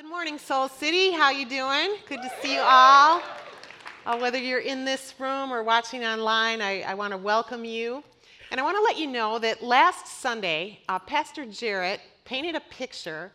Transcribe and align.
Good 0.00 0.08
morning, 0.08 0.38
Soul 0.38 0.68
City. 0.68 1.10
How 1.10 1.30
you 1.30 1.44
doing? 1.44 1.96
Good 2.08 2.22
to 2.22 2.30
see 2.40 2.54
you 2.54 2.60
all. 2.60 3.20
Uh, 4.06 4.16
whether 4.16 4.38
you're 4.38 4.60
in 4.60 4.84
this 4.84 5.12
room 5.18 5.52
or 5.52 5.64
watching 5.64 6.04
online, 6.04 6.62
I, 6.62 6.82
I 6.82 6.94
want 6.94 7.10
to 7.10 7.16
welcome 7.16 7.64
you. 7.64 8.04
And 8.52 8.60
I 8.60 8.62
want 8.62 8.76
to 8.76 8.82
let 8.84 8.96
you 8.96 9.08
know 9.08 9.40
that 9.40 9.60
last 9.60 10.06
Sunday, 10.06 10.78
uh, 10.88 11.00
Pastor 11.00 11.44
Jarrett 11.44 12.00
painted 12.24 12.54
a 12.54 12.60
picture 12.70 13.32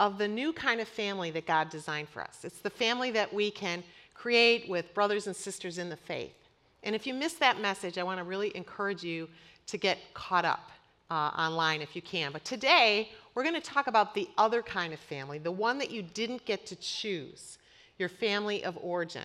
of 0.00 0.18
the 0.18 0.26
new 0.26 0.52
kind 0.52 0.80
of 0.80 0.88
family 0.88 1.30
that 1.30 1.46
God 1.46 1.70
designed 1.70 2.08
for 2.08 2.22
us. 2.22 2.40
It's 2.42 2.58
the 2.58 2.70
family 2.70 3.12
that 3.12 3.32
we 3.32 3.52
can 3.52 3.84
create 4.12 4.68
with 4.68 4.92
brothers 4.94 5.28
and 5.28 5.36
sisters 5.36 5.78
in 5.78 5.88
the 5.88 5.96
faith. 5.96 6.34
And 6.82 6.96
if 6.96 7.06
you 7.06 7.14
missed 7.14 7.38
that 7.38 7.60
message, 7.60 7.98
I 7.98 8.02
want 8.02 8.18
to 8.18 8.24
really 8.24 8.50
encourage 8.56 9.04
you 9.04 9.28
to 9.68 9.78
get 9.78 9.98
caught 10.14 10.44
up 10.44 10.72
uh, 11.10 11.30
online 11.36 11.82
if 11.82 11.96
you 11.96 12.02
can. 12.02 12.32
But 12.32 12.44
today, 12.44 13.10
we're 13.34 13.42
going 13.42 13.54
to 13.54 13.60
talk 13.60 13.86
about 13.86 14.14
the 14.14 14.28
other 14.38 14.62
kind 14.62 14.92
of 14.92 15.00
family, 15.00 15.38
the 15.38 15.50
one 15.50 15.78
that 15.78 15.90
you 15.90 16.02
didn't 16.02 16.44
get 16.44 16.66
to 16.66 16.76
choose, 16.76 17.58
your 17.98 18.08
family 18.08 18.64
of 18.64 18.78
origin. 18.80 19.24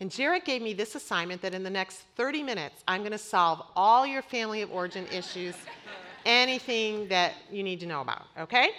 And 0.00 0.10
Jarrett 0.10 0.46
gave 0.46 0.62
me 0.62 0.72
this 0.72 0.94
assignment 0.94 1.42
that 1.42 1.54
in 1.54 1.62
the 1.62 1.70
next 1.70 2.04
30 2.16 2.42
minutes, 2.42 2.82
I'm 2.88 3.02
going 3.02 3.12
to 3.12 3.18
solve 3.18 3.62
all 3.76 4.06
your 4.06 4.22
family 4.22 4.62
of 4.62 4.72
origin 4.72 5.06
issues, 5.12 5.54
anything 6.24 7.06
that 7.08 7.34
you 7.50 7.62
need 7.62 7.80
to 7.80 7.86
know 7.86 8.00
about, 8.00 8.24
okay? 8.38 8.70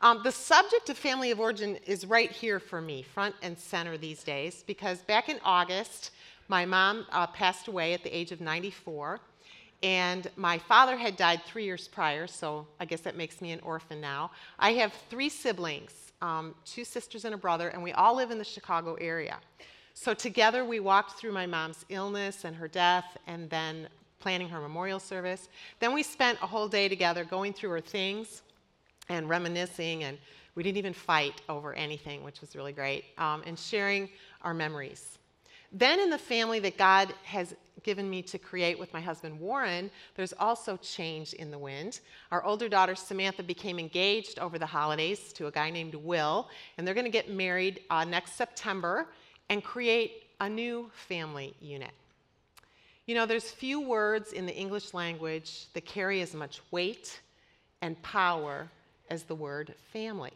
Um, 0.00 0.20
the 0.22 0.30
subject 0.30 0.88
of 0.90 0.96
family 0.96 1.32
of 1.32 1.40
origin 1.40 1.76
is 1.84 2.06
right 2.06 2.30
here 2.30 2.60
for 2.60 2.80
me, 2.80 3.02
front 3.02 3.34
and 3.42 3.58
center 3.58 3.98
these 3.98 4.22
days, 4.22 4.62
because 4.64 5.00
back 5.00 5.28
in 5.28 5.40
August, 5.44 6.12
my 6.46 6.64
mom 6.64 7.04
uh, 7.10 7.26
passed 7.26 7.66
away 7.66 7.92
at 7.94 8.04
the 8.04 8.16
age 8.16 8.30
of 8.30 8.40
94. 8.40 9.18
And 9.82 10.28
my 10.36 10.58
father 10.58 10.96
had 10.96 11.16
died 11.16 11.42
three 11.46 11.64
years 11.64 11.86
prior, 11.86 12.26
so 12.26 12.66
I 12.80 12.84
guess 12.84 13.00
that 13.02 13.16
makes 13.16 13.40
me 13.40 13.52
an 13.52 13.60
orphan 13.60 14.00
now. 14.00 14.32
I 14.58 14.72
have 14.72 14.92
three 15.08 15.28
siblings, 15.28 16.12
um, 16.20 16.54
two 16.64 16.84
sisters 16.84 17.24
and 17.24 17.34
a 17.34 17.38
brother, 17.38 17.68
and 17.68 17.82
we 17.82 17.92
all 17.92 18.16
live 18.16 18.32
in 18.32 18.38
the 18.38 18.44
Chicago 18.44 18.94
area. 18.94 19.38
So 19.94 20.14
together 20.14 20.64
we 20.64 20.80
walked 20.80 21.18
through 21.18 21.32
my 21.32 21.46
mom's 21.46 21.84
illness 21.90 22.44
and 22.44 22.56
her 22.56 22.68
death, 22.68 23.16
and 23.26 23.48
then 23.50 23.88
planning 24.18 24.48
her 24.48 24.60
memorial 24.60 24.98
service. 24.98 25.48
Then 25.78 25.94
we 25.94 26.02
spent 26.02 26.38
a 26.42 26.46
whole 26.46 26.68
day 26.68 26.88
together 26.88 27.24
going 27.24 27.52
through 27.52 27.70
her 27.70 27.80
things 27.80 28.42
and 29.08 29.28
reminiscing, 29.28 30.02
and 30.02 30.18
we 30.56 30.64
didn't 30.64 30.78
even 30.78 30.92
fight 30.92 31.40
over 31.48 31.72
anything, 31.74 32.24
which 32.24 32.40
was 32.40 32.56
really 32.56 32.72
great, 32.72 33.04
um, 33.16 33.44
and 33.46 33.56
sharing 33.56 34.08
our 34.42 34.52
memories. 34.54 35.18
Then, 35.70 36.00
in 36.00 36.10
the 36.10 36.18
family 36.18 36.60
that 36.60 36.78
God 36.78 37.12
has 37.24 37.54
given 37.82 38.08
me 38.08 38.22
to 38.22 38.38
create 38.38 38.78
with 38.78 38.92
my 38.92 39.00
husband 39.00 39.38
Warren, 39.38 39.90
there's 40.14 40.32
also 40.32 40.76
change 40.78 41.34
in 41.34 41.50
the 41.50 41.58
wind. 41.58 42.00
Our 42.32 42.44
older 42.44 42.68
daughter 42.68 42.94
Samantha 42.94 43.42
became 43.42 43.78
engaged 43.78 44.38
over 44.38 44.58
the 44.58 44.66
holidays 44.66 45.32
to 45.34 45.46
a 45.46 45.50
guy 45.50 45.70
named 45.70 45.94
Will, 45.94 46.48
and 46.76 46.86
they're 46.86 46.94
going 46.94 47.04
to 47.04 47.10
get 47.10 47.30
married 47.30 47.80
uh, 47.90 48.04
next 48.04 48.36
September 48.36 49.08
and 49.48 49.62
create 49.62 50.24
a 50.40 50.48
new 50.48 50.90
family 50.94 51.54
unit. 51.60 51.92
You 53.06 53.14
know, 53.14 53.26
there's 53.26 53.50
few 53.50 53.80
words 53.80 54.32
in 54.32 54.44
the 54.44 54.54
English 54.54 54.92
language 54.92 55.66
that 55.72 55.84
carry 55.84 56.20
as 56.20 56.34
much 56.34 56.60
weight 56.70 57.20
and 57.80 58.00
power 58.02 58.68
as 59.10 59.22
the 59.22 59.34
word 59.34 59.74
family. 59.92 60.32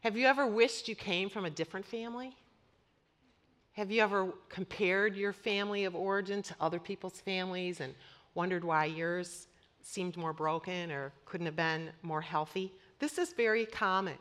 Have 0.00 0.16
you 0.16 0.26
ever 0.26 0.46
wished 0.46 0.88
you 0.88 0.96
came 0.96 1.28
from 1.28 1.44
a 1.44 1.50
different 1.50 1.86
family? 1.86 2.34
Have 3.74 3.90
you 3.90 4.02
ever 4.02 4.32
compared 4.48 5.16
your 5.16 5.32
family 5.32 5.84
of 5.84 5.94
origin 5.94 6.42
to 6.42 6.54
other 6.60 6.80
people's 6.80 7.20
families 7.20 7.80
and 7.80 7.94
wondered 8.34 8.64
why 8.64 8.86
yours 8.86 9.46
seemed 9.80 10.16
more 10.16 10.32
broken 10.32 10.90
or 10.90 11.12
couldn't 11.24 11.46
have 11.46 11.56
been 11.56 11.90
more 12.02 12.20
healthy? 12.20 12.72
This 12.98 13.16
is 13.16 13.32
very 13.32 13.64
common. 13.64 14.16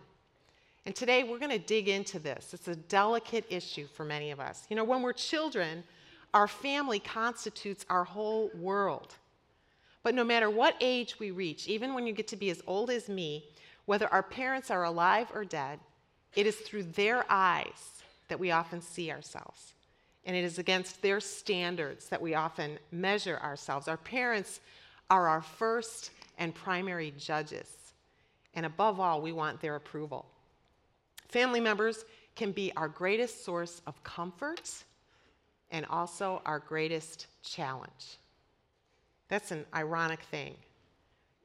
And 0.85 0.95
today 0.95 1.23
we're 1.23 1.39
going 1.39 1.51
to 1.51 1.59
dig 1.59 1.89
into 1.89 2.19
this. 2.19 2.53
It's 2.53 2.67
a 2.67 2.75
delicate 2.75 3.45
issue 3.49 3.87
for 3.87 4.05
many 4.05 4.29
of 4.31 4.39
us. 4.39 4.65
You 4.69 4.75
know, 4.75 4.83
when 4.83 5.01
we're 5.01 5.13
children, 5.13 5.83
our 6.33 6.47
family 6.47 6.99
constitutes 6.99 7.85
our 7.89 8.03
whole 8.03 8.51
world. 8.55 9.15
But 10.03 10.13
no 10.13 10.23
matter 10.23 10.49
what 10.49 10.75
age 10.79 11.19
we 11.19 11.31
reach, 11.31 11.67
even 11.67 11.95
when 11.95 12.05
you 12.05 12.13
get 12.13 12.27
to 12.29 12.37
be 12.37 12.51
as 12.51 12.61
old 12.67 12.91
as 12.91 13.09
me, 13.09 13.45
whether 13.85 14.07
our 14.13 14.23
parents 14.23 14.69
are 14.69 14.83
alive 14.83 15.27
or 15.33 15.43
dead, 15.43 15.79
it 16.35 16.45
is 16.45 16.55
through 16.55 16.83
their 16.83 17.25
eyes 17.29 17.99
that 18.29 18.39
we 18.39 18.51
often 18.51 18.81
see 18.81 19.11
ourselves. 19.11 19.73
And 20.25 20.35
it 20.35 20.43
is 20.43 20.59
against 20.59 21.01
their 21.01 21.19
standards 21.19 22.07
that 22.09 22.21
we 22.21 22.35
often 22.35 22.79
measure 22.91 23.39
ourselves. 23.43 23.87
Our 23.87 23.97
parents 23.97 24.59
are 25.09 25.27
our 25.27 25.41
first 25.41 26.11
and 26.37 26.53
primary 26.53 27.13
judges. 27.17 27.93
And 28.53 28.65
above 28.65 28.99
all, 28.99 29.21
we 29.21 29.31
want 29.31 29.61
their 29.61 29.75
approval. 29.75 30.25
Family 31.27 31.59
members 31.59 32.05
can 32.35 32.51
be 32.51 32.71
our 32.75 32.87
greatest 32.87 33.43
source 33.43 33.81
of 33.85 34.03
comfort 34.03 34.71
and 35.71 35.85
also 35.87 36.41
our 36.45 36.59
greatest 36.59 37.27
challenge. 37.43 38.17
That's 39.27 39.51
an 39.51 39.65
ironic 39.73 40.21
thing 40.23 40.55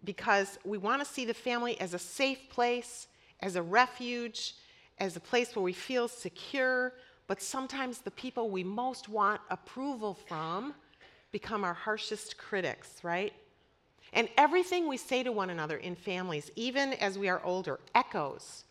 because 0.05 0.59
we 0.65 0.79
want 0.79 1.03
to 1.03 1.11
see 1.11 1.25
the 1.25 1.35
family 1.35 1.81
as 1.81 1.95
a 1.95 1.99
safe 1.99 2.49
place, 2.49 3.07
as 3.41 3.57
a 3.57 3.63
refuge, 3.63 4.55
as 4.99 5.17
a 5.17 5.21
place 5.21 5.55
where 5.55 5.63
we 5.63 5.73
feel 5.73 6.09
secure, 6.09 6.93
but 7.27 7.43
sometimes 7.43 7.99
the 7.99 8.11
people 8.11 8.51
we 8.51 8.63
most 8.63 9.09
want 9.09 9.41
approval 9.51 10.15
from 10.15 10.75
become 11.33 11.65
our 11.65 11.75
harshest 11.75 12.39
critics, 12.39 13.03
right? 13.03 13.33
And 14.13 14.29
everything 14.37 14.87
we 14.87 14.97
say 14.97 15.23
to 15.25 15.33
one 15.33 15.51
another 15.51 15.77
in 15.77 15.97
families, 15.97 16.51
even 16.55 16.93
as 16.95 17.19
we 17.19 17.29
are 17.29 17.43
older, 17.45 17.81
echoes 17.95 18.65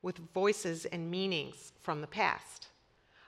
with 0.00 0.16
voices 0.32 0.86
and 0.86 1.10
meanings 1.10 1.72
from 1.80 2.00
the 2.00 2.06
past. 2.06 2.68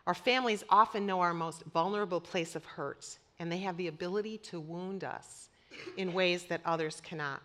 Our 0.07 0.15
families 0.15 0.65
often 0.71 1.07
know 1.07 1.21
our 1.21 1.35
most 1.35 1.63
vulnerable 1.65 2.21
place 2.21 2.57
of 2.57 2.65
hurt, 2.65 3.19
and 3.39 3.51
they 3.51 3.59
have 3.59 3.77
the 3.77 3.89
ability 3.89 4.39
to 4.39 4.61
wound 4.61 5.05
us 5.05 5.49
in 5.97 6.13
ways 6.13 6.45
that 6.45 6.61
others 6.65 7.01
cannot. 7.03 7.43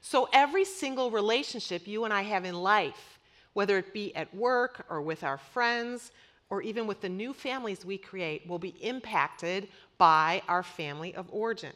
So, 0.00 0.28
every 0.32 0.64
single 0.64 1.10
relationship 1.10 1.86
you 1.86 2.04
and 2.04 2.14
I 2.14 2.22
have 2.22 2.44
in 2.44 2.54
life 2.54 3.19
whether 3.52 3.78
it 3.78 3.92
be 3.92 4.14
at 4.14 4.34
work 4.34 4.86
or 4.88 5.02
with 5.02 5.24
our 5.24 5.38
friends 5.38 6.12
or 6.50 6.62
even 6.62 6.86
with 6.86 7.00
the 7.00 7.08
new 7.08 7.32
families 7.32 7.84
we 7.84 7.96
create, 7.96 8.46
will 8.48 8.58
be 8.58 8.74
impacted 8.80 9.68
by 9.98 10.42
our 10.48 10.64
family 10.64 11.14
of 11.14 11.28
origin. 11.30 11.72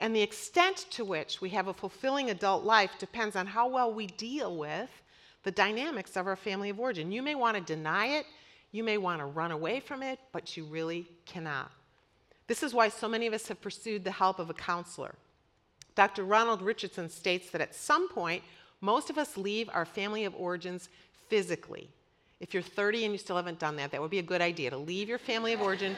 And 0.00 0.14
the 0.14 0.22
extent 0.22 0.86
to 0.92 1.04
which 1.04 1.40
we 1.40 1.50
have 1.50 1.68
a 1.68 1.74
fulfilling 1.74 2.30
adult 2.30 2.64
life 2.64 2.92
depends 2.98 3.36
on 3.36 3.46
how 3.46 3.68
well 3.68 3.92
we 3.92 4.06
deal 4.06 4.56
with 4.56 4.88
the 5.42 5.50
dynamics 5.50 6.16
of 6.16 6.26
our 6.26 6.36
family 6.36 6.70
of 6.70 6.80
origin. 6.80 7.12
You 7.12 7.22
may 7.22 7.34
want 7.34 7.56
to 7.56 7.62
deny 7.62 8.06
it, 8.18 8.26
you 8.72 8.82
may 8.82 8.98
want 8.98 9.20
to 9.20 9.26
run 9.26 9.50
away 9.50 9.80
from 9.80 10.02
it, 10.02 10.18
but 10.32 10.56
you 10.56 10.64
really 10.64 11.08
cannot. 11.26 11.70
This 12.46 12.62
is 12.62 12.72
why 12.72 12.88
so 12.88 13.08
many 13.08 13.26
of 13.26 13.34
us 13.34 13.48
have 13.48 13.60
pursued 13.60 14.04
the 14.04 14.10
help 14.10 14.38
of 14.38 14.48
a 14.50 14.54
counselor. 14.54 15.14
Dr. 15.94 16.24
Ronald 16.24 16.62
Richardson 16.62 17.08
states 17.08 17.50
that 17.50 17.60
at 17.60 17.74
some 17.74 18.08
point, 18.08 18.42
most 18.80 19.10
of 19.10 19.18
us 19.18 19.36
leave 19.36 19.68
our 19.72 19.84
family 19.84 20.24
of 20.24 20.34
origins 20.34 20.88
physically. 21.28 21.88
If 22.40 22.54
you're 22.54 22.62
30 22.62 23.04
and 23.04 23.12
you 23.12 23.18
still 23.18 23.36
haven't 23.36 23.58
done 23.58 23.76
that, 23.76 23.90
that 23.90 24.00
would 24.00 24.10
be 24.10 24.20
a 24.20 24.22
good 24.22 24.40
idea 24.40 24.70
to 24.70 24.76
leave 24.76 25.08
your 25.08 25.18
family 25.18 25.52
of 25.52 25.60
origin 25.60 25.96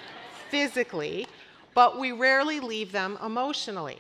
physically, 0.51 1.27
but 1.75 1.99
we 1.99 2.13
rarely 2.13 2.61
leave 2.61 2.93
them 2.93 3.19
emotionally. 3.25 3.99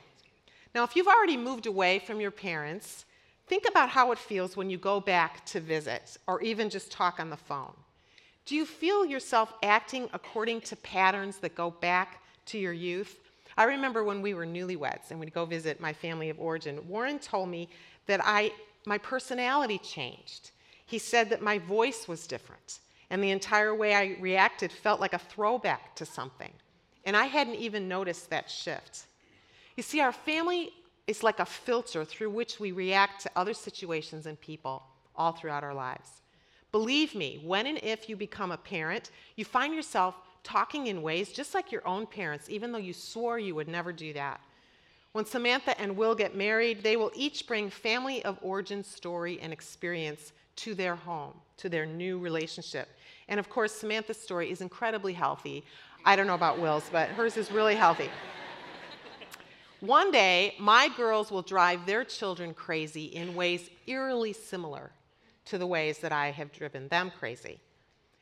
Now, 0.74 0.84
if 0.84 0.96
you've 0.96 1.06
already 1.06 1.36
moved 1.36 1.66
away 1.66 1.98
from 1.98 2.20
your 2.20 2.30
parents, 2.30 3.04
think 3.46 3.64
about 3.68 3.90
how 3.90 4.12
it 4.12 4.18
feels 4.18 4.56
when 4.56 4.70
you 4.70 4.78
go 4.78 5.00
back 5.00 5.44
to 5.46 5.60
visit 5.60 6.16
or 6.26 6.40
even 6.40 6.70
just 6.70 6.90
talk 6.90 7.20
on 7.20 7.28
the 7.28 7.36
phone. 7.36 7.74
Do 8.46 8.54
you 8.56 8.64
feel 8.64 9.04
yourself 9.04 9.52
acting 9.62 10.08
according 10.12 10.62
to 10.62 10.76
patterns 10.76 11.38
that 11.38 11.54
go 11.54 11.70
back 11.70 12.22
to 12.46 12.58
your 12.58 12.72
youth? 12.72 13.18
I 13.56 13.64
remember 13.64 14.02
when 14.04 14.22
we 14.22 14.32
were 14.32 14.46
newlyweds 14.46 15.10
and 15.10 15.20
we'd 15.20 15.34
go 15.34 15.44
visit 15.44 15.80
my 15.80 15.92
family 15.92 16.30
of 16.30 16.40
origin, 16.40 16.80
Warren 16.88 17.18
told 17.18 17.48
me 17.48 17.68
that 18.06 18.20
I 18.24 18.52
my 18.86 18.98
personality 18.98 19.78
changed. 19.78 20.50
He 20.86 20.98
said 20.98 21.30
that 21.30 21.42
my 21.42 21.58
voice 21.58 22.08
was 22.08 22.26
different, 22.26 22.80
and 23.10 23.22
the 23.22 23.30
entire 23.30 23.74
way 23.74 23.94
I 23.94 24.16
reacted 24.20 24.72
felt 24.72 25.00
like 25.00 25.12
a 25.12 25.18
throwback 25.18 25.94
to 25.96 26.06
something. 26.06 26.52
And 27.04 27.16
I 27.16 27.26
hadn't 27.26 27.56
even 27.56 27.88
noticed 27.88 28.30
that 28.30 28.50
shift. 28.50 29.04
You 29.76 29.82
see, 29.82 30.00
our 30.00 30.12
family 30.12 30.72
is 31.06 31.22
like 31.22 31.40
a 31.40 31.46
filter 31.46 32.04
through 32.04 32.30
which 32.30 32.60
we 32.60 32.72
react 32.72 33.22
to 33.22 33.30
other 33.36 33.54
situations 33.54 34.26
and 34.26 34.40
people 34.40 34.82
all 35.16 35.32
throughout 35.32 35.64
our 35.64 35.74
lives. 35.74 36.22
Believe 36.72 37.14
me, 37.14 37.40
when 37.44 37.66
and 37.66 37.78
if 37.82 38.08
you 38.08 38.16
become 38.16 38.52
a 38.52 38.56
parent, 38.56 39.10
you 39.36 39.44
find 39.44 39.74
yourself 39.74 40.14
talking 40.42 40.86
in 40.86 41.02
ways 41.02 41.32
just 41.32 41.54
like 41.54 41.72
your 41.72 41.86
own 41.86 42.06
parents, 42.06 42.48
even 42.48 42.72
though 42.72 42.78
you 42.78 42.92
swore 42.92 43.38
you 43.38 43.54
would 43.54 43.68
never 43.68 43.92
do 43.92 44.12
that. 44.12 44.40
When 45.12 45.24
Samantha 45.24 45.78
and 45.80 45.96
Will 45.96 46.14
get 46.14 46.36
married, 46.36 46.82
they 46.82 46.96
will 46.96 47.10
each 47.14 47.46
bring 47.46 47.68
family 47.68 48.24
of 48.24 48.38
origin 48.42 48.84
story 48.84 49.40
and 49.40 49.52
experience 49.52 50.32
to 50.56 50.74
their 50.74 50.94
home, 50.94 51.34
to 51.56 51.68
their 51.68 51.84
new 51.84 52.18
relationship. 52.18 52.88
And 53.28 53.40
of 53.40 53.48
course, 53.48 53.72
Samantha's 53.72 54.20
story 54.20 54.50
is 54.50 54.60
incredibly 54.60 55.12
healthy. 55.12 55.64
I 56.04 56.14
don't 56.14 56.26
know 56.26 56.34
about 56.34 56.60
Will's, 56.60 56.88
but 56.92 57.08
hers 57.08 57.36
is 57.36 57.50
really 57.50 57.74
healthy. 57.74 58.08
One 59.80 60.12
day, 60.12 60.54
my 60.60 60.88
girls 60.96 61.30
will 61.30 61.42
drive 61.42 61.86
their 61.86 62.04
children 62.04 62.52
crazy 62.52 63.06
in 63.06 63.34
ways 63.34 63.70
eerily 63.86 64.34
similar 64.34 64.92
to 65.46 65.58
the 65.58 65.66
ways 65.66 65.98
that 65.98 66.12
I 66.12 66.30
have 66.30 66.52
driven 66.52 66.86
them 66.88 67.10
crazy. 67.18 67.58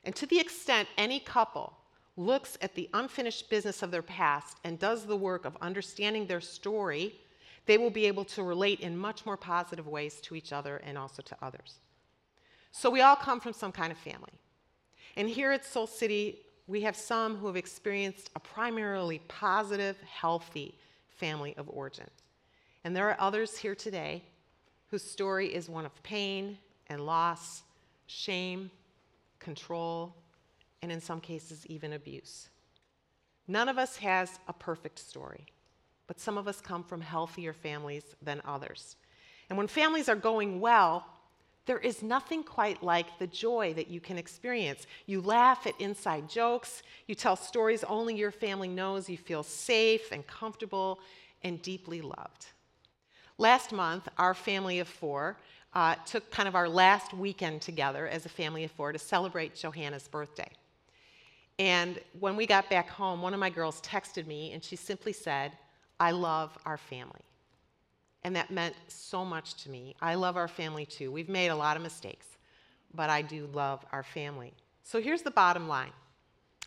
And 0.04 0.14
to 0.16 0.26
the 0.26 0.38
extent 0.38 0.88
any 0.96 1.20
couple 1.20 1.72
looks 2.18 2.58
at 2.60 2.74
the 2.74 2.90
unfinished 2.92 3.48
business 3.48 3.82
of 3.82 3.90
their 3.90 4.02
past 4.02 4.58
and 4.64 4.78
does 4.78 5.06
the 5.06 5.16
work 5.16 5.44
of 5.44 5.56
understanding 5.62 6.26
their 6.26 6.40
story, 6.40 7.14
they 7.66 7.78
will 7.78 7.90
be 7.90 8.06
able 8.06 8.24
to 8.24 8.42
relate 8.42 8.80
in 8.80 8.98
much 8.98 9.24
more 9.24 9.36
positive 9.36 9.86
ways 9.86 10.20
to 10.22 10.34
each 10.34 10.52
other 10.52 10.78
and 10.78 10.98
also 10.98 11.22
to 11.22 11.36
others. 11.40 11.76
So, 12.72 12.90
we 12.90 13.00
all 13.00 13.16
come 13.16 13.40
from 13.40 13.52
some 13.52 13.72
kind 13.72 13.92
of 13.92 13.98
family. 13.98 14.32
And 15.16 15.28
here 15.28 15.52
at 15.52 15.64
Soul 15.64 15.86
City, 15.86 16.40
we 16.66 16.82
have 16.82 16.96
some 16.96 17.36
who 17.36 17.46
have 17.46 17.56
experienced 17.56 18.30
a 18.36 18.40
primarily 18.40 19.20
positive, 19.28 19.96
healthy 20.02 20.74
family 21.08 21.54
of 21.56 21.68
origin. 21.68 22.06
And 22.84 22.94
there 22.94 23.08
are 23.08 23.16
others 23.18 23.56
here 23.56 23.74
today 23.74 24.22
whose 24.90 25.02
story 25.02 25.54
is 25.54 25.68
one 25.68 25.86
of 25.86 26.02
pain 26.02 26.58
and 26.88 27.06
loss, 27.06 27.62
shame, 28.06 28.70
control, 29.38 30.14
and 30.82 30.92
in 30.92 31.00
some 31.00 31.20
cases, 31.20 31.66
even 31.66 31.92
abuse. 31.92 32.48
None 33.46 33.68
of 33.68 33.78
us 33.78 33.96
has 33.96 34.38
a 34.46 34.52
perfect 34.52 34.98
story, 34.98 35.46
but 36.06 36.20
some 36.20 36.38
of 36.38 36.46
us 36.46 36.60
come 36.60 36.84
from 36.84 37.00
healthier 37.00 37.52
families 37.52 38.04
than 38.22 38.42
others. 38.44 38.96
And 39.48 39.56
when 39.56 39.68
families 39.68 40.08
are 40.08 40.16
going 40.16 40.60
well, 40.60 41.06
there 41.68 41.78
is 41.78 42.02
nothing 42.02 42.42
quite 42.42 42.82
like 42.82 43.18
the 43.18 43.26
joy 43.26 43.74
that 43.74 43.88
you 43.88 44.00
can 44.00 44.16
experience. 44.16 44.86
You 45.06 45.20
laugh 45.20 45.66
at 45.66 45.78
inside 45.80 46.28
jokes, 46.28 46.82
you 47.06 47.14
tell 47.14 47.36
stories 47.36 47.84
only 47.84 48.16
your 48.16 48.30
family 48.30 48.68
knows, 48.68 49.08
you 49.08 49.18
feel 49.18 49.42
safe 49.42 50.10
and 50.10 50.26
comfortable 50.26 51.00
and 51.42 51.60
deeply 51.60 52.00
loved. 52.00 52.46
Last 53.36 53.72
month, 53.72 54.08
our 54.16 54.34
family 54.34 54.78
of 54.78 54.88
four 54.88 55.36
uh, 55.74 55.94
took 56.06 56.30
kind 56.30 56.48
of 56.48 56.54
our 56.54 56.68
last 56.68 57.12
weekend 57.12 57.60
together 57.60 58.08
as 58.08 58.26
a 58.26 58.30
family 58.30 58.64
of 58.64 58.70
four 58.70 58.92
to 58.92 58.98
celebrate 58.98 59.54
Johanna's 59.54 60.08
birthday. 60.08 60.50
And 61.58 62.00
when 62.18 62.36
we 62.36 62.46
got 62.46 62.70
back 62.70 62.88
home, 62.88 63.20
one 63.20 63.34
of 63.34 63.40
my 63.40 63.50
girls 63.50 63.80
texted 63.80 64.26
me 64.26 64.52
and 64.52 64.62
she 64.62 64.76
simply 64.76 65.12
said, 65.12 65.52
I 65.98 66.12
love 66.12 66.56
our 66.64 66.76
family. 66.76 67.20
And 68.22 68.36
that 68.36 68.50
meant 68.50 68.76
so 68.88 69.24
much 69.24 69.54
to 69.64 69.70
me. 69.70 69.96
I 70.00 70.14
love 70.14 70.36
our 70.36 70.48
family 70.48 70.86
too. 70.86 71.10
We've 71.10 71.28
made 71.28 71.48
a 71.48 71.56
lot 71.56 71.76
of 71.76 71.82
mistakes, 71.82 72.26
but 72.94 73.10
I 73.10 73.22
do 73.22 73.48
love 73.52 73.84
our 73.92 74.02
family. 74.02 74.52
So 74.82 75.00
here's 75.00 75.22
the 75.22 75.30
bottom 75.30 75.68
line 75.68 75.92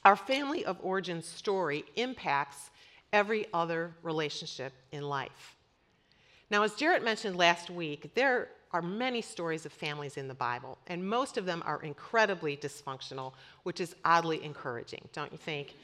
our 0.04 0.16
family 0.16 0.66
of 0.66 0.78
origin 0.82 1.22
story 1.22 1.86
impacts 1.96 2.72
every 3.14 3.46
other 3.54 3.94
relationship 4.02 4.74
in 4.92 5.04
life. 5.04 5.56
Now, 6.50 6.64
as 6.64 6.74
Jarrett 6.74 7.04
mentioned 7.04 7.38
last 7.38 7.70
week, 7.70 8.14
there 8.16 8.50
are 8.74 8.82
many 8.82 9.22
stories 9.22 9.66
of 9.66 9.74
families 9.74 10.18
in 10.18 10.28
the 10.28 10.34
Bible, 10.34 10.78
and 10.88 11.08
most 11.08 11.38
of 11.38 11.46
them 11.46 11.62
are 11.66 11.82
incredibly 11.82 12.56
dysfunctional, 12.56 13.34
which 13.64 13.82
is 13.82 13.96
oddly 14.06 14.44
encouraging, 14.44 15.08
don't 15.14 15.32
you 15.32 15.38
think? 15.38 15.76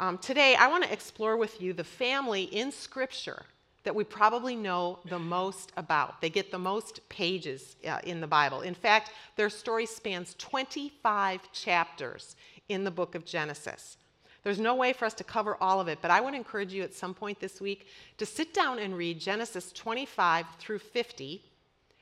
Um, 0.00 0.18
today, 0.18 0.54
I 0.54 0.68
want 0.68 0.84
to 0.84 0.92
explore 0.92 1.36
with 1.36 1.60
you 1.60 1.72
the 1.72 1.84
family 1.84 2.44
in 2.44 2.70
Scripture 2.70 3.42
that 3.82 3.94
we 3.94 4.04
probably 4.04 4.54
know 4.54 4.98
the 5.06 5.18
most 5.18 5.72
about. 5.76 6.20
They 6.20 6.30
get 6.30 6.50
the 6.50 6.58
most 6.58 7.06
pages 7.08 7.76
uh, 7.86 7.98
in 8.04 8.20
the 8.20 8.26
Bible. 8.26 8.60
In 8.60 8.74
fact, 8.74 9.12
their 9.36 9.50
story 9.50 9.86
spans 9.86 10.34
25 10.38 11.50
chapters 11.52 12.36
in 12.68 12.84
the 12.84 12.90
book 12.90 13.14
of 13.14 13.24
Genesis. 13.24 13.96
There's 14.44 14.60
no 14.60 14.74
way 14.74 14.92
for 14.92 15.04
us 15.04 15.14
to 15.14 15.24
cover 15.24 15.56
all 15.60 15.80
of 15.80 15.88
it, 15.88 15.98
but 16.00 16.10
I 16.10 16.20
would 16.20 16.34
encourage 16.34 16.72
you 16.72 16.82
at 16.82 16.94
some 16.94 17.14
point 17.14 17.40
this 17.40 17.60
week 17.60 17.86
to 18.18 18.26
sit 18.26 18.54
down 18.54 18.78
and 18.78 18.96
read 18.96 19.18
Genesis 19.18 19.72
25 19.72 20.46
through 20.58 20.78
50 20.78 21.42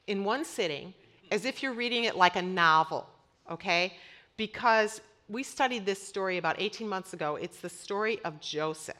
in 0.06 0.24
one 0.24 0.44
sitting 0.44 0.94
as 1.30 1.44
if 1.44 1.62
you're 1.62 1.72
reading 1.72 2.04
it 2.04 2.16
like 2.16 2.36
a 2.36 2.42
novel, 2.42 3.06
okay? 3.50 3.94
Because 4.36 5.00
we 5.28 5.42
studied 5.42 5.84
this 5.84 6.00
story 6.00 6.38
about 6.38 6.56
18 6.60 6.88
months 6.88 7.12
ago. 7.12 7.36
It's 7.36 7.58
the 7.58 7.68
story 7.68 8.20
of 8.24 8.40
Joseph. 8.40 8.96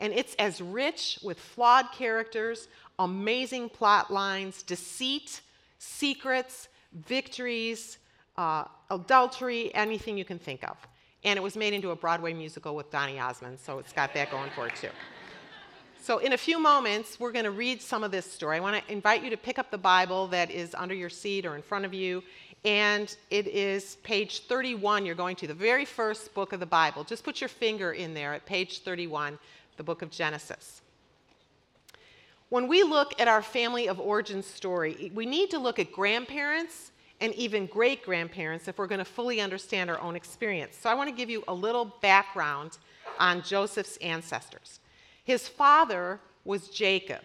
And 0.00 0.12
it's 0.12 0.34
as 0.36 0.60
rich 0.60 1.18
with 1.22 1.38
flawed 1.38 1.90
characters, 1.92 2.68
amazing 2.98 3.68
plot 3.68 4.12
lines, 4.12 4.62
deceit, 4.62 5.40
secrets, 5.78 6.68
victories, 6.92 7.98
uh, 8.36 8.64
adultery, 8.90 9.74
anything 9.74 10.16
you 10.18 10.24
can 10.24 10.38
think 10.38 10.62
of. 10.68 10.76
And 11.24 11.36
it 11.36 11.42
was 11.42 11.56
made 11.56 11.72
into 11.72 11.90
a 11.90 11.96
Broadway 11.96 12.34
musical 12.34 12.76
with 12.76 12.90
Donny 12.90 13.18
Osmond, 13.18 13.58
so 13.58 13.78
it's 13.78 13.92
got 13.92 14.12
that 14.14 14.30
going 14.30 14.50
for 14.54 14.66
it 14.66 14.76
too. 14.76 14.90
So, 16.04 16.18
in 16.18 16.34
a 16.34 16.36
few 16.36 16.60
moments, 16.60 17.18
we're 17.18 17.32
going 17.32 17.46
to 17.46 17.50
read 17.50 17.80
some 17.80 18.04
of 18.04 18.10
this 18.10 18.30
story. 18.30 18.58
I 18.58 18.60
want 18.60 18.76
to 18.76 18.92
invite 18.92 19.24
you 19.24 19.30
to 19.30 19.38
pick 19.38 19.58
up 19.58 19.70
the 19.70 19.78
Bible 19.78 20.26
that 20.26 20.50
is 20.50 20.74
under 20.74 20.94
your 20.94 21.08
seat 21.08 21.46
or 21.46 21.56
in 21.56 21.62
front 21.62 21.86
of 21.86 21.94
you. 21.94 22.22
And 22.62 23.16
it 23.30 23.46
is 23.46 23.96
page 24.02 24.40
31 24.40 25.06
you're 25.06 25.14
going 25.14 25.34
to, 25.36 25.46
the 25.46 25.54
very 25.54 25.86
first 25.86 26.34
book 26.34 26.52
of 26.52 26.60
the 26.60 26.66
Bible. 26.66 27.04
Just 27.04 27.24
put 27.24 27.40
your 27.40 27.48
finger 27.48 27.92
in 27.92 28.12
there 28.12 28.34
at 28.34 28.44
page 28.44 28.80
31 28.80 29.38
the 29.78 29.82
book 29.82 30.02
of 30.02 30.10
Genesis. 30.10 30.82
When 32.50 32.68
we 32.68 32.82
look 32.82 33.18
at 33.18 33.26
our 33.26 33.40
family 33.40 33.88
of 33.88 33.98
origin 33.98 34.42
story, 34.42 35.10
we 35.14 35.24
need 35.24 35.48
to 35.52 35.58
look 35.58 35.78
at 35.78 35.90
grandparents 35.90 36.92
and 37.22 37.32
even 37.32 37.64
great 37.64 38.04
grandparents 38.04 38.68
if 38.68 38.76
we're 38.76 38.88
going 38.88 38.98
to 38.98 39.06
fully 39.06 39.40
understand 39.40 39.88
our 39.88 40.00
own 40.02 40.16
experience. 40.16 40.76
So 40.78 40.90
I 40.90 40.94
want 40.94 41.08
to 41.08 41.16
give 41.16 41.30
you 41.30 41.42
a 41.48 41.54
little 41.54 41.86
background 42.02 42.76
on 43.18 43.40
Joseph's 43.40 43.96
ancestors. 44.02 44.80
His 45.24 45.48
father 45.48 46.20
was 46.44 46.68
Jacob. 46.68 47.22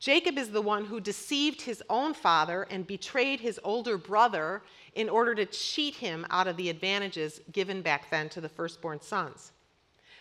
Jacob 0.00 0.38
is 0.38 0.50
the 0.50 0.62
one 0.62 0.86
who 0.86 0.98
deceived 0.98 1.62
his 1.62 1.82
own 1.88 2.14
father 2.14 2.66
and 2.70 2.86
betrayed 2.86 3.38
his 3.38 3.60
older 3.62 3.96
brother 3.96 4.62
in 4.94 5.08
order 5.08 5.34
to 5.34 5.46
cheat 5.46 5.94
him 5.94 6.26
out 6.30 6.48
of 6.48 6.56
the 6.56 6.70
advantages 6.70 7.40
given 7.52 7.82
back 7.82 8.10
then 8.10 8.28
to 8.30 8.40
the 8.40 8.48
firstborn 8.48 9.00
sons. 9.00 9.52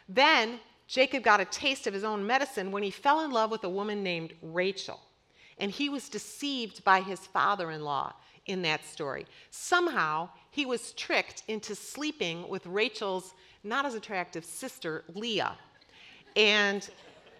Then 0.07 0.59
Jacob 0.87 1.23
got 1.23 1.39
a 1.39 1.45
taste 1.45 1.87
of 1.87 1.93
his 1.93 2.03
own 2.03 2.25
medicine 2.25 2.71
when 2.71 2.83
he 2.83 2.91
fell 2.91 3.21
in 3.21 3.31
love 3.31 3.51
with 3.51 3.63
a 3.63 3.69
woman 3.69 4.03
named 4.03 4.33
Rachel. 4.41 4.99
And 5.59 5.71
he 5.71 5.89
was 5.89 6.09
deceived 6.09 6.83
by 6.83 7.01
his 7.01 7.19
father 7.19 7.71
in 7.71 7.83
law 7.83 8.13
in 8.47 8.61
that 8.63 8.83
story. 8.85 9.25
Somehow, 9.51 10.29
he 10.49 10.65
was 10.65 10.93
tricked 10.93 11.43
into 11.47 11.75
sleeping 11.75 12.47
with 12.49 12.65
Rachel's 12.65 13.33
not 13.63 13.85
as 13.85 13.93
attractive 13.93 14.43
sister, 14.43 15.03
Leah, 15.13 15.57
and 16.35 16.89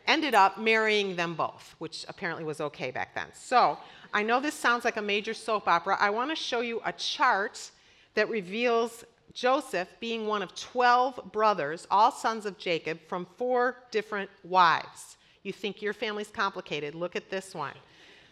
ended 0.08 0.34
up 0.34 0.60
marrying 0.60 1.16
them 1.16 1.36
both, 1.36 1.76
which 1.78 2.06
apparently 2.08 2.44
was 2.44 2.60
okay 2.60 2.92
back 2.92 3.14
then. 3.14 3.28
So, 3.34 3.78
I 4.14 4.24
know 4.24 4.40
this 4.40 4.56
sounds 4.56 4.86
like 4.86 4.98
a 4.98 5.02
major 5.02 5.36
soap 5.36 5.68
opera. 5.68 5.96
I 6.00 6.10
want 6.10 6.32
to 6.32 6.36
show 6.36 6.62
you 6.62 6.82
a 6.84 6.92
chart 6.94 7.70
that 8.16 8.28
reveals 8.28 9.06
Joseph 9.34 9.88
being 10.00 10.26
one 10.26 10.42
of 10.42 10.56
12 10.56 11.32
brothers, 11.32 11.88
all 11.92 12.12
sons 12.12 12.46
of 12.46 12.58
Jacob, 12.58 13.00
from 13.08 13.28
four 13.38 13.84
different 13.92 14.30
wives. 14.44 15.18
You 15.44 15.54
think 15.54 15.82
your 15.82 15.94
family's 15.94 16.30
complicated. 16.30 16.96
Look 16.96 17.16
at 17.16 17.30
this 17.30 17.54
one. 17.54 17.74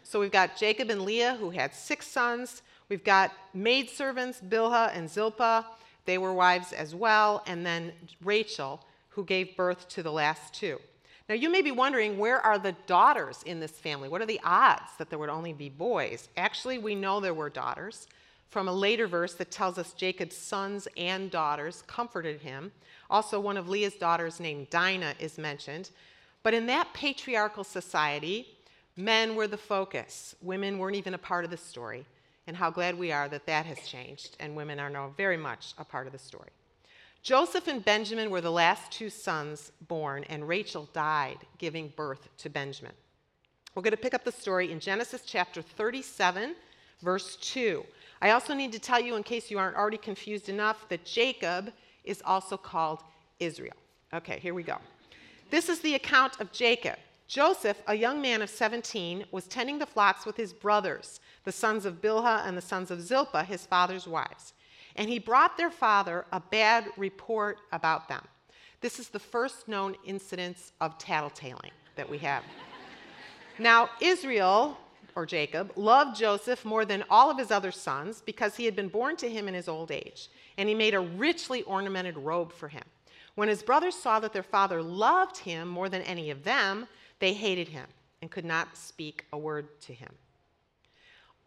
So 0.03 0.19
we've 0.19 0.31
got 0.31 0.57
Jacob 0.57 0.89
and 0.89 1.03
Leah, 1.03 1.35
who 1.39 1.51
had 1.51 1.73
six 1.75 2.07
sons. 2.07 2.63
We've 2.89 3.03
got 3.03 3.31
maidservants, 3.53 4.41
Bilhah 4.41 4.95
and 4.95 5.09
Zilpah. 5.09 5.65
They 6.05 6.17
were 6.17 6.33
wives 6.33 6.73
as 6.73 6.95
well. 6.95 7.43
And 7.45 7.65
then 7.65 7.91
Rachel, 8.23 8.81
who 9.17 9.25
gave 9.25 9.57
birth 9.57 9.87
to 9.89 10.03
the 10.03 10.11
last 10.11 10.53
two. 10.53 10.79
Now, 11.27 11.33
you 11.33 11.49
may 11.49 11.63
be 11.63 11.71
wondering 11.71 12.19
where 12.19 12.39
are 12.39 12.59
the 12.59 12.75
daughters 12.85 13.41
in 13.47 13.59
this 13.59 13.71
family? 13.71 14.09
What 14.09 14.21
are 14.21 14.27
the 14.27 14.39
odds 14.43 14.91
that 14.99 15.09
there 15.09 15.17
would 15.17 15.27
only 15.27 15.53
be 15.53 15.69
boys? 15.69 16.29
Actually, 16.37 16.77
we 16.77 16.93
know 16.93 17.19
there 17.19 17.33
were 17.33 17.49
daughters 17.49 18.05
from 18.49 18.67
a 18.67 18.71
later 18.71 19.07
verse 19.07 19.33
that 19.33 19.49
tells 19.49 19.79
us 19.79 19.93
Jacob's 19.93 20.37
sons 20.37 20.87
and 20.95 21.31
daughters 21.31 21.81
comforted 21.87 22.41
him. 22.41 22.71
Also, 23.09 23.39
one 23.39 23.57
of 23.57 23.67
Leah's 23.67 23.95
daughters 23.95 24.39
named 24.39 24.69
Dinah 24.69 25.15
is 25.19 25.39
mentioned. 25.39 25.89
But 26.43 26.53
in 26.53 26.67
that 26.67 26.93
patriarchal 26.93 27.63
society, 27.63 28.55
men 28.95 29.35
were 29.35 29.47
the 29.47 29.57
focus. 29.57 30.35
Women 30.43 30.77
weren't 30.77 30.95
even 30.95 31.15
a 31.15 31.17
part 31.17 31.43
of 31.43 31.49
the 31.49 31.57
story. 31.57 32.05
And 32.45 32.55
how 32.55 32.69
glad 32.69 32.99
we 32.99 33.11
are 33.11 33.27
that 33.29 33.47
that 33.47 33.65
has 33.65 33.79
changed, 33.79 34.37
and 34.39 34.55
women 34.55 34.79
are 34.79 34.91
now 34.91 35.11
very 35.17 35.37
much 35.37 35.73
a 35.79 35.83
part 35.83 36.05
of 36.05 36.13
the 36.13 36.19
story. 36.19 36.51
Joseph 37.23 37.67
and 37.67 37.83
Benjamin 37.83 38.29
were 38.29 38.41
the 38.41 38.51
last 38.51 38.91
two 38.91 39.09
sons 39.09 39.71
born, 39.87 40.23
and 40.25 40.47
Rachel 40.47 40.87
died 40.93 41.37
giving 41.57 41.89
birth 41.95 42.29
to 42.37 42.49
Benjamin. 42.49 42.93
We're 43.75 43.83
going 43.83 43.91
to 43.91 43.97
pick 43.97 44.13
up 44.13 44.23
the 44.23 44.31
story 44.31 44.71
in 44.71 44.79
Genesis 44.79 45.21
chapter 45.25 45.61
37, 45.61 46.55
verse 47.01 47.35
2. 47.37 47.85
I 48.21 48.31
also 48.31 48.53
need 48.53 48.71
to 48.71 48.79
tell 48.79 48.99
you, 48.99 49.15
in 49.15 49.23
case 49.23 49.51
you 49.51 49.59
aren't 49.59 49.77
already 49.77 49.97
confused 49.97 50.49
enough, 50.49 50.87
that 50.89 51.05
Jacob 51.05 51.71
is 52.03 52.21
also 52.25 52.57
called 52.57 53.03
Israel. 53.39 53.75
Okay, 54.13 54.39
here 54.39 54.53
we 54.53 54.63
go. 54.63 54.77
This 55.51 55.69
is 55.69 55.79
the 55.81 55.95
account 55.95 56.39
of 56.39 56.51
Jacob. 56.51 56.97
Joseph, 57.27 57.81
a 57.87 57.93
young 57.93 58.21
man 58.21 58.41
of 58.41 58.49
17, 58.49 59.25
was 59.31 59.47
tending 59.47 59.79
the 59.79 59.85
flocks 59.85 60.25
with 60.25 60.37
his 60.37 60.53
brothers, 60.53 61.19
the 61.43 61.51
sons 61.51 61.85
of 61.85 62.01
Bilhah 62.01 62.47
and 62.47 62.57
the 62.57 62.61
sons 62.61 62.89
of 62.89 63.01
Zilpah, 63.01 63.43
his 63.43 63.65
father's 63.65 64.07
wives. 64.07 64.53
And 64.97 65.09
he 65.09 65.19
brought 65.19 65.57
their 65.57 65.69
father 65.69 66.25
a 66.31 66.39
bad 66.39 66.85
report 66.97 67.59
about 67.71 68.07
them. 68.07 68.23
This 68.81 68.99
is 68.99 69.09
the 69.09 69.19
first 69.19 69.67
known 69.67 69.95
incidence 70.05 70.73
of 70.81 70.97
tattletaling 70.97 71.71
that 71.95 72.09
we 72.09 72.17
have. 72.19 72.43
now, 73.59 73.89
Israel 74.01 74.77
or 75.15 75.25
Jacob, 75.25 75.73
loved 75.75 76.15
Joseph 76.15 76.63
more 76.63 76.85
than 76.85 77.03
all 77.09 77.31
of 77.31 77.39
his 77.39 77.49
other 77.49 77.71
sons 77.71 78.21
because 78.23 78.55
he 78.55 78.65
had 78.65 78.75
been 78.75 78.87
born 78.87 79.15
to 79.15 79.27
him 79.27 79.47
in 79.47 79.55
his 79.55 79.67
old 79.67 79.89
age, 79.91 80.29
and 80.59 80.69
he 80.69 80.75
made 80.75 80.93
a 80.93 80.99
richly 80.99 81.63
ornamented 81.63 82.15
robe 82.17 82.53
for 82.53 82.67
him. 82.67 82.83
When 83.33 83.49
his 83.49 83.63
brothers 83.63 83.95
saw 83.95 84.19
that 84.19 84.31
their 84.31 84.43
father 84.43 84.81
loved 84.81 85.37
him 85.37 85.67
more 85.67 85.89
than 85.89 86.03
any 86.03 86.29
of 86.29 86.43
them, 86.43 86.87
they 87.19 87.33
hated 87.33 87.67
him 87.67 87.87
and 88.21 88.29
could 88.29 88.45
not 88.45 88.77
speak 88.77 89.25
a 89.33 89.37
word 89.37 89.79
to 89.81 89.93
him. 89.93 90.11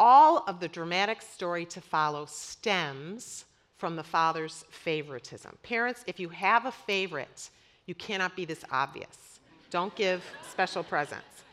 All 0.02 0.44
of 0.46 0.60
the 0.60 0.68
dramatic 0.68 1.20
story 1.20 1.66
to 1.66 1.80
follow 1.82 2.24
stems 2.24 3.44
from 3.76 3.96
the 3.96 4.02
father's 4.02 4.64
favoritism. 4.70 5.58
Parents, 5.62 6.04
if 6.06 6.18
you 6.18 6.30
have 6.30 6.64
a 6.64 6.72
favorite, 6.72 7.50
you 7.84 7.94
cannot 7.94 8.34
be 8.34 8.46
this 8.46 8.64
obvious. 8.72 9.40
Don't 9.70 9.94
give 9.94 10.24
special 10.50 10.82
presents. 10.82 11.44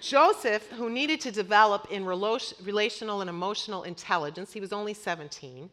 Joseph, 0.00 0.70
who 0.70 0.88
needed 0.88 1.20
to 1.22 1.32
develop 1.32 1.88
in 1.90 2.04
relational 2.04 3.20
and 3.20 3.28
emotional 3.28 3.82
intelligence, 3.82 4.52
he 4.52 4.60
was 4.60 4.72
only 4.72 4.94
17, 4.94 5.68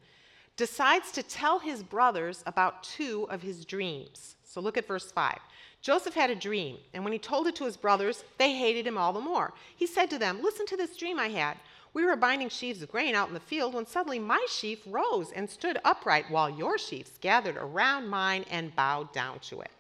decides 0.58 1.12
to 1.12 1.22
tell 1.22 1.60
his 1.60 1.84
brothers 1.84 2.44
about 2.48 2.84
two 2.84 3.28
of 3.30 3.44
his 3.44 3.66
dreams. 3.66 4.36
So 4.44 4.62
look 4.62 4.78
at 4.78 4.88
verse 4.88 5.12
5. 5.12 5.38
Joseph 5.82 6.14
had 6.14 6.30
a 6.30 6.36
dream, 6.36 6.78
and 6.94 7.04
when 7.04 7.14
he 7.14 7.20
told 7.20 7.46
it 7.46 7.56
to 7.58 7.66
his 7.66 7.78
brothers, 7.78 8.24
they 8.38 8.54
hated 8.54 8.88
him 8.88 8.98
all 8.98 9.14
the 9.14 9.20
more. 9.20 9.54
He 9.76 9.86
said 9.86 10.10
to 10.10 10.18
them, 10.18 10.42
Listen 10.42 10.66
to 10.68 10.78
this 10.78 10.98
dream 10.98 11.20
I 11.20 11.28
had. 11.28 11.58
We 11.94 12.06
were 12.06 12.16
binding 12.16 12.50
sheaves 12.50 12.82
of 12.82 12.92
grain 12.92 13.14
out 13.14 13.28
in 13.28 13.36
the 13.36 13.40
field 13.40 13.76
when 13.76 13.86
suddenly 13.86 14.18
my 14.18 14.44
sheaf 14.50 14.80
rose 14.88 15.32
and 15.32 15.48
stood 15.48 15.78
upright 15.86 16.30
while 16.32 16.50
your 16.50 16.78
sheaves 16.78 17.12
gathered 17.22 17.58
around 17.58 18.08
mine 18.08 18.46
and 18.50 18.76
bowed 18.76 19.14
down 19.14 19.40
to 19.42 19.62
it. 19.62 19.72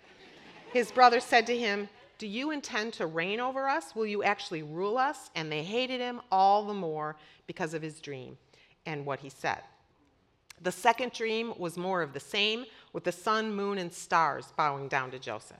His 0.71 0.91
brother 0.91 1.19
said 1.19 1.47
to 1.47 1.57
him, 1.57 1.89
Do 2.19 2.27
you 2.27 2.51
intend 2.51 2.93
to 2.93 3.07
reign 3.07 3.39
over 3.39 3.67
us? 3.67 3.95
Will 3.95 4.05
you 4.05 4.23
actually 4.23 4.61
rule 4.61 4.97
us? 4.97 5.31
And 5.35 5.51
they 5.51 5.63
hated 5.63 6.01
him 6.01 6.21
all 6.31 6.63
the 6.63 6.73
more 6.73 7.15
because 7.47 7.73
of 7.73 7.81
his 7.81 7.99
dream 7.99 8.37
and 8.85 9.05
what 9.05 9.19
he 9.19 9.29
said. 9.29 9.61
The 10.61 10.71
second 10.71 11.13
dream 11.13 11.53
was 11.57 11.77
more 11.77 12.01
of 12.01 12.13
the 12.13 12.19
same, 12.19 12.65
with 12.93 13.03
the 13.03 13.11
sun, 13.11 13.53
moon, 13.53 13.79
and 13.79 13.91
stars 13.91 14.53
bowing 14.55 14.87
down 14.87 15.11
to 15.11 15.19
Joseph. 15.19 15.57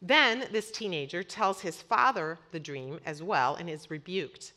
Then 0.00 0.46
this 0.50 0.72
teenager 0.72 1.22
tells 1.22 1.60
his 1.60 1.80
father 1.80 2.38
the 2.50 2.60
dream 2.60 2.98
as 3.06 3.22
well 3.22 3.54
and 3.54 3.70
is 3.70 3.90
rebuked. 3.90 4.52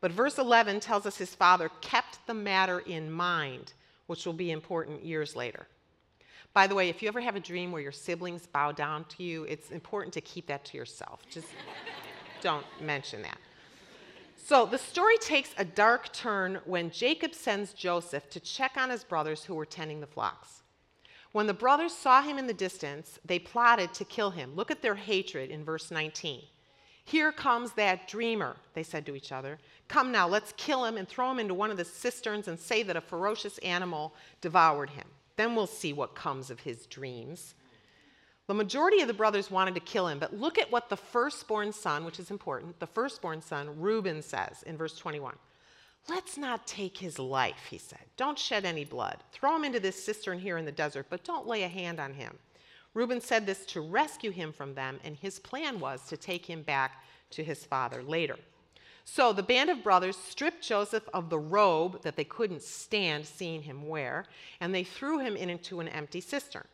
But 0.00 0.12
verse 0.12 0.38
11 0.38 0.80
tells 0.80 1.06
us 1.06 1.16
his 1.16 1.34
father 1.34 1.70
kept 1.80 2.26
the 2.26 2.34
matter 2.34 2.80
in 2.80 3.10
mind, 3.10 3.72
which 4.06 4.24
will 4.24 4.32
be 4.32 4.50
important 4.50 5.04
years 5.04 5.36
later. 5.36 5.66
By 6.52 6.66
the 6.66 6.74
way, 6.74 6.88
if 6.88 7.02
you 7.02 7.08
ever 7.08 7.20
have 7.20 7.36
a 7.36 7.40
dream 7.40 7.70
where 7.70 7.82
your 7.82 7.92
siblings 7.92 8.46
bow 8.46 8.72
down 8.72 9.04
to 9.10 9.22
you, 9.22 9.44
it's 9.44 9.70
important 9.70 10.12
to 10.14 10.20
keep 10.20 10.46
that 10.46 10.64
to 10.66 10.76
yourself. 10.76 11.20
Just 11.30 11.48
don't 12.40 12.66
mention 12.80 13.22
that. 13.22 13.38
So 14.36 14.66
the 14.66 14.78
story 14.78 15.16
takes 15.18 15.54
a 15.58 15.64
dark 15.64 16.12
turn 16.12 16.60
when 16.64 16.90
Jacob 16.90 17.34
sends 17.34 17.72
Joseph 17.72 18.28
to 18.30 18.40
check 18.40 18.72
on 18.76 18.90
his 18.90 19.04
brothers 19.04 19.44
who 19.44 19.54
were 19.54 19.66
tending 19.66 20.00
the 20.00 20.06
flocks. 20.06 20.62
When 21.32 21.46
the 21.46 21.54
brothers 21.54 21.92
saw 21.92 22.22
him 22.22 22.38
in 22.38 22.48
the 22.48 22.54
distance, 22.54 23.20
they 23.24 23.38
plotted 23.38 23.94
to 23.94 24.04
kill 24.04 24.30
him. 24.30 24.56
Look 24.56 24.72
at 24.72 24.82
their 24.82 24.96
hatred 24.96 25.50
in 25.50 25.64
verse 25.64 25.92
19. 25.92 26.42
Here 27.04 27.30
comes 27.30 27.72
that 27.72 28.08
dreamer, 28.08 28.56
they 28.74 28.82
said 28.82 29.06
to 29.06 29.14
each 29.14 29.30
other. 29.30 29.58
Come 29.90 30.12
now, 30.12 30.28
let's 30.28 30.54
kill 30.56 30.84
him 30.84 30.96
and 30.96 31.08
throw 31.08 31.32
him 31.32 31.40
into 31.40 31.52
one 31.52 31.72
of 31.72 31.76
the 31.76 31.84
cisterns 31.84 32.46
and 32.46 32.56
say 32.56 32.84
that 32.84 32.94
a 32.94 33.00
ferocious 33.00 33.58
animal 33.58 34.14
devoured 34.40 34.90
him. 34.90 35.08
Then 35.34 35.56
we'll 35.56 35.66
see 35.66 35.92
what 35.92 36.14
comes 36.14 36.48
of 36.48 36.60
his 36.60 36.86
dreams. 36.86 37.56
The 38.46 38.54
majority 38.54 39.00
of 39.00 39.08
the 39.08 39.14
brothers 39.14 39.50
wanted 39.50 39.74
to 39.74 39.80
kill 39.80 40.06
him, 40.06 40.20
but 40.20 40.38
look 40.38 40.60
at 40.60 40.70
what 40.70 40.90
the 40.90 40.96
firstborn 40.96 41.72
son, 41.72 42.04
which 42.04 42.20
is 42.20 42.30
important, 42.30 42.78
the 42.78 42.86
firstborn 42.86 43.42
son, 43.42 43.80
Reuben, 43.80 44.22
says 44.22 44.62
in 44.62 44.76
verse 44.76 44.96
21. 44.96 45.34
Let's 46.08 46.38
not 46.38 46.68
take 46.68 46.96
his 46.96 47.18
life, 47.18 47.66
he 47.68 47.78
said. 47.78 48.04
Don't 48.16 48.38
shed 48.38 48.64
any 48.64 48.84
blood. 48.84 49.16
Throw 49.32 49.56
him 49.56 49.64
into 49.64 49.80
this 49.80 50.00
cistern 50.00 50.38
here 50.38 50.56
in 50.56 50.64
the 50.66 50.70
desert, 50.70 51.06
but 51.10 51.24
don't 51.24 51.48
lay 51.48 51.64
a 51.64 51.68
hand 51.68 51.98
on 51.98 52.14
him. 52.14 52.38
Reuben 52.94 53.20
said 53.20 53.44
this 53.44 53.66
to 53.66 53.80
rescue 53.80 54.30
him 54.30 54.52
from 54.52 54.72
them, 54.72 55.00
and 55.02 55.16
his 55.16 55.40
plan 55.40 55.80
was 55.80 56.06
to 56.06 56.16
take 56.16 56.46
him 56.46 56.62
back 56.62 57.02
to 57.30 57.42
his 57.42 57.64
father 57.64 58.04
later. 58.04 58.36
So 59.12 59.32
the 59.32 59.42
band 59.42 59.70
of 59.70 59.82
brothers 59.82 60.16
stripped 60.16 60.62
Joseph 60.62 61.02
of 61.12 61.30
the 61.30 61.38
robe 61.38 62.00
that 62.02 62.14
they 62.14 62.22
couldn't 62.22 62.62
stand 62.62 63.26
seeing 63.26 63.60
him 63.60 63.88
wear, 63.88 64.24
and 64.60 64.72
they 64.72 64.84
threw 64.84 65.18
him 65.18 65.34
into 65.34 65.80
an 65.80 65.88
empty 65.88 66.20
cistern. 66.20 66.68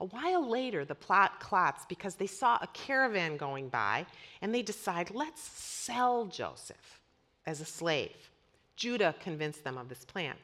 A 0.00 0.06
while 0.06 0.50
later, 0.50 0.84
the 0.84 0.96
plot 0.96 1.38
clots 1.38 1.84
because 1.88 2.16
they 2.16 2.26
saw 2.26 2.58
a 2.60 2.66
caravan 2.74 3.36
going 3.36 3.68
by 3.68 4.04
and 4.42 4.52
they 4.52 4.62
decide, 4.62 5.12
let's 5.12 5.42
sell 5.42 6.26
Joseph 6.26 7.00
as 7.46 7.60
a 7.60 7.64
slave. 7.64 8.30
Judah 8.74 9.14
convinced 9.20 9.62
them 9.62 9.78
of 9.78 9.88
this 9.88 10.04
plan. 10.04 10.34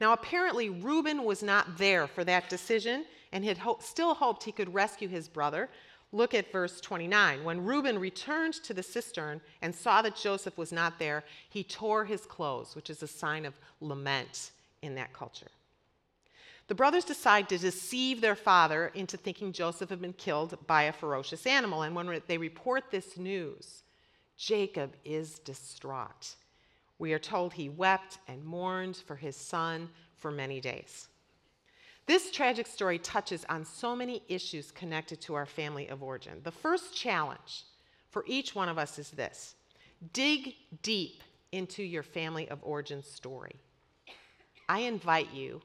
Now, 0.00 0.14
apparently, 0.14 0.68
Reuben 0.68 1.22
was 1.22 1.44
not 1.44 1.78
there 1.78 2.08
for 2.08 2.24
that 2.24 2.48
decision 2.48 3.04
and 3.30 3.44
had 3.44 3.58
ho- 3.58 3.78
still 3.80 4.14
hoped 4.14 4.42
he 4.42 4.50
could 4.50 4.74
rescue 4.74 5.06
his 5.06 5.28
brother. 5.28 5.68
Look 6.12 6.34
at 6.34 6.52
verse 6.52 6.80
29. 6.80 7.44
When 7.44 7.64
Reuben 7.64 7.98
returned 7.98 8.54
to 8.54 8.72
the 8.72 8.82
cistern 8.82 9.40
and 9.60 9.74
saw 9.74 10.02
that 10.02 10.16
Joseph 10.16 10.56
was 10.56 10.72
not 10.72 10.98
there, 10.98 11.24
he 11.48 11.64
tore 11.64 12.04
his 12.04 12.24
clothes, 12.26 12.74
which 12.76 12.90
is 12.90 13.02
a 13.02 13.08
sign 13.08 13.44
of 13.44 13.54
lament 13.80 14.52
in 14.82 14.94
that 14.94 15.12
culture. 15.12 15.48
The 16.68 16.74
brothers 16.74 17.04
decide 17.04 17.48
to 17.48 17.58
deceive 17.58 18.20
their 18.20 18.34
father 18.34 18.90
into 18.94 19.16
thinking 19.16 19.52
Joseph 19.52 19.90
had 19.90 20.00
been 20.00 20.12
killed 20.12 20.58
by 20.66 20.84
a 20.84 20.92
ferocious 20.92 21.46
animal. 21.46 21.82
And 21.82 21.94
when 21.94 22.20
they 22.26 22.38
report 22.38 22.90
this 22.90 23.16
news, 23.16 23.82
Jacob 24.36 24.94
is 25.04 25.38
distraught. 25.40 26.34
We 26.98 27.12
are 27.12 27.18
told 27.18 27.52
he 27.52 27.68
wept 27.68 28.18
and 28.26 28.44
mourned 28.44 28.96
for 28.96 29.16
his 29.16 29.36
son 29.36 29.90
for 30.16 30.30
many 30.30 30.60
days. 30.60 31.08
This 32.06 32.30
tragic 32.30 32.66
story 32.66 32.98
touches 32.98 33.44
on 33.48 33.64
so 33.64 33.96
many 33.96 34.22
issues 34.28 34.70
connected 34.70 35.20
to 35.22 35.34
our 35.34 35.46
family 35.46 35.88
of 35.88 36.02
origin. 36.02 36.40
The 36.44 36.52
first 36.52 36.94
challenge 36.94 37.64
for 38.10 38.24
each 38.26 38.54
one 38.54 38.68
of 38.68 38.78
us 38.78 38.98
is 38.98 39.10
this 39.10 39.56
dig 40.12 40.54
deep 40.82 41.22
into 41.52 41.82
your 41.82 42.02
family 42.02 42.48
of 42.48 42.60
origin 42.62 43.02
story. 43.02 43.56
I 44.68 44.80
invite 44.80 45.32
you 45.32 45.62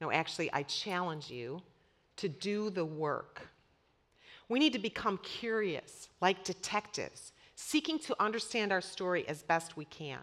no, 0.00 0.10
actually, 0.12 0.52
I 0.52 0.62
challenge 0.64 1.30
you 1.30 1.62
to 2.16 2.28
do 2.28 2.70
the 2.70 2.84
work. 2.84 3.48
We 4.48 4.58
need 4.58 4.74
to 4.74 4.78
become 4.78 5.18
curious, 5.18 6.08
like 6.20 6.44
detectives, 6.44 7.32
seeking 7.56 7.98
to 8.00 8.22
understand 8.22 8.72
our 8.72 8.80
story 8.80 9.26
as 9.28 9.42
best 9.42 9.76
we 9.76 9.86
can. 9.86 10.20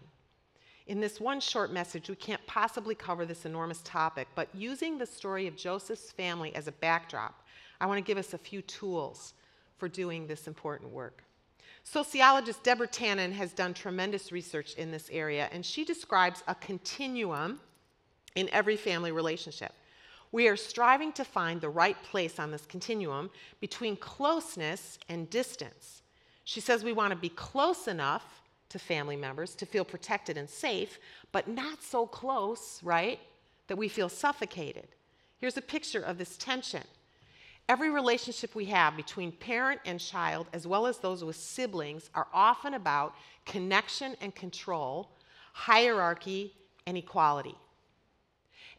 In 0.86 1.00
this 1.00 1.18
one 1.18 1.40
short 1.40 1.72
message, 1.72 2.10
we 2.10 2.16
can't 2.16 2.46
possibly 2.46 2.94
cover 2.94 3.24
this 3.24 3.46
enormous 3.46 3.80
topic, 3.84 4.28
but 4.34 4.48
using 4.52 4.98
the 4.98 5.06
story 5.06 5.46
of 5.46 5.56
Joseph's 5.56 6.12
family 6.12 6.54
as 6.54 6.68
a 6.68 6.72
backdrop, 6.72 7.42
I 7.80 7.86
want 7.86 7.98
to 7.98 8.06
give 8.06 8.18
us 8.18 8.34
a 8.34 8.38
few 8.38 8.60
tools 8.62 9.32
for 9.78 9.88
doing 9.88 10.26
this 10.26 10.46
important 10.46 10.90
work. 10.90 11.24
Sociologist 11.84 12.62
Deborah 12.62 12.88
Tannen 12.88 13.32
has 13.32 13.52
done 13.52 13.72
tremendous 13.72 14.30
research 14.30 14.74
in 14.74 14.90
this 14.90 15.08
area, 15.10 15.48
and 15.52 15.64
she 15.64 15.84
describes 15.84 16.42
a 16.48 16.54
continuum 16.54 17.60
in 18.34 18.48
every 18.50 18.76
family 18.76 19.12
relationship. 19.12 19.72
We 20.32 20.48
are 20.48 20.56
striving 20.56 21.12
to 21.12 21.24
find 21.24 21.60
the 21.60 21.68
right 21.68 22.00
place 22.02 22.38
on 22.38 22.50
this 22.50 22.66
continuum 22.66 23.30
between 23.60 23.96
closeness 23.96 24.98
and 25.08 25.30
distance. 25.30 26.02
She 26.44 26.60
says 26.60 26.84
we 26.84 26.92
want 26.92 27.12
to 27.12 27.16
be 27.16 27.28
close 27.30 27.86
enough 27.86 28.42
to 28.74 28.78
family 28.80 29.14
members 29.14 29.54
to 29.54 29.64
feel 29.64 29.84
protected 29.84 30.36
and 30.36 30.50
safe, 30.50 30.98
but 31.30 31.46
not 31.46 31.80
so 31.80 32.06
close, 32.06 32.80
right, 32.82 33.20
that 33.68 33.76
we 33.76 33.86
feel 33.86 34.08
suffocated. 34.08 34.88
Here's 35.38 35.56
a 35.56 35.62
picture 35.62 36.02
of 36.02 36.18
this 36.18 36.36
tension. 36.36 36.82
Every 37.68 37.88
relationship 37.88 38.56
we 38.56 38.64
have 38.64 38.96
between 38.96 39.30
parent 39.30 39.80
and 39.86 40.00
child, 40.00 40.48
as 40.52 40.66
well 40.66 40.88
as 40.88 40.98
those 40.98 41.22
with 41.22 41.36
siblings, 41.36 42.10
are 42.16 42.26
often 42.34 42.74
about 42.74 43.14
connection 43.46 44.16
and 44.20 44.34
control, 44.34 45.08
hierarchy 45.52 46.52
and 46.84 46.96
equality. 46.96 47.54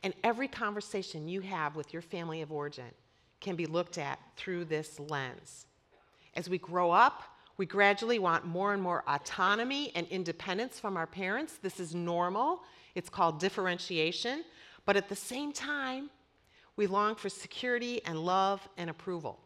And 0.04 0.14
every 0.26 0.50
conversation 0.50 1.30
you 1.30 1.40
have 1.40 1.78
with 1.78 1.94
your 1.94 2.02
family 2.02 2.42
of 2.42 2.52
origin 2.52 2.92
can 3.40 3.56
be 3.56 3.66
looked 3.66 3.98
at 3.98 4.20
through 4.36 4.66
this 4.66 5.00
lens. 5.00 5.68
As 6.36 6.50
we 6.50 6.58
grow 6.58 6.92
up, 6.92 7.24
we 7.58 7.66
gradually 7.66 8.20
want 8.20 8.46
more 8.46 8.74
and 8.74 8.82
more 8.82 9.04
autonomy 9.08 9.92
and 9.96 10.08
independence 10.08 10.80
from 10.80 10.98
our 10.98 11.08
parents. 11.08 11.58
This 11.62 11.80
is 11.80 11.96
normal. 11.96 12.62
It's 12.96 13.10
called 13.10 13.40
differentiation. 13.40 14.44
But 14.86 14.98
at 14.98 15.10
the 15.10 15.16
same 15.16 15.52
time, 15.54 16.10
we 16.76 16.88
long 16.88 17.16
for 17.16 17.30
security 17.30 18.02
and 18.06 18.20
love 18.20 18.68
and 18.78 18.90
approval. 18.90 19.40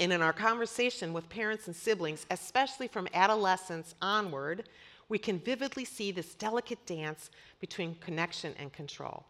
And 0.00 0.12
in 0.12 0.22
our 0.22 0.32
conversation 0.32 1.12
with 1.12 1.28
parents 1.28 1.66
and 1.66 1.76
siblings, 1.76 2.26
especially 2.30 2.88
from 2.88 3.06
adolescence 3.12 3.94
onward, 4.00 4.68
we 5.08 5.18
can 5.18 5.38
vividly 5.38 5.84
see 5.84 6.10
this 6.10 6.34
delicate 6.34 6.84
dance 6.86 7.30
between 7.60 7.94
connection 7.96 8.54
and 8.58 8.72
control. 8.72 9.24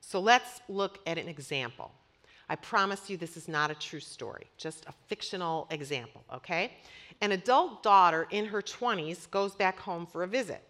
So 0.00 0.18
let's 0.20 0.60
look 0.68 0.98
at 1.06 1.18
an 1.18 1.28
example. 1.28 1.92
I 2.48 2.56
promise 2.56 3.10
you 3.10 3.16
this 3.16 3.36
is 3.36 3.46
not 3.46 3.70
a 3.70 3.74
true 3.74 4.00
story, 4.00 4.46
just 4.56 4.86
a 4.86 4.92
fictional 5.06 5.66
example, 5.70 6.24
okay? 6.32 6.72
An 7.20 7.32
adult 7.32 7.82
daughter 7.82 8.26
in 8.30 8.46
her 8.46 8.62
20s 8.62 9.30
goes 9.30 9.54
back 9.54 9.80
home 9.80 10.06
for 10.06 10.22
a 10.22 10.28
visit. 10.28 10.62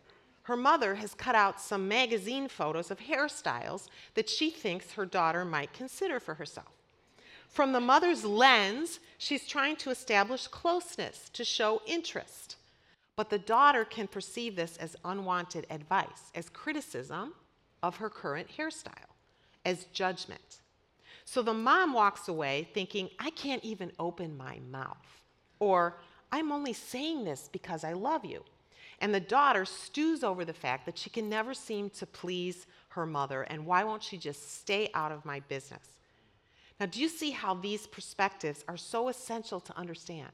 Her 0.43 0.57
mother 0.57 0.95
has 0.95 1.13
cut 1.13 1.35
out 1.35 1.61
some 1.61 1.89
magazine 1.89 2.49
photos 2.49 2.91
of 2.91 3.01
hairstyles 3.01 3.89
that 4.15 4.31
she 4.31 4.49
thinks 4.49 4.93
her 4.93 5.05
daughter 5.05 5.45
might 5.45 5.75
consider 5.75 6.19
for 6.19 6.35
herself. 6.35 6.73
From 7.49 7.73
the 7.73 7.81
mother's 7.81 8.25
lens, 8.25 9.01
she's 9.19 9.47
trying 9.47 9.77
to 9.77 9.91
establish 9.91 10.47
closeness, 10.47 11.29
to 11.35 11.45
show 11.45 11.83
interest. 11.87 12.57
But 13.17 13.31
the 13.31 13.39
daughter 13.39 13.85
can 13.85 14.07
perceive 14.07 14.57
this 14.57 14.77
as 14.77 14.97
unwanted 15.05 15.67
advice, 15.69 16.31
as 16.35 16.49
criticism 16.49 17.35
of 17.83 17.97
her 17.97 18.09
current 18.09 18.49
hairstyle, 18.57 19.13
as 19.65 19.85
judgment. 19.93 20.61
So 21.25 21.43
the 21.43 21.53
mom 21.53 21.93
walks 21.93 22.29
away 22.29 22.69
thinking, 22.73 23.11
I 23.19 23.31
can't 23.31 23.65
even 23.65 23.93
open 23.99 24.37
my 24.37 24.61
mouth. 24.71 25.23
Or, 25.59 25.97
I'm 26.31 26.53
only 26.53 26.73
saying 26.73 27.25
this 27.25 27.49
because 27.51 27.85
I 27.85 27.93
love 27.93 28.25
you. 28.25 28.45
And 29.01 29.15
the 29.15 29.21
daughter 29.21 29.65
stews 29.65 30.25
over 30.25 30.45
the 30.45 30.53
fact 30.53 30.85
that 30.87 30.99
she 30.99 31.11
can 31.11 31.29
never 31.29 31.55
seem 31.55 31.91
to 31.91 32.07
please 32.07 32.67
her 32.91 33.07
mother, 33.07 33.43
and 33.43 33.65
why 33.65 33.85
won't 33.85 34.03
she 34.03 34.19
just 34.19 34.59
stay 34.59 34.91
out 34.93 35.13
of 35.13 35.25
my 35.25 35.41
business? 35.41 35.99
Now, 36.81 36.87
do 36.87 37.01
you 37.01 37.09
see 37.09 37.31
how 37.31 37.55
these 37.55 37.87
perspectives 37.87 38.65
are 38.67 38.77
so 38.77 39.09
essential 39.09 39.61
to 39.61 39.77
understand? 39.79 40.31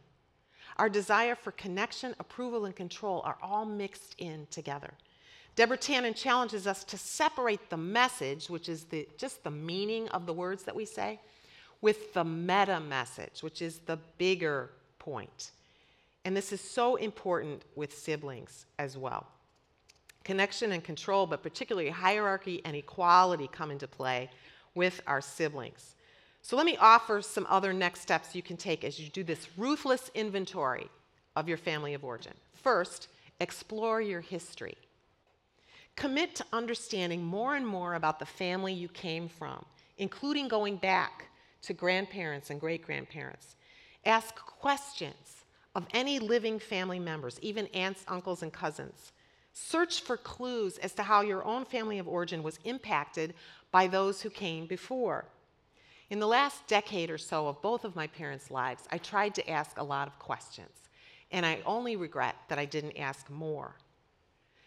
Our 0.76 0.88
desire 0.88 1.34
for 1.34 1.52
connection, 1.52 2.14
approval, 2.18 2.64
and 2.64 2.74
control 2.74 3.22
are 3.24 3.38
all 3.42 3.64
mixed 3.64 4.14
in 4.18 4.46
together. 4.50 4.92
Deborah 5.56 5.78
Tannen 5.78 6.16
challenges 6.16 6.66
us 6.66 6.84
to 6.84 6.98
separate 6.98 7.70
the 7.70 7.76
message, 7.76 8.48
which 8.48 8.68
is 8.68 8.84
the, 8.84 9.06
just 9.16 9.44
the 9.44 9.50
meaning 9.50 10.08
of 10.08 10.26
the 10.26 10.32
words 10.32 10.64
that 10.64 10.74
we 10.74 10.84
say, 10.84 11.20
with 11.80 12.12
the 12.12 12.24
meta 12.24 12.80
message, 12.80 13.42
which 13.42 13.62
is 13.62 13.78
the 13.80 13.98
bigger 14.18 14.70
point. 14.98 15.52
And 16.24 16.36
this 16.36 16.52
is 16.52 16.60
so 16.60 16.96
important 16.96 17.62
with 17.74 17.96
siblings 17.96 18.66
as 18.78 18.96
well. 18.96 19.26
Connection 20.24 20.72
and 20.72 20.82
control, 20.82 21.26
but 21.26 21.42
particularly 21.42 21.90
hierarchy 21.90 22.62
and 22.64 22.74
equality, 22.74 23.48
come 23.52 23.70
into 23.70 23.86
play 23.86 24.30
with 24.74 25.02
our 25.06 25.20
siblings. 25.20 25.96
So 26.40 26.56
let 26.56 26.66
me 26.66 26.76
offer 26.78 27.20
some 27.20 27.46
other 27.48 27.72
next 27.72 28.00
steps 28.00 28.34
you 28.34 28.42
can 28.42 28.56
take 28.56 28.84
as 28.84 28.98
you 28.98 29.08
do 29.08 29.22
this 29.22 29.48
ruthless 29.56 30.10
inventory 30.14 30.88
of 31.36 31.48
your 31.48 31.58
family 31.58 31.94
of 31.94 32.04
origin. 32.04 32.34
First, 32.54 33.08
explore 33.40 34.00
your 34.00 34.20
history. 34.20 34.76
Commit 35.96 36.34
to 36.36 36.44
understanding 36.52 37.22
more 37.22 37.54
and 37.54 37.66
more 37.66 37.94
about 37.94 38.18
the 38.18 38.26
family 38.26 38.72
you 38.72 38.88
came 38.88 39.28
from, 39.28 39.64
including 39.98 40.48
going 40.48 40.76
back 40.76 41.26
to 41.62 41.72
grandparents 41.72 42.50
and 42.50 42.60
great 42.60 42.82
grandparents. 42.84 43.56
Ask 44.04 44.34
questions 44.36 45.43
of 45.74 45.86
any 45.92 46.18
living 46.18 46.58
family 46.58 46.98
members, 46.98 47.38
even 47.42 47.66
aunts, 47.68 48.04
uncles, 48.08 48.42
and 48.42 48.52
cousins. 48.52 49.12
Search 49.52 50.00
for 50.00 50.16
clues 50.16 50.78
as 50.78 50.92
to 50.94 51.02
how 51.02 51.20
your 51.20 51.44
own 51.44 51.64
family 51.64 51.98
of 51.98 52.08
origin 52.08 52.42
was 52.42 52.58
impacted 52.64 53.34
by 53.70 53.86
those 53.86 54.22
who 54.22 54.30
came 54.30 54.66
before. 54.66 55.26
In 56.10 56.20
the 56.20 56.26
last 56.26 56.66
decade 56.66 57.10
or 57.10 57.18
so 57.18 57.48
of 57.48 57.62
both 57.62 57.84
of 57.84 57.96
my 57.96 58.06
parents' 58.06 58.50
lives, 58.50 58.84
I 58.90 58.98
tried 58.98 59.34
to 59.36 59.50
ask 59.50 59.78
a 59.78 59.84
lot 59.84 60.06
of 60.06 60.18
questions, 60.18 60.88
and 61.30 61.46
I 61.46 61.60
only 61.64 61.96
regret 61.96 62.36
that 62.48 62.58
I 62.58 62.64
didn't 62.64 62.98
ask 62.98 63.30
more. 63.30 63.76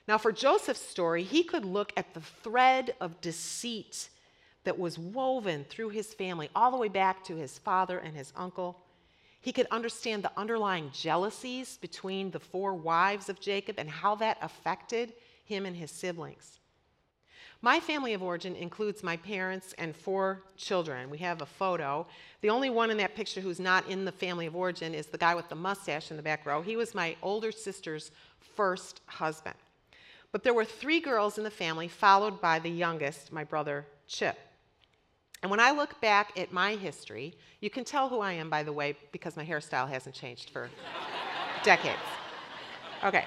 Now, 0.07 0.17
for 0.17 0.31
Joseph's 0.31 0.81
story, 0.81 1.23
he 1.23 1.43
could 1.43 1.65
look 1.65 1.91
at 1.97 2.13
the 2.13 2.21
thread 2.21 2.95
of 2.99 3.19
deceit 3.21 4.09
that 4.63 4.79
was 4.79 4.97
woven 4.97 5.65
through 5.69 5.89
his 5.89 6.13
family, 6.13 6.49
all 6.55 6.71
the 6.71 6.77
way 6.77 6.87
back 6.87 7.23
to 7.25 7.35
his 7.35 7.57
father 7.57 7.99
and 7.99 8.15
his 8.15 8.33
uncle. 8.35 8.81
He 9.47 9.53
could 9.53 9.67
understand 9.71 10.23
the 10.23 10.31
underlying 10.35 10.91
jealousies 10.91 11.77
between 11.77 12.31
the 12.31 12.39
four 12.41 12.73
wives 12.73 13.29
of 13.29 13.39
Jacob 13.39 13.75
and 13.79 13.89
how 13.89 14.13
that 14.15 14.37
affected 14.41 15.13
him 15.45 15.65
and 15.65 15.73
his 15.73 15.89
siblings. 15.89 16.59
My 17.61 17.79
family 17.79 18.13
of 18.13 18.21
origin 18.21 18.57
includes 18.57 19.03
my 19.03 19.15
parents 19.15 19.73
and 19.77 19.95
four 19.95 20.43
children. 20.57 21.09
We 21.09 21.19
have 21.19 21.41
a 21.41 21.45
photo. 21.45 22.05
The 22.41 22.49
only 22.49 22.69
one 22.69 22.91
in 22.91 22.97
that 22.97 23.15
picture 23.15 23.39
who's 23.39 23.57
not 23.57 23.87
in 23.87 24.03
the 24.03 24.11
family 24.11 24.47
of 24.47 24.55
origin 24.57 24.93
is 24.93 25.05
the 25.05 25.17
guy 25.17 25.33
with 25.33 25.47
the 25.47 25.55
mustache 25.55 26.11
in 26.11 26.17
the 26.17 26.23
back 26.23 26.45
row. 26.45 26.61
He 26.61 26.75
was 26.75 26.93
my 26.93 27.15
older 27.21 27.53
sister's 27.53 28.11
first 28.41 28.99
husband. 29.05 29.55
But 30.33 30.43
there 30.43 30.53
were 30.53 30.65
three 30.65 30.99
girls 30.99 31.37
in 31.37 31.45
the 31.45 31.49
family, 31.49 31.87
followed 31.87 32.41
by 32.41 32.59
the 32.59 32.69
youngest, 32.69 33.31
my 33.31 33.45
brother 33.45 33.85
Chip. 34.09 34.37
And 35.41 35.51
when 35.51 35.59
I 35.59 35.71
look 35.71 35.99
back 36.01 36.37
at 36.37 36.51
my 36.51 36.75
history, 36.75 37.33
you 37.61 37.69
can 37.69 37.83
tell 37.83 38.09
who 38.09 38.19
I 38.19 38.33
am, 38.33 38.49
by 38.49 38.63
the 38.63 38.73
way, 38.73 38.97
because 39.11 39.37
my 39.37 39.45
hairstyle 39.45 39.87
hasn't 39.87 40.15
changed 40.15 40.49
for 40.49 40.69
decades. 41.63 41.99
Okay. 43.03 43.25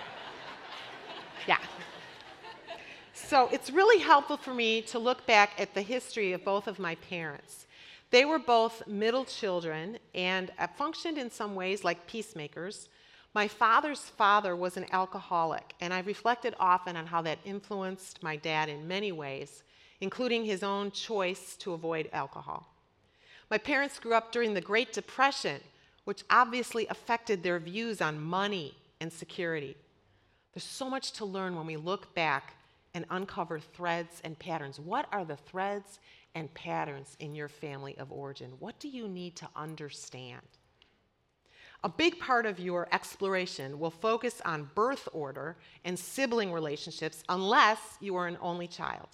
Yeah. 1.47 1.59
So 3.15 3.49
it's 3.53 3.71
really 3.71 4.03
helpful 4.03 4.37
for 4.37 4.53
me 4.53 4.83
to 4.83 4.99
look 4.99 5.25
back 5.27 5.53
at 5.59 5.75
the 5.75 5.83
history 5.83 6.33
of 6.33 6.45
both 6.45 6.67
of 6.67 6.79
my 6.79 6.97
parents. 6.97 7.67
They 8.11 8.25
were 8.25 8.41
both 8.41 8.87
middle 8.89 9.25
children 9.25 9.99
and 10.15 10.51
uh, 10.59 10.67
functioned 10.67 11.17
in 11.17 11.31
some 11.31 11.55
ways 11.55 11.85
like 11.85 12.09
peacemakers. 12.09 12.89
My 13.33 13.47
father's 13.47 14.01
father 14.01 14.57
was 14.57 14.77
an 14.77 14.87
alcoholic, 14.91 15.75
and 15.81 15.95
I've 15.95 16.09
reflected 16.09 16.57
often 16.59 16.97
on 16.97 17.07
how 17.07 17.23
that 17.23 17.39
influenced 17.45 18.21
my 18.21 18.35
dad 18.35 18.69
in 18.69 18.89
many 18.89 19.13
ways, 19.13 19.63
including 20.01 20.45
his 20.45 20.63
own 20.63 20.91
choice 20.91 21.57
to 21.57 21.73
avoid 21.73 22.09
alcohol. 22.13 22.67
My 23.51 23.59
parents 23.59 23.99
grew 23.99 24.15
up 24.15 24.33
during 24.33 24.55
the 24.55 24.61
Great 24.61 24.93
Depression, 24.93 25.61
which 26.05 26.25
obviously 26.31 26.87
affected 26.87 27.43
their 27.43 27.59
views 27.59 28.01
on 28.01 28.21
money 28.21 28.75
and 29.01 29.13
security. 29.13 29.77
There's 30.53 30.65
so 30.65 30.89
much 30.89 31.13
to 31.13 31.25
learn 31.25 31.57
when 31.57 31.67
we 31.67 31.77
look 31.77 32.15
back 32.15 32.55
and 32.95 33.05
uncover 33.11 33.59
threads 33.59 34.21
and 34.25 34.39
patterns. 34.39 34.81
What 34.81 35.07
are 35.13 35.25
the 35.25 35.37
threads 35.37 36.01
and 36.35 36.53
patterns 36.55 37.17
in 37.21 37.35
your 37.35 37.49
family 37.49 37.97
of 37.99 38.11
origin? 38.11 38.53
What 38.59 38.79
do 38.79 38.89
you 38.89 39.09
need 39.09 39.37
to 39.37 39.49
understand? 39.55 40.43
A 41.83 41.89
big 41.89 42.19
part 42.19 42.45
of 42.45 42.61
your 42.61 42.89
exploration 42.93 43.79
will 43.79 43.91
focus 43.91 44.43
on 44.45 44.71
birth 44.75 45.09
order 45.13 45.57
and 45.85 45.99
sibling 45.99 46.53
relationships 46.53 47.25
unless 47.29 47.79
you 48.01 48.17
are 48.17 48.27
an 48.27 48.37
only 48.43 48.67
child. 48.67 49.09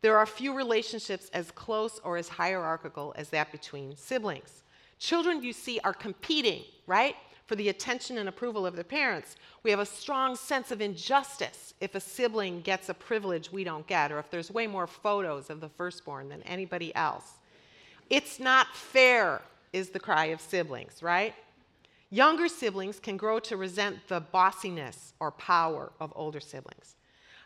There 0.00 0.16
are 0.16 0.26
few 0.26 0.54
relationships 0.54 1.30
as 1.32 1.50
close 1.50 2.00
or 2.04 2.16
as 2.16 2.28
hierarchical 2.28 3.12
as 3.16 3.30
that 3.30 3.50
between 3.52 3.96
siblings. 3.96 4.62
Children 4.98 5.42
you 5.42 5.52
see 5.52 5.80
are 5.84 5.92
competing, 5.92 6.62
right? 6.86 7.14
for 7.48 7.56
the 7.56 7.70
attention 7.70 8.18
and 8.18 8.28
approval 8.28 8.66
of 8.66 8.74
their 8.74 8.84
parents. 8.84 9.34
We 9.62 9.70
have 9.70 9.80
a 9.80 9.86
strong 9.86 10.36
sense 10.36 10.70
of 10.70 10.82
injustice 10.82 11.72
if 11.80 11.94
a 11.94 12.00
sibling 12.00 12.60
gets 12.60 12.90
a 12.90 12.94
privilege 12.94 13.50
we 13.50 13.64
don't 13.64 13.86
get, 13.86 14.12
or 14.12 14.18
if 14.18 14.30
there's 14.30 14.50
way 14.50 14.66
more 14.66 14.86
photos 14.86 15.48
of 15.48 15.60
the 15.60 15.68
firstborn 15.70 16.28
than 16.28 16.42
anybody 16.42 16.94
else. 16.94 17.38
It's 18.10 18.38
not 18.38 18.76
fair, 18.76 19.40
is 19.72 19.88
the 19.88 19.98
cry 19.98 20.26
of 20.26 20.42
siblings, 20.42 21.02
right? 21.02 21.34
Younger 22.10 22.48
siblings 22.48 23.00
can 23.00 23.16
grow 23.16 23.38
to 23.40 23.56
resent 23.56 23.96
the 24.08 24.20
bossiness 24.20 25.14
or 25.18 25.30
power 25.30 25.90
of 26.00 26.12
older 26.14 26.40
siblings. 26.40 26.96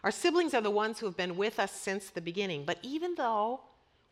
Our 0.04 0.10
siblings 0.10 0.52
are 0.54 0.60
the 0.60 0.70
ones 0.70 0.98
who 0.98 1.06
have 1.06 1.16
been 1.16 1.36
with 1.36 1.60
us 1.60 1.72
since 1.72 2.10
the 2.10 2.20
beginning, 2.20 2.64
but 2.64 2.78
even 2.82 3.14
though 3.14 3.60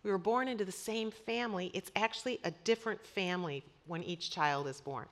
we 0.03 0.11
were 0.11 0.18
born 0.18 0.46
into 0.46 0.64
the 0.64 0.72
same 0.72 1.11
family, 1.11 1.70
it's 1.74 1.90
actually 1.96 2.40
a 2.44 2.50
different 2.50 3.05
family 3.05 3.64
when 3.87 4.03
each 4.05 4.31
child 4.31 4.68
is 4.68 4.81
born. 4.81 5.07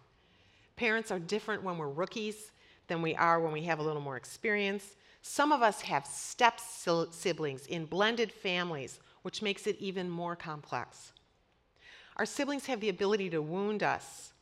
Parents 0.77 1.11
are 1.11 1.19
different 1.19 1.65
when 1.65 1.79
we're 1.79 1.89
rookies 1.89 2.53
than 2.87 3.03
we 3.03 3.15
are 3.17 3.41
when 3.41 3.53
we 3.53 3.63
have 3.63 3.81
a 3.81 3.83
little 3.83 4.01
more 4.01 4.17
experience. 4.17 4.95
Some 5.21 5.51
of 5.51 5.63
us 5.63 5.81
have 5.83 6.07
step 6.07 6.61
siblings 6.61 7.67
in 7.67 7.85
blended 7.85 8.31
families, 8.33 9.01
which 9.23 9.43
makes 9.43 9.67
it 9.67 9.77
even 9.81 10.09
more 10.09 10.37
complex. 10.37 11.13
Our 12.17 12.25
siblings 12.25 12.67
have 12.67 12.81
the 12.81 12.89
ability 12.89 13.31
to 13.31 13.43
wound 13.43 13.83
us 13.83 14.33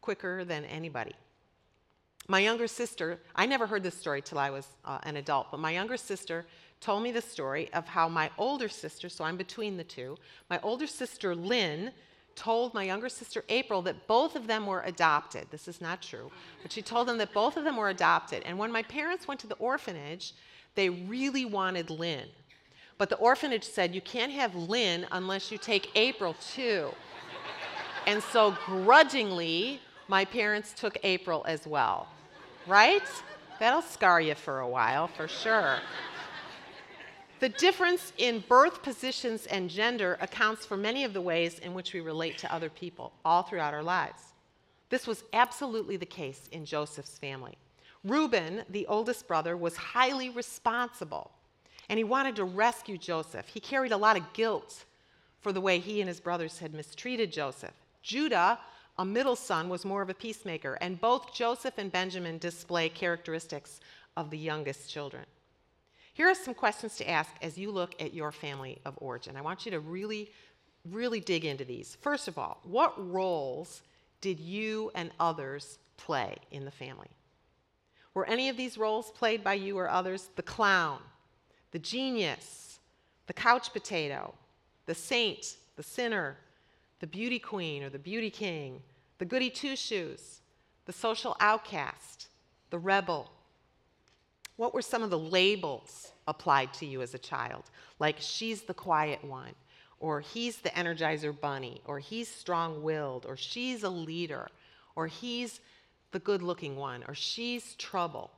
quicker 0.00 0.44
than 0.44 0.64
anybody. 0.64 1.14
My 2.26 2.40
younger 2.40 2.66
sister, 2.66 3.18
I 3.34 3.44
never 3.44 3.66
heard 3.66 3.82
this 3.82 3.96
story 3.96 4.22
till 4.22 4.38
I 4.38 4.50
was 4.50 4.66
uh, 4.84 4.98
an 5.02 5.16
adult, 5.16 5.50
but 5.50 5.60
my 5.60 5.72
younger 5.72 5.96
sister 5.96 6.46
told 6.80 7.02
me 7.02 7.12
the 7.12 7.20
story 7.20 7.72
of 7.74 7.86
how 7.86 8.08
my 8.08 8.30
older 8.38 8.68
sister, 8.68 9.08
so 9.08 9.24
I'm 9.24 9.36
between 9.36 9.76
the 9.76 9.84
two, 9.84 10.16
my 10.48 10.58
older 10.62 10.86
sister 10.86 11.34
Lynn 11.34 11.92
told 12.34 12.74
my 12.74 12.82
younger 12.82 13.08
sister 13.08 13.44
April 13.48 13.82
that 13.82 14.06
both 14.08 14.36
of 14.36 14.46
them 14.46 14.66
were 14.66 14.82
adopted. 14.82 15.46
This 15.50 15.68
is 15.68 15.80
not 15.80 16.02
true, 16.02 16.30
but 16.62 16.72
she 16.72 16.82
told 16.82 17.08
them 17.08 17.18
that 17.18 17.32
both 17.32 17.56
of 17.56 17.64
them 17.64 17.76
were 17.76 17.90
adopted. 17.90 18.42
And 18.44 18.58
when 18.58 18.72
my 18.72 18.82
parents 18.82 19.28
went 19.28 19.40
to 19.40 19.46
the 19.46 19.54
orphanage, 19.56 20.34
they 20.74 20.88
really 20.88 21.44
wanted 21.44 21.90
Lynn. 21.90 22.28
But 22.98 23.08
the 23.08 23.16
orphanage 23.16 23.64
said, 23.64 23.94
You 23.94 24.00
can't 24.00 24.32
have 24.32 24.54
Lynn 24.54 25.06
unless 25.12 25.52
you 25.52 25.58
take 25.58 25.90
April 25.94 26.34
too. 26.54 26.90
and 28.06 28.22
so 28.22 28.56
grudgingly, 28.66 29.80
my 30.08 30.24
parents 30.24 30.72
took 30.72 30.98
April 31.02 31.44
as 31.46 31.66
well. 31.66 32.08
Right? 32.66 33.02
That'll 33.60 33.82
scar 33.82 34.20
you 34.20 34.34
for 34.34 34.60
a 34.60 34.68
while, 34.68 35.06
for 35.06 35.28
sure. 35.28 35.78
The 37.40 37.48
difference 37.50 38.12
in 38.16 38.42
birth 38.48 38.82
positions 38.82 39.46
and 39.46 39.68
gender 39.68 40.16
accounts 40.20 40.64
for 40.64 40.76
many 40.76 41.04
of 41.04 41.12
the 41.12 41.20
ways 41.20 41.58
in 41.58 41.74
which 41.74 41.92
we 41.92 42.00
relate 42.00 42.38
to 42.38 42.52
other 42.52 42.70
people 42.70 43.12
all 43.24 43.42
throughout 43.42 43.74
our 43.74 43.82
lives. 43.82 44.22
This 44.88 45.06
was 45.06 45.24
absolutely 45.32 45.96
the 45.96 46.06
case 46.06 46.48
in 46.52 46.64
Joseph's 46.64 47.18
family. 47.18 47.58
Reuben, 48.02 48.62
the 48.70 48.86
oldest 48.86 49.26
brother, 49.26 49.56
was 49.56 49.76
highly 49.76 50.30
responsible 50.30 51.30
and 51.88 51.98
he 51.98 52.04
wanted 52.04 52.36
to 52.36 52.44
rescue 52.44 52.96
Joseph. 52.96 53.46
He 53.48 53.60
carried 53.60 53.92
a 53.92 53.96
lot 53.96 54.16
of 54.16 54.32
guilt 54.32 54.84
for 55.40 55.52
the 55.52 55.60
way 55.60 55.78
he 55.78 56.00
and 56.00 56.08
his 56.08 56.20
brothers 56.20 56.58
had 56.58 56.72
mistreated 56.72 57.32
Joseph. 57.32 57.74
Judah, 58.02 58.58
a 58.98 59.04
middle 59.04 59.36
son, 59.36 59.68
was 59.68 59.84
more 59.84 60.02
of 60.02 60.10
a 60.10 60.14
peacemaker, 60.14 60.78
and 60.80 61.00
both 61.00 61.34
Joseph 61.34 61.78
and 61.78 61.90
Benjamin 61.90 62.38
display 62.38 62.88
characteristics 62.88 63.80
of 64.16 64.30
the 64.30 64.38
youngest 64.38 64.90
children. 64.90 65.24
Here 66.12 66.28
are 66.28 66.34
some 66.34 66.54
questions 66.54 66.96
to 66.96 67.10
ask 67.10 67.32
as 67.42 67.58
you 67.58 67.72
look 67.72 68.00
at 68.00 68.14
your 68.14 68.30
family 68.30 68.78
of 68.84 68.94
origin. 68.98 69.36
I 69.36 69.40
want 69.40 69.64
you 69.64 69.72
to 69.72 69.80
really, 69.80 70.30
really 70.88 71.18
dig 71.18 71.44
into 71.44 71.64
these. 71.64 71.96
First 72.00 72.28
of 72.28 72.38
all, 72.38 72.60
what 72.62 72.94
roles 73.12 73.82
did 74.20 74.38
you 74.38 74.92
and 74.94 75.10
others 75.18 75.78
play 75.96 76.36
in 76.52 76.64
the 76.64 76.70
family? 76.70 77.10
Were 78.14 78.26
any 78.26 78.48
of 78.48 78.56
these 78.56 78.78
roles 78.78 79.10
played 79.10 79.42
by 79.42 79.54
you 79.54 79.76
or 79.76 79.90
others? 79.90 80.30
The 80.36 80.42
clown, 80.42 81.00
the 81.72 81.80
genius, 81.80 82.78
the 83.26 83.32
couch 83.32 83.72
potato, 83.72 84.34
the 84.86 84.94
saint, 84.94 85.56
the 85.74 85.82
sinner, 85.82 86.36
the 87.04 87.08
beauty 87.08 87.38
queen 87.38 87.82
or 87.82 87.90
the 87.90 87.98
beauty 87.98 88.30
king, 88.30 88.80
the 89.18 89.26
goody 89.26 89.50
two 89.50 89.76
shoes, 89.76 90.40
the 90.86 90.92
social 90.92 91.36
outcast, 91.38 92.28
the 92.70 92.78
rebel, 92.78 93.30
what 94.56 94.72
were 94.72 94.80
some 94.80 95.02
of 95.02 95.10
the 95.10 95.18
labels 95.18 96.12
applied 96.26 96.72
to 96.72 96.86
you 96.86 97.02
as 97.02 97.12
a 97.12 97.18
child? 97.18 97.64
Like, 97.98 98.16
she's 98.20 98.62
the 98.62 98.72
quiet 98.72 99.22
one, 99.22 99.54
or 100.00 100.22
he's 100.22 100.56
the 100.56 100.70
energizer 100.70 101.38
bunny, 101.38 101.82
or 101.84 101.98
he's 101.98 102.26
strong 102.26 102.82
willed, 102.82 103.26
or 103.28 103.36
she's 103.36 103.82
a 103.82 103.90
leader, 103.90 104.48
or 104.96 105.06
he's 105.06 105.60
the 106.12 106.20
good 106.20 106.40
looking 106.40 106.74
one, 106.74 107.04
or 107.06 107.14
she's 107.14 107.74
trouble. 107.74 108.30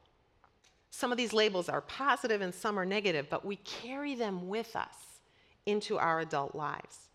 Some 0.91 1.13
of 1.13 1.19
these 1.19 1.33
labels 1.33 1.69
are 1.69 1.83
positive 1.83 2.41
and 2.41 2.53
some 2.53 2.81
are 2.81 2.85
negative, 2.85 3.29
but 3.31 3.45
we 3.45 3.55
carry 3.59 4.17
them 4.17 4.49
with 4.49 4.75
us 4.75 5.21
into 5.67 5.99
our 5.99 6.19
adult 6.19 6.57
lives. 6.57 7.07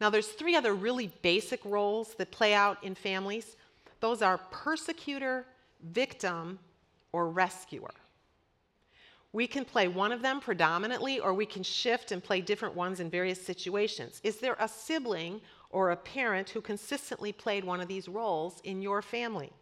Now, 0.00 0.10
there's 0.10 0.28
three 0.28 0.56
other 0.56 0.74
really 0.74 1.08
basic 1.22 1.64
roles 1.64 2.14
that 2.14 2.30
play 2.30 2.52
out 2.52 2.82
in 2.82 2.94
families. 2.94 3.56
Those 4.00 4.22
are 4.22 4.38
persecutor, 4.50 5.46
victim, 5.82 6.58
or 7.12 7.28
rescuer. 7.28 7.90
We 9.32 9.46
can 9.46 9.64
play 9.64 9.88
one 9.88 10.12
of 10.12 10.22
them 10.22 10.40
predominantly, 10.40 11.18
or 11.18 11.34
we 11.34 11.46
can 11.46 11.62
shift 11.62 12.12
and 12.12 12.22
play 12.22 12.40
different 12.40 12.76
ones 12.76 13.00
in 13.00 13.10
various 13.10 13.44
situations. 13.44 14.20
Is 14.22 14.36
there 14.36 14.56
a 14.60 14.68
sibling 14.68 15.40
or 15.70 15.90
a 15.90 15.96
parent 15.96 16.50
who 16.50 16.60
consistently 16.60 17.32
played 17.32 17.64
one 17.64 17.80
of 17.80 17.88
these 17.88 18.08
roles 18.08 18.60
in 18.62 18.80
your 18.80 19.02
family? 19.02 19.52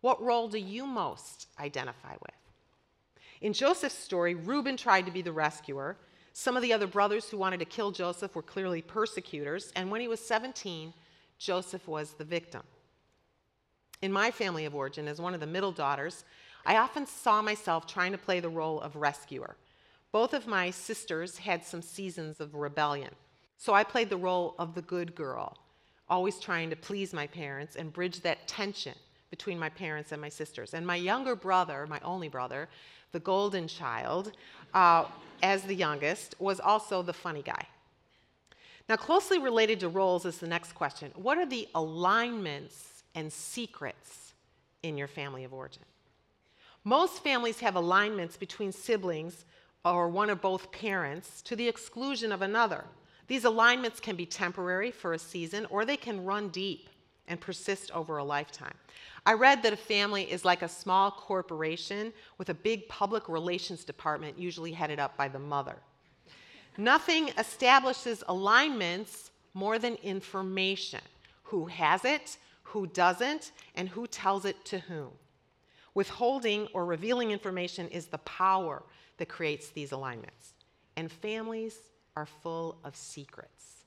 What 0.00 0.22
role 0.22 0.48
do 0.48 0.58
you 0.58 0.86
most 0.86 1.48
identify 1.58 2.12
with? 2.12 2.34
In 3.40 3.52
Joseph's 3.52 3.98
story, 3.98 4.34
Reuben 4.34 4.76
tried 4.76 5.04
to 5.06 5.12
be 5.12 5.22
the 5.22 5.32
rescuer. 5.32 5.96
Some 6.38 6.56
of 6.56 6.62
the 6.62 6.72
other 6.72 6.86
brothers 6.86 7.28
who 7.28 7.36
wanted 7.36 7.58
to 7.58 7.64
kill 7.64 7.90
Joseph 7.90 8.36
were 8.36 8.44
clearly 8.44 8.80
persecutors, 8.80 9.72
and 9.74 9.90
when 9.90 10.00
he 10.00 10.06
was 10.06 10.20
17, 10.20 10.94
Joseph 11.36 11.88
was 11.88 12.12
the 12.12 12.22
victim. 12.22 12.62
In 14.02 14.12
my 14.12 14.30
family 14.30 14.64
of 14.64 14.72
origin, 14.72 15.08
as 15.08 15.20
one 15.20 15.34
of 15.34 15.40
the 15.40 15.48
middle 15.48 15.72
daughters, 15.72 16.22
I 16.64 16.76
often 16.76 17.08
saw 17.08 17.42
myself 17.42 17.88
trying 17.88 18.12
to 18.12 18.18
play 18.18 18.38
the 18.38 18.48
role 18.48 18.80
of 18.80 18.94
rescuer. 18.94 19.56
Both 20.12 20.32
of 20.32 20.46
my 20.46 20.70
sisters 20.70 21.38
had 21.38 21.64
some 21.64 21.82
seasons 21.82 22.38
of 22.38 22.54
rebellion. 22.54 23.16
So 23.56 23.74
I 23.74 23.82
played 23.82 24.08
the 24.08 24.16
role 24.16 24.54
of 24.60 24.76
the 24.76 24.82
good 24.82 25.16
girl, 25.16 25.58
always 26.08 26.38
trying 26.38 26.70
to 26.70 26.76
please 26.76 27.12
my 27.12 27.26
parents 27.26 27.74
and 27.74 27.92
bridge 27.92 28.20
that 28.20 28.46
tension 28.46 28.94
between 29.30 29.58
my 29.58 29.68
parents 29.68 30.12
and 30.12 30.20
my 30.20 30.28
sisters. 30.28 30.74
And 30.74 30.86
my 30.86 30.96
younger 30.96 31.36
brother, 31.36 31.86
my 31.88 32.00
only 32.00 32.28
brother, 32.28 32.68
the 33.12 33.20
golden 33.20 33.68
child, 33.68 34.32
uh, 34.74 35.04
as 35.42 35.62
the 35.62 35.74
youngest, 35.74 36.34
was 36.38 36.60
also 36.60 37.02
the 37.02 37.12
funny 37.12 37.42
guy. 37.42 37.66
Now, 38.88 38.96
closely 38.96 39.38
related 39.38 39.80
to 39.80 39.88
roles 39.88 40.24
is 40.24 40.38
the 40.38 40.46
next 40.46 40.72
question 40.72 41.12
What 41.14 41.38
are 41.38 41.46
the 41.46 41.68
alignments 41.74 43.04
and 43.14 43.32
secrets 43.32 44.32
in 44.82 44.96
your 44.96 45.08
family 45.08 45.44
of 45.44 45.52
origin? 45.52 45.82
Most 46.84 47.22
families 47.22 47.60
have 47.60 47.76
alignments 47.76 48.36
between 48.36 48.72
siblings 48.72 49.44
or 49.84 50.08
one 50.08 50.30
or 50.30 50.34
both 50.34 50.72
parents 50.72 51.42
to 51.42 51.54
the 51.54 51.68
exclusion 51.68 52.32
of 52.32 52.42
another. 52.42 52.84
These 53.26 53.44
alignments 53.44 54.00
can 54.00 54.16
be 54.16 54.24
temporary 54.24 54.90
for 54.90 55.12
a 55.12 55.18
season 55.18 55.66
or 55.66 55.84
they 55.84 55.98
can 55.98 56.24
run 56.24 56.48
deep 56.48 56.88
and 57.28 57.40
persist 57.40 57.90
over 57.92 58.16
a 58.16 58.24
lifetime. 58.24 58.74
I 59.24 59.34
read 59.34 59.62
that 59.62 59.72
a 59.72 59.76
family 59.76 60.24
is 60.30 60.44
like 60.44 60.62
a 60.62 60.68
small 60.68 61.10
corporation 61.10 62.12
with 62.38 62.48
a 62.48 62.54
big 62.54 62.88
public 62.88 63.28
relations 63.28 63.84
department, 63.84 64.38
usually 64.38 64.72
headed 64.72 64.98
up 64.98 65.16
by 65.16 65.28
the 65.28 65.38
mother. 65.38 65.76
Nothing 66.76 67.28
establishes 67.38 68.24
alignments 68.28 69.30
more 69.54 69.78
than 69.78 69.94
information 69.96 71.00
who 71.42 71.66
has 71.66 72.04
it, 72.04 72.38
who 72.62 72.86
doesn't, 72.86 73.52
and 73.74 73.88
who 73.88 74.06
tells 74.06 74.44
it 74.44 74.64
to 74.66 74.78
whom. 74.78 75.10
Withholding 75.94 76.68
or 76.72 76.84
revealing 76.84 77.30
information 77.30 77.88
is 77.88 78.06
the 78.06 78.18
power 78.18 78.82
that 79.16 79.28
creates 79.28 79.70
these 79.70 79.92
alignments. 79.92 80.52
And 80.96 81.10
families 81.10 81.76
are 82.16 82.26
full 82.26 82.78
of 82.84 82.94
secrets. 82.94 83.84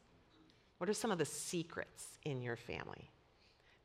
What 0.78 0.90
are 0.90 0.94
some 0.94 1.12
of 1.12 1.20
the 1.20 1.26
secrets 1.26 2.08
in 2.24 2.42
your 2.42 2.56
family? 2.56 3.11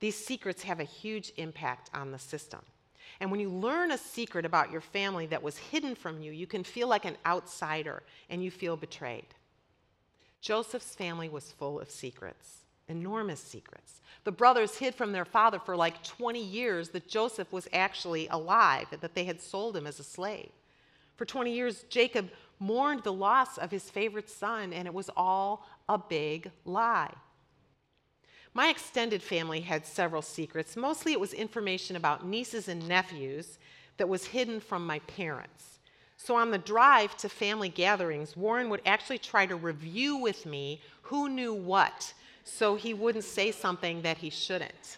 These 0.00 0.16
secrets 0.16 0.62
have 0.62 0.80
a 0.80 0.84
huge 0.84 1.32
impact 1.36 1.90
on 1.94 2.10
the 2.10 2.18
system. 2.18 2.60
And 3.20 3.30
when 3.30 3.40
you 3.40 3.48
learn 3.48 3.92
a 3.92 3.98
secret 3.98 4.44
about 4.44 4.70
your 4.70 4.80
family 4.80 5.26
that 5.26 5.42
was 5.42 5.56
hidden 5.56 5.94
from 5.94 6.20
you, 6.20 6.32
you 6.32 6.46
can 6.46 6.64
feel 6.64 6.88
like 6.88 7.04
an 7.04 7.16
outsider 7.24 8.02
and 8.28 8.44
you 8.44 8.50
feel 8.50 8.76
betrayed. 8.76 9.26
Joseph's 10.40 10.94
family 10.94 11.28
was 11.28 11.52
full 11.52 11.80
of 11.80 11.90
secrets 11.90 12.66
enormous 12.88 13.40
secrets. 13.40 14.00
The 14.24 14.32
brothers 14.32 14.76
hid 14.76 14.94
from 14.94 15.12
their 15.12 15.24
father 15.24 15.58
for 15.58 15.76
like 15.76 16.02
20 16.02 16.42
years 16.42 16.90
that 16.90 17.08
Joseph 17.08 17.52
was 17.52 17.68
actually 17.72 18.28
alive, 18.28 18.86
that 19.00 19.14
they 19.14 19.24
had 19.24 19.40
sold 19.40 19.76
him 19.76 19.86
as 19.86 19.98
a 19.98 20.04
slave. 20.04 20.50
For 21.16 21.24
20 21.24 21.52
years, 21.52 21.84
Jacob 21.88 22.30
mourned 22.58 23.02
the 23.02 23.12
loss 23.12 23.58
of 23.58 23.70
his 23.70 23.90
favorite 23.90 24.28
son, 24.28 24.72
and 24.72 24.86
it 24.86 24.94
was 24.94 25.10
all 25.16 25.66
a 25.88 25.98
big 25.98 26.50
lie. 26.64 27.12
My 28.56 28.70
extended 28.70 29.22
family 29.22 29.60
had 29.60 29.84
several 29.84 30.22
secrets. 30.22 30.78
Mostly 30.78 31.12
it 31.12 31.20
was 31.20 31.34
information 31.34 31.94
about 31.94 32.26
nieces 32.26 32.68
and 32.68 32.88
nephews 32.88 33.58
that 33.98 34.08
was 34.08 34.24
hidden 34.24 34.60
from 34.60 34.86
my 34.86 35.00
parents. 35.00 35.78
So 36.16 36.36
on 36.36 36.50
the 36.50 36.56
drive 36.56 37.18
to 37.18 37.28
family 37.28 37.68
gatherings, 37.68 38.34
Warren 38.34 38.70
would 38.70 38.80
actually 38.86 39.18
try 39.18 39.44
to 39.44 39.56
review 39.56 40.16
with 40.16 40.46
me 40.46 40.80
who 41.02 41.28
knew 41.28 41.52
what 41.52 42.14
so 42.44 42.76
he 42.76 42.94
wouldn't 42.94 43.24
say 43.24 43.52
something 43.52 44.00
that 44.00 44.16
he 44.16 44.30
shouldn't. 44.30 44.96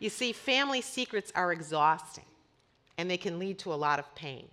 You 0.00 0.10
see, 0.10 0.32
family 0.32 0.80
secrets 0.80 1.30
are 1.36 1.52
exhausting 1.52 2.24
and 2.98 3.08
they 3.08 3.18
can 3.18 3.38
lead 3.38 3.60
to 3.60 3.72
a 3.72 3.76
lot 3.76 4.00
of 4.00 4.12
pain. 4.16 4.48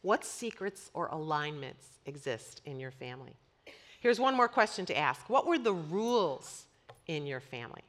What 0.00 0.24
secrets 0.24 0.90
or 0.94 1.08
alignments 1.08 1.84
exist 2.06 2.62
in 2.64 2.80
your 2.80 2.90
family? 2.90 3.36
Here's 4.00 4.18
one 4.18 4.34
more 4.34 4.48
question 4.48 4.86
to 4.86 4.96
ask 4.96 5.28
What 5.28 5.46
were 5.46 5.58
the 5.58 5.74
rules 5.74 6.68
in 7.06 7.26
your 7.26 7.40
family? 7.40 7.82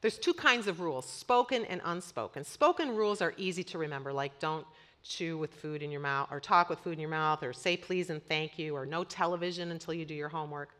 There's 0.00 0.18
two 0.18 0.34
kinds 0.34 0.66
of 0.66 0.80
rules 0.80 1.08
spoken 1.08 1.64
and 1.64 1.80
unspoken. 1.84 2.44
Spoken 2.44 2.94
rules 2.94 3.22
are 3.22 3.34
easy 3.36 3.64
to 3.64 3.78
remember, 3.78 4.12
like 4.12 4.38
don't 4.38 4.66
chew 5.02 5.38
with 5.38 5.54
food 5.54 5.82
in 5.82 5.90
your 5.90 6.00
mouth, 6.00 6.28
or 6.30 6.40
talk 6.40 6.68
with 6.68 6.78
food 6.80 6.94
in 6.94 7.00
your 7.00 7.10
mouth, 7.10 7.42
or 7.42 7.52
say 7.52 7.76
please 7.76 8.10
and 8.10 8.22
thank 8.26 8.58
you, 8.58 8.76
or 8.76 8.84
no 8.84 9.04
television 9.04 9.70
until 9.70 9.94
you 9.94 10.04
do 10.04 10.14
your 10.14 10.28
homework. 10.28 10.70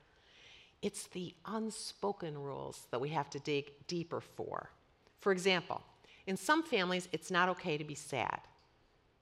It's 0.83 1.07
the 1.09 1.35
unspoken 1.47 2.37
rules 2.37 2.87
that 2.91 3.01
we 3.01 3.09
have 3.11 3.31
to 3.31 3.39
dig 3.39 3.73
deeper 3.87 4.21
for. 4.21 4.71
For 5.21 5.33
example, 5.33 5.81
in 6.27 6.37
some 6.37 6.63
families, 6.63 7.09
it's 7.13 7.31
not 7.31 7.49
okay 7.51 7.79
to 7.79 7.85
be 7.85 7.95
sad. 7.95 8.41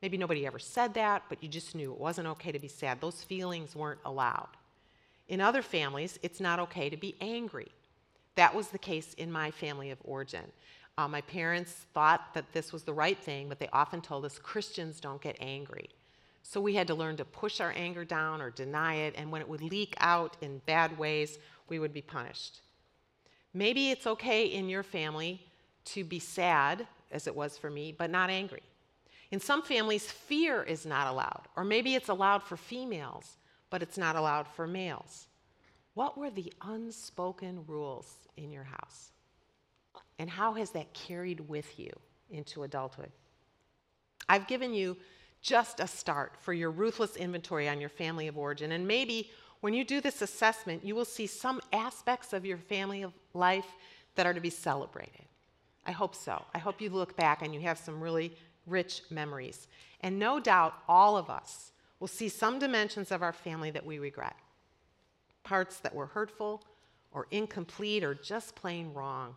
Maybe 0.02 0.16
nobody 0.16 0.46
ever 0.46 0.58
said 0.58 0.94
that, 0.94 1.22
but 1.28 1.40
you 1.42 1.48
just 1.48 1.76
knew 1.76 1.92
it 1.92 2.00
wasn't 2.00 2.26
okay 2.26 2.50
to 2.50 2.58
be 2.58 2.66
sad. 2.66 3.00
Those 3.00 3.22
feelings 3.22 3.76
weren't 3.76 4.00
allowed. 4.04 4.48
In 5.28 5.40
other 5.40 5.62
families, 5.62 6.18
it's 6.22 6.40
not 6.40 6.58
okay 6.58 6.90
to 6.90 6.96
be 6.96 7.14
angry. 7.20 7.70
That 8.34 8.54
was 8.54 8.68
the 8.68 8.78
case 8.78 9.14
in 9.14 9.30
my 9.30 9.50
family 9.50 9.90
of 9.90 9.98
origin. 10.04 10.44
Uh, 10.98 11.08
my 11.08 11.20
parents 11.22 11.86
thought 11.94 12.34
that 12.34 12.52
this 12.52 12.72
was 12.72 12.82
the 12.82 12.92
right 12.92 13.18
thing, 13.18 13.48
but 13.48 13.58
they 13.58 13.68
often 13.72 14.00
told 14.00 14.24
us 14.24 14.38
Christians 14.38 15.00
don't 15.00 15.20
get 15.20 15.36
angry. 15.40 15.88
So 16.42 16.60
we 16.60 16.74
had 16.74 16.86
to 16.88 16.94
learn 16.94 17.16
to 17.16 17.24
push 17.24 17.60
our 17.60 17.72
anger 17.76 18.04
down 18.04 18.42
or 18.42 18.50
deny 18.50 18.94
it, 18.96 19.14
and 19.16 19.30
when 19.30 19.40
it 19.40 19.48
would 19.48 19.62
leak 19.62 19.94
out 19.98 20.36
in 20.40 20.60
bad 20.66 20.98
ways, 20.98 21.38
we 21.68 21.78
would 21.78 21.92
be 21.92 22.02
punished. 22.02 22.60
Maybe 23.54 23.90
it's 23.90 24.06
okay 24.06 24.46
in 24.46 24.68
your 24.68 24.82
family 24.82 25.40
to 25.86 26.04
be 26.04 26.18
sad, 26.18 26.86
as 27.10 27.26
it 27.26 27.34
was 27.34 27.58
for 27.58 27.70
me, 27.70 27.94
but 27.96 28.10
not 28.10 28.30
angry. 28.30 28.62
In 29.30 29.40
some 29.40 29.62
families, 29.62 30.10
fear 30.10 30.62
is 30.62 30.84
not 30.84 31.06
allowed, 31.06 31.42
or 31.56 31.64
maybe 31.64 31.94
it's 31.94 32.08
allowed 32.08 32.42
for 32.42 32.56
females, 32.56 33.36
but 33.70 33.82
it's 33.82 33.96
not 33.96 34.16
allowed 34.16 34.46
for 34.46 34.66
males. 34.66 35.26
What 35.94 36.16
were 36.16 36.30
the 36.30 36.52
unspoken 36.62 37.64
rules 37.66 38.14
in 38.36 38.50
your 38.50 38.64
house? 38.64 39.10
And 40.18 40.30
how 40.30 40.54
has 40.54 40.70
that 40.70 40.94
carried 40.94 41.40
with 41.40 41.78
you 41.78 41.90
into 42.30 42.62
adulthood? 42.62 43.10
I've 44.28 44.46
given 44.46 44.72
you 44.72 44.96
just 45.42 45.80
a 45.80 45.86
start 45.86 46.34
for 46.38 46.52
your 46.52 46.70
ruthless 46.70 47.16
inventory 47.16 47.68
on 47.68 47.80
your 47.80 47.88
family 47.90 48.28
of 48.28 48.38
origin. 48.38 48.72
And 48.72 48.86
maybe 48.86 49.30
when 49.60 49.74
you 49.74 49.84
do 49.84 50.00
this 50.00 50.22
assessment, 50.22 50.84
you 50.84 50.94
will 50.94 51.04
see 51.04 51.26
some 51.26 51.60
aspects 51.72 52.32
of 52.32 52.46
your 52.46 52.58
family 52.58 53.02
of 53.02 53.12
life 53.34 53.66
that 54.14 54.26
are 54.26 54.34
to 54.34 54.40
be 54.40 54.50
celebrated. 54.50 55.24
I 55.84 55.92
hope 55.92 56.14
so. 56.14 56.44
I 56.54 56.58
hope 56.58 56.80
you 56.80 56.90
look 56.90 57.16
back 57.16 57.42
and 57.42 57.52
you 57.52 57.60
have 57.62 57.78
some 57.78 58.00
really 58.00 58.34
rich 58.66 59.02
memories. 59.10 59.66
And 60.00 60.18
no 60.18 60.38
doubt 60.38 60.74
all 60.88 61.16
of 61.16 61.28
us 61.28 61.72
will 61.98 62.08
see 62.08 62.28
some 62.28 62.58
dimensions 62.58 63.10
of 63.10 63.22
our 63.22 63.32
family 63.32 63.70
that 63.72 63.84
we 63.84 63.98
regret 63.98 64.36
parts 65.44 65.78
that 65.80 65.94
were 65.94 66.06
hurtful 66.06 66.62
or 67.12 67.26
incomplete 67.30 68.04
or 68.04 68.14
just 68.14 68.54
plain 68.54 68.92
wrong. 68.94 69.36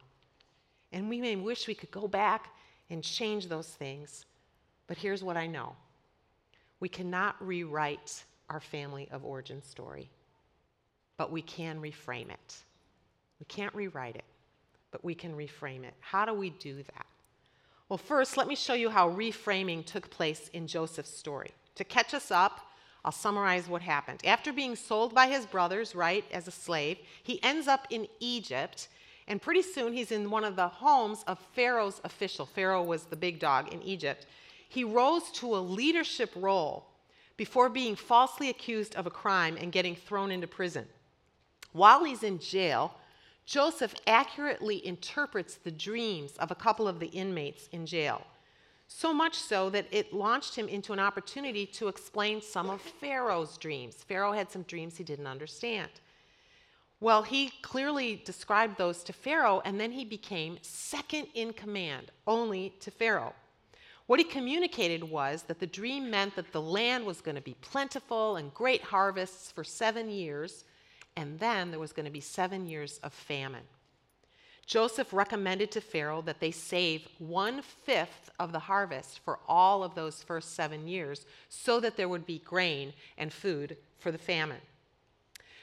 And 0.91 1.09
we 1.09 1.19
may 1.19 1.35
wish 1.35 1.67
we 1.67 1.73
could 1.73 1.91
go 1.91 2.07
back 2.07 2.53
and 2.89 3.03
change 3.03 3.47
those 3.47 3.67
things. 3.67 4.25
But 4.87 4.97
here's 4.97 5.23
what 5.23 5.37
I 5.37 5.47
know 5.47 5.75
we 6.79 6.89
cannot 6.89 7.35
rewrite 7.45 8.23
our 8.49 8.59
family 8.59 9.07
of 9.11 9.25
origin 9.25 9.61
story, 9.61 10.09
but 11.17 11.31
we 11.31 11.41
can 11.41 11.81
reframe 11.81 12.29
it. 12.29 12.55
We 13.39 13.45
can't 13.47 13.73
rewrite 13.73 14.15
it, 14.15 14.25
but 14.91 15.03
we 15.03 15.15
can 15.15 15.35
reframe 15.35 15.83
it. 15.83 15.93
How 15.99 16.25
do 16.25 16.33
we 16.33 16.51
do 16.51 16.75
that? 16.75 17.05
Well, 17.89 17.97
first, 17.97 18.37
let 18.37 18.47
me 18.47 18.55
show 18.55 18.73
you 18.73 18.89
how 18.89 19.09
reframing 19.09 19.85
took 19.85 20.09
place 20.09 20.49
in 20.53 20.67
Joseph's 20.67 21.15
story. 21.15 21.51
To 21.75 21.83
catch 21.83 22.13
us 22.13 22.31
up, 22.31 22.61
I'll 23.05 23.11
summarize 23.11 23.69
what 23.69 23.83
happened. 23.83 24.21
After 24.25 24.51
being 24.51 24.75
sold 24.75 25.13
by 25.13 25.27
his 25.27 25.45
brothers, 25.45 25.93
right, 25.93 26.25
as 26.31 26.47
a 26.47 26.51
slave, 26.51 26.97
he 27.21 27.41
ends 27.43 27.67
up 27.67 27.85
in 27.91 28.07
Egypt, 28.19 28.87
and 29.27 29.39
pretty 29.39 29.61
soon 29.61 29.93
he's 29.93 30.11
in 30.11 30.31
one 30.31 30.43
of 30.43 30.55
the 30.55 30.67
homes 30.67 31.23
of 31.27 31.37
Pharaoh's 31.53 32.01
official. 32.03 32.47
Pharaoh 32.47 32.81
was 32.81 33.03
the 33.03 33.15
big 33.15 33.37
dog 33.37 33.71
in 33.71 33.83
Egypt. 33.83 34.25
He 34.67 34.83
rose 34.83 35.31
to 35.33 35.55
a 35.55 35.57
leadership 35.57 36.31
role 36.35 36.87
before 37.37 37.69
being 37.69 37.95
falsely 37.95 38.49
accused 38.49 38.95
of 38.95 39.05
a 39.05 39.11
crime 39.11 39.55
and 39.55 39.71
getting 39.71 39.95
thrown 39.95 40.31
into 40.31 40.47
prison. 40.47 40.87
While 41.73 42.05
he's 42.05 42.23
in 42.23 42.39
jail, 42.39 42.95
Joseph 43.45 43.93
accurately 44.07 44.83
interprets 44.83 45.55
the 45.55 45.69
dreams 45.69 46.31
of 46.37 46.49
a 46.49 46.55
couple 46.55 46.87
of 46.87 46.99
the 46.99 47.07
inmates 47.07 47.69
in 47.71 47.85
jail. 47.85 48.25
So 48.87 49.13
much 49.13 49.35
so 49.35 49.69
that 49.71 49.87
it 49.91 50.13
launched 50.13 50.55
him 50.55 50.67
into 50.67 50.93
an 50.93 50.99
opportunity 50.99 51.65
to 51.67 51.87
explain 51.87 52.41
some 52.41 52.69
of 52.69 52.81
Pharaoh's 52.81 53.57
dreams. 53.57 53.95
Pharaoh 53.95 54.31
had 54.31 54.51
some 54.51 54.63
dreams 54.63 54.97
he 54.97 55.03
didn't 55.03 55.27
understand. 55.27 55.89
Well, 56.99 57.23
he 57.23 57.51
clearly 57.61 58.21
described 58.25 58.77
those 58.77 59.03
to 59.03 59.13
Pharaoh, 59.13 59.61
and 59.65 59.79
then 59.79 59.91
he 59.91 60.05
became 60.05 60.57
second 60.61 61.27
in 61.33 61.53
command 61.53 62.11
only 62.25 62.73
to 62.79 62.89
Pharaoh. 62.89 63.33
What 64.07 64.19
he 64.19 64.25
communicated 64.25 65.03
was 65.03 65.43
that 65.43 65.59
the 65.59 65.67
dream 65.67 66.09
meant 66.09 66.35
that 66.35 66.51
the 66.51 66.61
land 66.61 67.05
was 67.05 67.21
going 67.21 67.35
to 67.35 67.41
be 67.41 67.55
plentiful 67.61 68.35
and 68.35 68.53
great 68.53 68.81
harvests 68.81 69.51
for 69.51 69.63
seven 69.63 70.09
years, 70.09 70.63
and 71.15 71.39
then 71.39 71.71
there 71.71 71.79
was 71.79 71.91
going 71.91 72.05
to 72.05 72.11
be 72.11 72.21
seven 72.21 72.67
years 72.67 72.99
of 73.03 73.13
famine. 73.13 73.63
Joseph 74.65 75.13
recommended 75.13 75.71
to 75.71 75.81
Pharaoh 75.81 76.21
that 76.23 76.39
they 76.39 76.51
save 76.51 77.07
one 77.19 77.61
fifth 77.61 78.31
of 78.39 78.51
the 78.51 78.59
harvest 78.59 79.19
for 79.19 79.39
all 79.47 79.83
of 79.83 79.93
those 79.93 80.23
first 80.23 80.55
seven 80.55 80.87
years 80.87 81.25
so 81.49 81.79
that 81.79 81.97
there 81.97 82.09
would 82.09 82.25
be 82.25 82.39
grain 82.39 82.93
and 83.17 83.31
food 83.31 83.77
for 83.99 84.11
the 84.11 84.17
famine. 84.17 84.61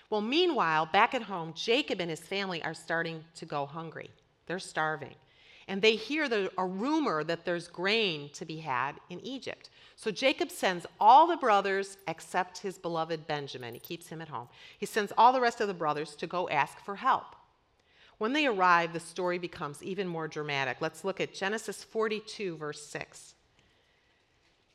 Well, 0.09 0.21
meanwhile, 0.21 0.87
back 0.87 1.15
at 1.15 1.23
home, 1.23 1.53
Jacob 1.55 2.01
and 2.01 2.11
his 2.11 2.21
family 2.21 2.63
are 2.63 2.75
starting 2.75 3.25
to 3.37 3.47
go 3.47 3.67
hungry. 3.67 4.11
They're 4.47 4.59
starving. 4.59 5.15
And 5.69 5.81
they 5.81 5.97
hear 5.97 6.29
the, 6.29 6.51
a 6.59 6.67
rumor 6.67 7.25
that 7.25 7.45
there's 7.45 7.67
grain 7.67 8.29
to 8.35 8.45
be 8.45 8.59
had 8.59 8.97
in 9.11 9.21
Egypt. 9.21 9.71
So 9.97 10.11
Jacob 10.11 10.51
sends 10.51 10.87
all 11.01 11.27
the 11.27 11.37
brothers 11.37 11.97
except 12.07 12.59
his 12.59 12.79
beloved 12.79 13.27
Benjamin. 13.27 13.75
He 13.75 13.81
keeps 13.81 14.09
him 14.09 14.21
at 14.21 14.29
home. 14.29 14.49
He 14.79 14.87
sends 14.87 15.13
all 15.17 15.33
the 15.33 15.41
rest 15.41 15.61
of 15.61 15.69
the 15.69 15.75
brothers 15.75 16.15
to 16.17 16.27
go 16.27 16.49
ask 16.49 16.79
for 16.85 16.97
help. 16.97 17.37
When 18.23 18.35
they 18.35 18.47
arrive, 18.47 18.93
the 18.93 19.01
story 19.01 19.39
becomes 19.39 19.83
even 19.83 20.07
more 20.07 20.29
dramatic. 20.29 20.77
Let's 20.79 21.03
look 21.03 21.21
at 21.21 21.35
Genesis 21.35 21.83
42, 21.83 22.57
verse 22.57 22.81
6. 22.87 23.35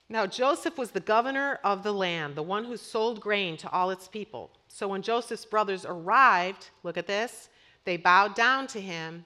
Now, 0.09 0.25
Joseph 0.25 0.77
was 0.77 0.91
the 0.91 0.99
governor 0.99 1.57
of 1.63 1.81
the 1.81 1.93
land, 1.93 2.35
the 2.35 2.43
one 2.43 2.65
who 2.65 2.75
sold 2.75 3.21
grain 3.21 3.55
to 3.55 3.69
all 3.69 3.89
its 3.89 4.09
people. 4.09 4.51
So 4.67 4.89
when 4.89 5.01
Joseph's 5.01 5.45
brothers 5.45 5.85
arrived, 5.85 6.71
look 6.83 6.97
at 6.97 7.07
this, 7.07 7.47
they 7.85 7.95
bowed 7.95 8.35
down 8.35 8.67
to 8.67 8.81
him 8.81 9.23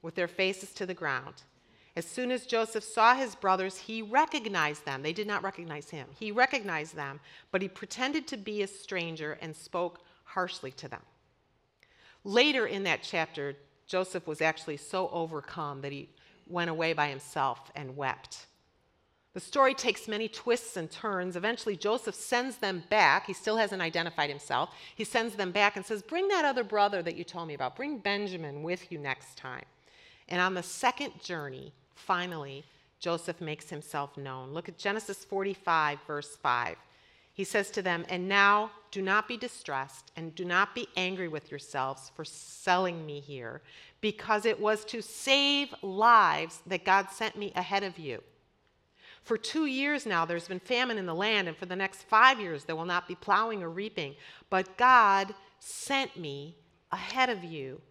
with 0.00 0.14
their 0.14 0.28
faces 0.28 0.72
to 0.74 0.86
the 0.86 0.94
ground. 0.94 1.42
As 1.96 2.06
soon 2.06 2.30
as 2.30 2.46
Joseph 2.46 2.84
saw 2.84 3.16
his 3.16 3.34
brothers, 3.34 3.78
he 3.78 4.00
recognized 4.00 4.84
them. 4.84 5.02
They 5.02 5.12
did 5.12 5.26
not 5.26 5.42
recognize 5.42 5.90
him. 5.90 6.06
He 6.16 6.30
recognized 6.30 6.94
them, 6.94 7.18
but 7.50 7.62
he 7.62 7.68
pretended 7.68 8.28
to 8.28 8.36
be 8.36 8.62
a 8.62 8.68
stranger 8.68 9.38
and 9.42 9.56
spoke 9.56 10.04
harshly 10.22 10.70
to 10.70 10.86
them. 10.86 11.02
Later 12.26 12.66
in 12.66 12.82
that 12.82 13.04
chapter, 13.04 13.54
Joseph 13.86 14.26
was 14.26 14.40
actually 14.40 14.78
so 14.78 15.08
overcome 15.10 15.80
that 15.82 15.92
he 15.92 16.08
went 16.48 16.68
away 16.68 16.92
by 16.92 17.06
himself 17.06 17.70
and 17.76 17.96
wept. 17.96 18.46
The 19.32 19.38
story 19.38 19.74
takes 19.74 20.08
many 20.08 20.26
twists 20.26 20.76
and 20.76 20.90
turns. 20.90 21.36
Eventually, 21.36 21.76
Joseph 21.76 22.16
sends 22.16 22.56
them 22.56 22.82
back. 22.90 23.26
He 23.26 23.32
still 23.32 23.56
hasn't 23.58 23.80
identified 23.80 24.28
himself. 24.28 24.74
He 24.96 25.04
sends 25.04 25.36
them 25.36 25.52
back 25.52 25.76
and 25.76 25.86
says, 25.86 26.02
Bring 26.02 26.26
that 26.26 26.44
other 26.44 26.64
brother 26.64 27.00
that 27.00 27.14
you 27.14 27.22
told 27.22 27.46
me 27.46 27.54
about. 27.54 27.76
Bring 27.76 27.98
Benjamin 27.98 28.64
with 28.64 28.90
you 28.90 28.98
next 28.98 29.38
time. 29.38 29.64
And 30.28 30.40
on 30.40 30.54
the 30.54 30.64
second 30.64 31.22
journey, 31.22 31.72
finally, 31.94 32.64
Joseph 32.98 33.40
makes 33.40 33.70
himself 33.70 34.16
known. 34.16 34.52
Look 34.52 34.68
at 34.68 34.78
Genesis 34.78 35.24
45, 35.24 36.00
verse 36.08 36.34
5. 36.42 36.76
He 37.36 37.44
says 37.44 37.70
to 37.72 37.82
them, 37.82 38.06
And 38.08 38.30
now 38.30 38.70
do 38.90 39.02
not 39.02 39.28
be 39.28 39.36
distressed 39.36 40.10
and 40.16 40.34
do 40.34 40.42
not 40.42 40.74
be 40.74 40.88
angry 40.96 41.28
with 41.28 41.50
yourselves 41.50 42.10
for 42.14 42.24
selling 42.24 43.04
me 43.04 43.20
here, 43.20 43.60
because 44.00 44.46
it 44.46 44.58
was 44.58 44.86
to 44.86 45.02
save 45.02 45.74
lives 45.82 46.62
that 46.66 46.86
God 46.86 47.10
sent 47.10 47.36
me 47.36 47.52
ahead 47.54 47.82
of 47.82 47.98
you. 47.98 48.22
For 49.22 49.36
two 49.36 49.66
years 49.66 50.06
now, 50.06 50.24
there's 50.24 50.48
been 50.48 50.60
famine 50.60 50.96
in 50.96 51.04
the 51.04 51.14
land, 51.14 51.46
and 51.46 51.54
for 51.54 51.66
the 51.66 51.76
next 51.76 52.04
five 52.04 52.40
years, 52.40 52.64
there 52.64 52.74
will 52.74 52.86
not 52.86 53.06
be 53.06 53.14
plowing 53.14 53.62
or 53.62 53.68
reaping. 53.68 54.14
But 54.48 54.78
God 54.78 55.34
sent 55.58 56.16
me 56.16 56.56
ahead 56.90 57.28
of 57.28 57.44
you 57.44 57.82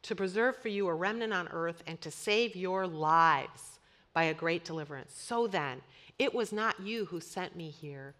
to 0.00 0.14
preserve 0.14 0.56
for 0.56 0.68
you 0.68 0.88
a 0.88 0.94
remnant 0.94 1.34
on 1.34 1.48
earth 1.48 1.82
and 1.86 2.00
to 2.00 2.10
save 2.10 2.56
your 2.56 2.86
lives 2.86 3.80
by 4.14 4.24
a 4.24 4.34
great 4.34 4.64
deliverance. 4.64 5.12
So 5.14 5.46
then, 5.46 5.82
it 6.18 6.32
was 6.32 6.54
not 6.54 6.80
you 6.80 7.04
who 7.04 7.20
sent 7.20 7.54
me 7.54 7.68
here 7.68 8.14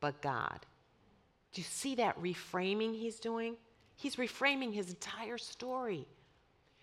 but 0.00 0.22
God. 0.22 0.66
Do 1.52 1.60
you 1.60 1.66
see 1.68 1.94
that 1.96 2.20
reframing 2.20 2.94
he's 2.94 3.18
doing? 3.18 3.56
He's 3.96 4.16
reframing 4.16 4.72
his 4.72 4.90
entire 4.90 5.38
story. 5.38 6.06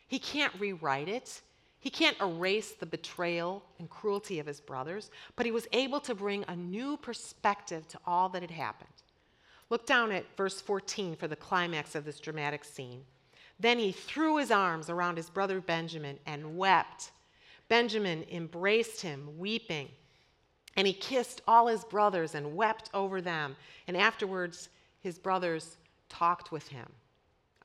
He 0.08 0.20
can't 0.20 0.54
rewrite 0.60 1.08
it. 1.08 1.42
He 1.80 1.90
can't 1.90 2.20
erase 2.20 2.72
the 2.72 2.86
betrayal 2.86 3.64
and 3.80 3.90
cruelty 3.90 4.40
of 4.40 4.48
his 4.48 4.60
brothers, 4.60 5.12
but 5.36 5.46
he 5.46 5.52
was 5.52 5.68
able 5.72 6.00
to 6.02 6.16
bring 6.16 6.44
a 6.48 6.56
new 6.56 6.98
perspective 6.98 7.88
to 7.90 8.00
all 8.06 8.28
that 8.30 8.42
had 8.42 8.52
happened. 8.52 8.90
Look 9.70 9.86
down 9.86 10.12
at 10.12 10.26
verse 10.36 10.62
14 10.62 11.16
for 11.16 11.28
the 11.28 11.36
climax 11.36 11.96
of 11.96 12.06
this 12.06 12.20
dramatic 12.20 12.64
scene. 12.64 13.04
Then 13.60 13.80
he 13.80 13.92
threw 13.92 14.38
his 14.38 14.52
arms 14.52 14.90
around 14.90 15.18
his 15.18 15.30
brother 15.30 15.62
Benjamin 15.62 16.20
and 16.26 16.58
wept. 16.58 17.12
Benjamin 17.70 18.26
embraced 18.32 19.02
him, 19.02 19.38
weeping. 19.38 19.90
And 20.76 20.86
he 20.86 20.94
kissed 20.94 21.42
all 21.48 21.68
his 21.68 21.84
brothers 21.86 22.36
and 22.36 22.56
wept 22.56 22.90
over 22.94 23.22
them. 23.22 23.56
And 23.88 23.96
afterwards, 23.96 24.70
his 25.02 25.18
brothers 25.18 25.78
talked 26.10 26.52
with 26.52 26.68
him. 26.68 26.88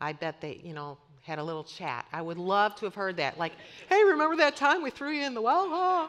I 0.00 0.12
bet 0.12 0.40
they, 0.40 0.60
you 0.64 0.74
know, 0.74 0.96
had 1.22 1.38
a 1.38 1.44
little 1.44 1.64
chat. 1.64 2.06
I 2.12 2.22
would 2.22 2.38
love 2.38 2.74
to 2.76 2.86
have 2.86 2.94
heard 2.94 3.16
that. 3.16 3.38
Like, 3.38 3.52
hey, 3.88 4.02
remember 4.04 4.36
that 4.36 4.56
time 4.56 4.82
we 4.82 4.90
threw 4.90 5.10
you 5.10 5.24
in 5.24 5.34
the 5.34 5.42
well? 5.42 5.68
Huh? 5.68 6.08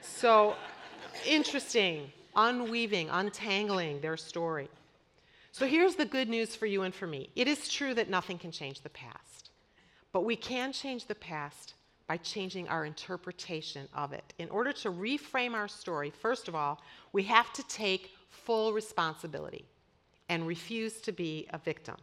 So 0.00 0.56
interesting, 1.26 2.10
unweaving, 2.34 3.08
untangling 3.10 4.00
their 4.00 4.16
story. 4.16 4.68
So 5.52 5.66
here's 5.66 5.94
the 5.96 6.06
good 6.06 6.28
news 6.28 6.56
for 6.56 6.66
you 6.66 6.82
and 6.82 6.94
for 6.94 7.06
me 7.06 7.28
it 7.36 7.46
is 7.46 7.68
true 7.68 7.94
that 7.94 8.08
nothing 8.08 8.38
can 8.38 8.50
change 8.50 8.80
the 8.80 8.90
past, 8.90 9.50
but 10.12 10.24
we 10.24 10.34
can 10.34 10.72
change 10.72 11.06
the 11.06 11.14
past 11.14 11.74
by 12.12 12.18
changing 12.18 12.68
our 12.68 12.84
interpretation 12.84 13.88
of 13.94 14.12
it. 14.12 14.34
In 14.38 14.50
order 14.50 14.70
to 14.70 14.90
reframe 14.90 15.54
our 15.54 15.66
story, 15.66 16.10
first 16.10 16.46
of 16.46 16.54
all, 16.54 16.78
we 17.14 17.22
have 17.22 17.50
to 17.54 17.66
take 17.68 18.10
full 18.28 18.74
responsibility 18.74 19.64
and 20.28 20.46
refuse 20.46 21.00
to 21.00 21.10
be 21.10 21.46
a 21.54 21.58
victim. 21.58 21.96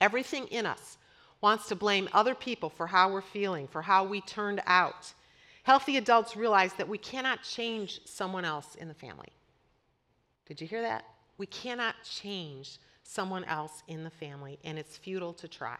Everything 0.00 0.46
in 0.52 0.66
us 0.66 0.98
wants 1.40 1.66
to 1.66 1.74
blame 1.74 2.08
other 2.12 2.36
people 2.36 2.70
for 2.70 2.86
how 2.86 3.10
we're 3.10 3.22
feeling, 3.22 3.66
for 3.66 3.82
how 3.82 4.04
we 4.04 4.20
turned 4.20 4.62
out. 4.68 5.12
Healthy 5.64 5.96
adults 5.96 6.36
realize 6.36 6.72
that 6.74 6.88
we 6.88 6.98
cannot 6.98 7.42
change 7.42 8.02
someone 8.04 8.44
else 8.44 8.76
in 8.76 8.86
the 8.86 8.94
family. 8.94 9.32
Did 10.46 10.60
you 10.60 10.68
hear 10.68 10.82
that? 10.82 11.04
We 11.38 11.46
cannot 11.46 11.96
change 12.04 12.78
someone 13.02 13.42
else 13.46 13.82
in 13.88 14.04
the 14.04 14.10
family, 14.10 14.60
and 14.62 14.78
it's 14.78 14.96
futile 14.96 15.32
to 15.32 15.48
try. 15.48 15.78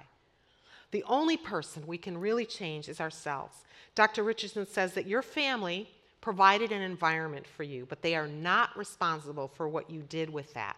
The 0.93 1.05
only 1.05 1.37
person 1.37 1.87
we 1.87 1.99
can 1.99 2.19
really 2.19 2.47
change 2.47 2.89
is 2.89 3.01
ourselves. 3.01 3.65
Dr. 3.95 4.23
Richardson 4.23 4.67
says 4.67 4.95
that 4.95 5.07
your 5.07 5.23
family 5.23 5.89
provided 6.21 6.71
an 6.71 6.83
environment 6.83 7.47
for 7.47 7.65
you, 7.65 7.87
but 7.87 8.03
they 8.03 8.15
are 8.15 8.29
not 8.29 8.77
responsible 8.77 9.49
for 9.49 9.69
what 9.69 9.91
you 9.91 10.03
did 10.03 10.31
with 10.31 10.55
that. 10.55 10.77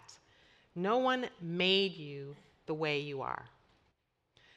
No 0.75 0.99
one 0.99 1.27
made 1.41 1.97
you 1.97 2.35
the 2.67 2.75
way 2.75 2.99
you 3.01 3.23
are. 3.23 3.45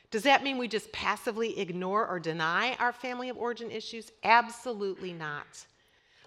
Does 0.10 0.24
that 0.24 0.44
mean 0.44 0.58
we 0.58 0.68
just 0.68 0.92
passively 0.92 1.60
ignore 1.60 2.08
or 2.08 2.20
deny 2.20 2.76
our 2.80 2.94
family 2.94 3.28
of 3.28 3.38
origin 3.38 3.70
issues? 3.70 4.12
Absolutely 4.24 5.12
not. 5.12 5.66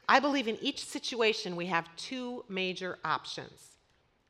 I 0.08 0.20
believe 0.20 0.48
in 0.48 0.58
each 0.60 0.84
situation 0.84 1.56
we 1.56 1.66
have 1.66 1.88
two 1.96 2.44
major 2.48 2.98
options, 3.04 3.76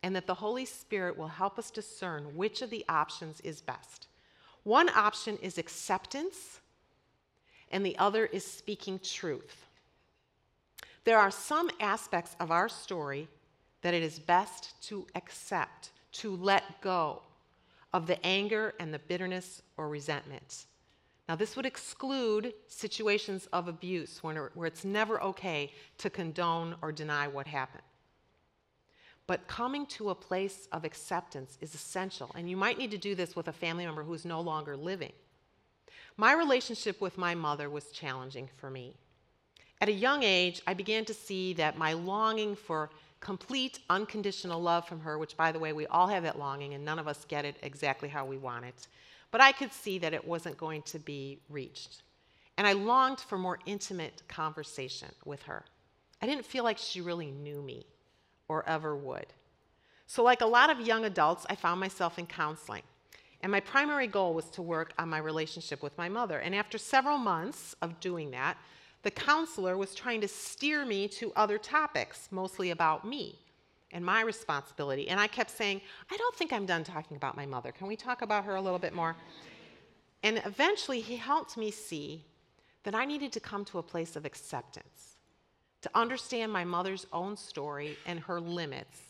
and 0.02 0.14
that 0.14 0.26
the 0.26 0.34
Holy 0.34 0.66
Spirit 0.66 1.16
will 1.16 1.28
help 1.28 1.58
us 1.58 1.70
discern 1.70 2.36
which 2.36 2.62
of 2.62 2.70
the 2.70 2.84
options 2.88 3.40
is 3.40 3.60
best. 3.60 4.06
One 4.64 4.88
option 4.90 5.38
is 5.38 5.58
acceptance, 5.58 6.60
and 7.70 7.84
the 7.84 7.96
other 7.98 8.26
is 8.26 8.44
speaking 8.44 8.98
truth. 8.98 9.66
There 11.04 11.18
are 11.18 11.30
some 11.30 11.70
aspects 11.80 12.36
of 12.40 12.50
our 12.50 12.68
story 12.68 13.28
that 13.82 13.94
it 13.94 14.02
is 14.02 14.18
best 14.18 14.80
to 14.88 15.06
accept, 15.14 15.90
to 16.12 16.36
let 16.36 16.80
go 16.82 17.22
of 17.92 18.06
the 18.06 18.24
anger 18.24 18.74
and 18.78 18.92
the 18.92 18.98
bitterness 18.98 19.62
or 19.76 19.88
resentment. 19.88 20.66
Now, 21.28 21.36
this 21.36 21.56
would 21.56 21.64
exclude 21.64 22.52
situations 22.66 23.48
of 23.52 23.68
abuse 23.68 24.22
where 24.22 24.50
it's 24.66 24.84
never 24.84 25.22
okay 25.22 25.72
to 25.98 26.10
condone 26.10 26.74
or 26.82 26.92
deny 26.92 27.28
what 27.28 27.46
happened. 27.46 27.84
But 29.30 29.46
coming 29.46 29.86
to 29.86 30.10
a 30.10 30.14
place 30.16 30.66
of 30.72 30.84
acceptance 30.84 31.56
is 31.60 31.72
essential, 31.72 32.32
and 32.34 32.50
you 32.50 32.56
might 32.56 32.78
need 32.78 32.90
to 32.90 32.98
do 32.98 33.14
this 33.14 33.36
with 33.36 33.46
a 33.46 33.52
family 33.52 33.86
member 33.86 34.02
who's 34.02 34.24
no 34.24 34.40
longer 34.40 34.76
living. 34.76 35.12
My 36.16 36.32
relationship 36.32 37.00
with 37.00 37.16
my 37.16 37.36
mother 37.36 37.70
was 37.70 37.92
challenging 37.92 38.50
for 38.56 38.70
me. 38.70 38.96
At 39.80 39.88
a 39.88 39.92
young 39.92 40.24
age, 40.24 40.62
I 40.66 40.74
began 40.74 41.04
to 41.04 41.14
see 41.14 41.52
that 41.52 41.78
my 41.78 41.92
longing 41.92 42.56
for 42.56 42.90
complete 43.20 43.78
unconditional 43.88 44.60
love 44.60 44.88
from 44.88 44.98
her, 44.98 45.16
which, 45.16 45.36
by 45.36 45.52
the 45.52 45.60
way, 45.60 45.72
we 45.72 45.86
all 45.86 46.08
have 46.08 46.24
that 46.24 46.40
longing 46.40 46.74
and 46.74 46.84
none 46.84 46.98
of 46.98 47.06
us 47.06 47.24
get 47.24 47.44
it 47.44 47.54
exactly 47.62 48.08
how 48.08 48.24
we 48.26 48.36
want 48.36 48.64
it. 48.64 48.88
But 49.30 49.40
I 49.40 49.52
could 49.52 49.72
see 49.72 50.00
that 50.00 50.12
it 50.12 50.26
wasn't 50.26 50.58
going 50.58 50.82
to 50.82 50.98
be 50.98 51.38
reached. 51.48 52.02
And 52.58 52.66
I 52.66 52.72
longed 52.72 53.20
for 53.20 53.38
more 53.38 53.60
intimate 53.64 54.24
conversation 54.26 55.12
with 55.24 55.42
her. 55.42 55.64
I 56.20 56.26
didn't 56.26 56.46
feel 56.46 56.64
like 56.64 56.78
she 56.78 57.00
really 57.00 57.30
knew 57.30 57.62
me 57.62 57.86
or 58.50 58.68
ever 58.68 58.96
would. 58.96 59.26
So, 60.08 60.24
like 60.24 60.40
a 60.40 60.46
lot 60.46 60.70
of 60.70 60.80
young 60.80 61.04
adults, 61.04 61.46
I 61.48 61.54
found 61.54 61.78
myself 61.78 62.18
in 62.18 62.26
counseling. 62.26 62.82
And 63.42 63.52
my 63.52 63.60
primary 63.60 64.08
goal 64.08 64.34
was 64.34 64.46
to 64.50 64.60
work 64.60 64.92
on 64.98 65.08
my 65.08 65.18
relationship 65.18 65.84
with 65.84 65.96
my 65.96 66.08
mother. 66.08 66.40
And 66.40 66.52
after 66.52 66.76
several 66.76 67.16
months 67.16 67.76
of 67.80 68.00
doing 68.00 68.32
that, 68.32 68.58
the 69.02 69.10
counselor 69.12 69.78
was 69.78 69.94
trying 69.94 70.20
to 70.22 70.28
steer 70.28 70.84
me 70.84 71.06
to 71.08 71.32
other 71.36 71.58
topics, 71.58 72.28
mostly 72.32 72.72
about 72.72 73.06
me 73.06 73.38
and 73.92 74.04
my 74.04 74.20
responsibility. 74.22 75.08
And 75.08 75.20
I 75.20 75.28
kept 75.28 75.50
saying, 75.50 75.80
I 76.10 76.16
don't 76.16 76.34
think 76.34 76.52
I'm 76.52 76.66
done 76.66 76.82
talking 76.82 77.16
about 77.16 77.36
my 77.36 77.46
mother. 77.46 77.70
Can 77.70 77.86
we 77.86 77.96
talk 77.96 78.20
about 78.20 78.44
her 78.44 78.56
a 78.56 78.60
little 78.60 78.80
bit 78.80 78.92
more? 78.92 79.16
And 80.24 80.42
eventually, 80.44 81.00
he 81.00 81.16
helped 81.16 81.56
me 81.56 81.70
see 81.70 82.24
that 82.82 82.96
I 82.96 83.04
needed 83.04 83.32
to 83.32 83.40
come 83.40 83.64
to 83.66 83.78
a 83.78 83.82
place 83.82 84.16
of 84.16 84.24
acceptance, 84.24 85.09
to 85.82 85.90
understand 85.94 86.52
my 86.52 86.64
mother's 86.64 87.06
own 87.12 87.36
story 87.36 87.96
and 88.06 88.20
her 88.20 88.40
limits, 88.40 89.00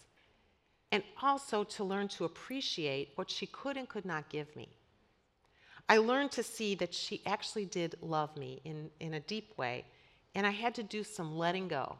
and 0.92 1.02
also 1.22 1.64
to 1.64 1.84
learn 1.84 2.08
to 2.08 2.24
appreciate 2.24 3.10
what 3.16 3.30
she 3.30 3.46
could 3.46 3.76
and 3.76 3.88
could 3.88 4.04
not 4.04 4.28
give 4.28 4.54
me. 4.56 4.68
I 5.88 5.98
learned 5.98 6.30
to 6.32 6.42
see 6.42 6.74
that 6.76 6.94
she 6.94 7.20
actually 7.26 7.64
did 7.64 7.96
love 8.00 8.36
me 8.36 8.60
in, 8.64 8.90
in 9.00 9.14
a 9.14 9.20
deep 9.20 9.56
way, 9.58 9.84
and 10.34 10.46
I 10.46 10.50
had 10.50 10.74
to 10.76 10.82
do 10.82 11.02
some 11.02 11.36
letting 11.36 11.66
go 11.66 11.96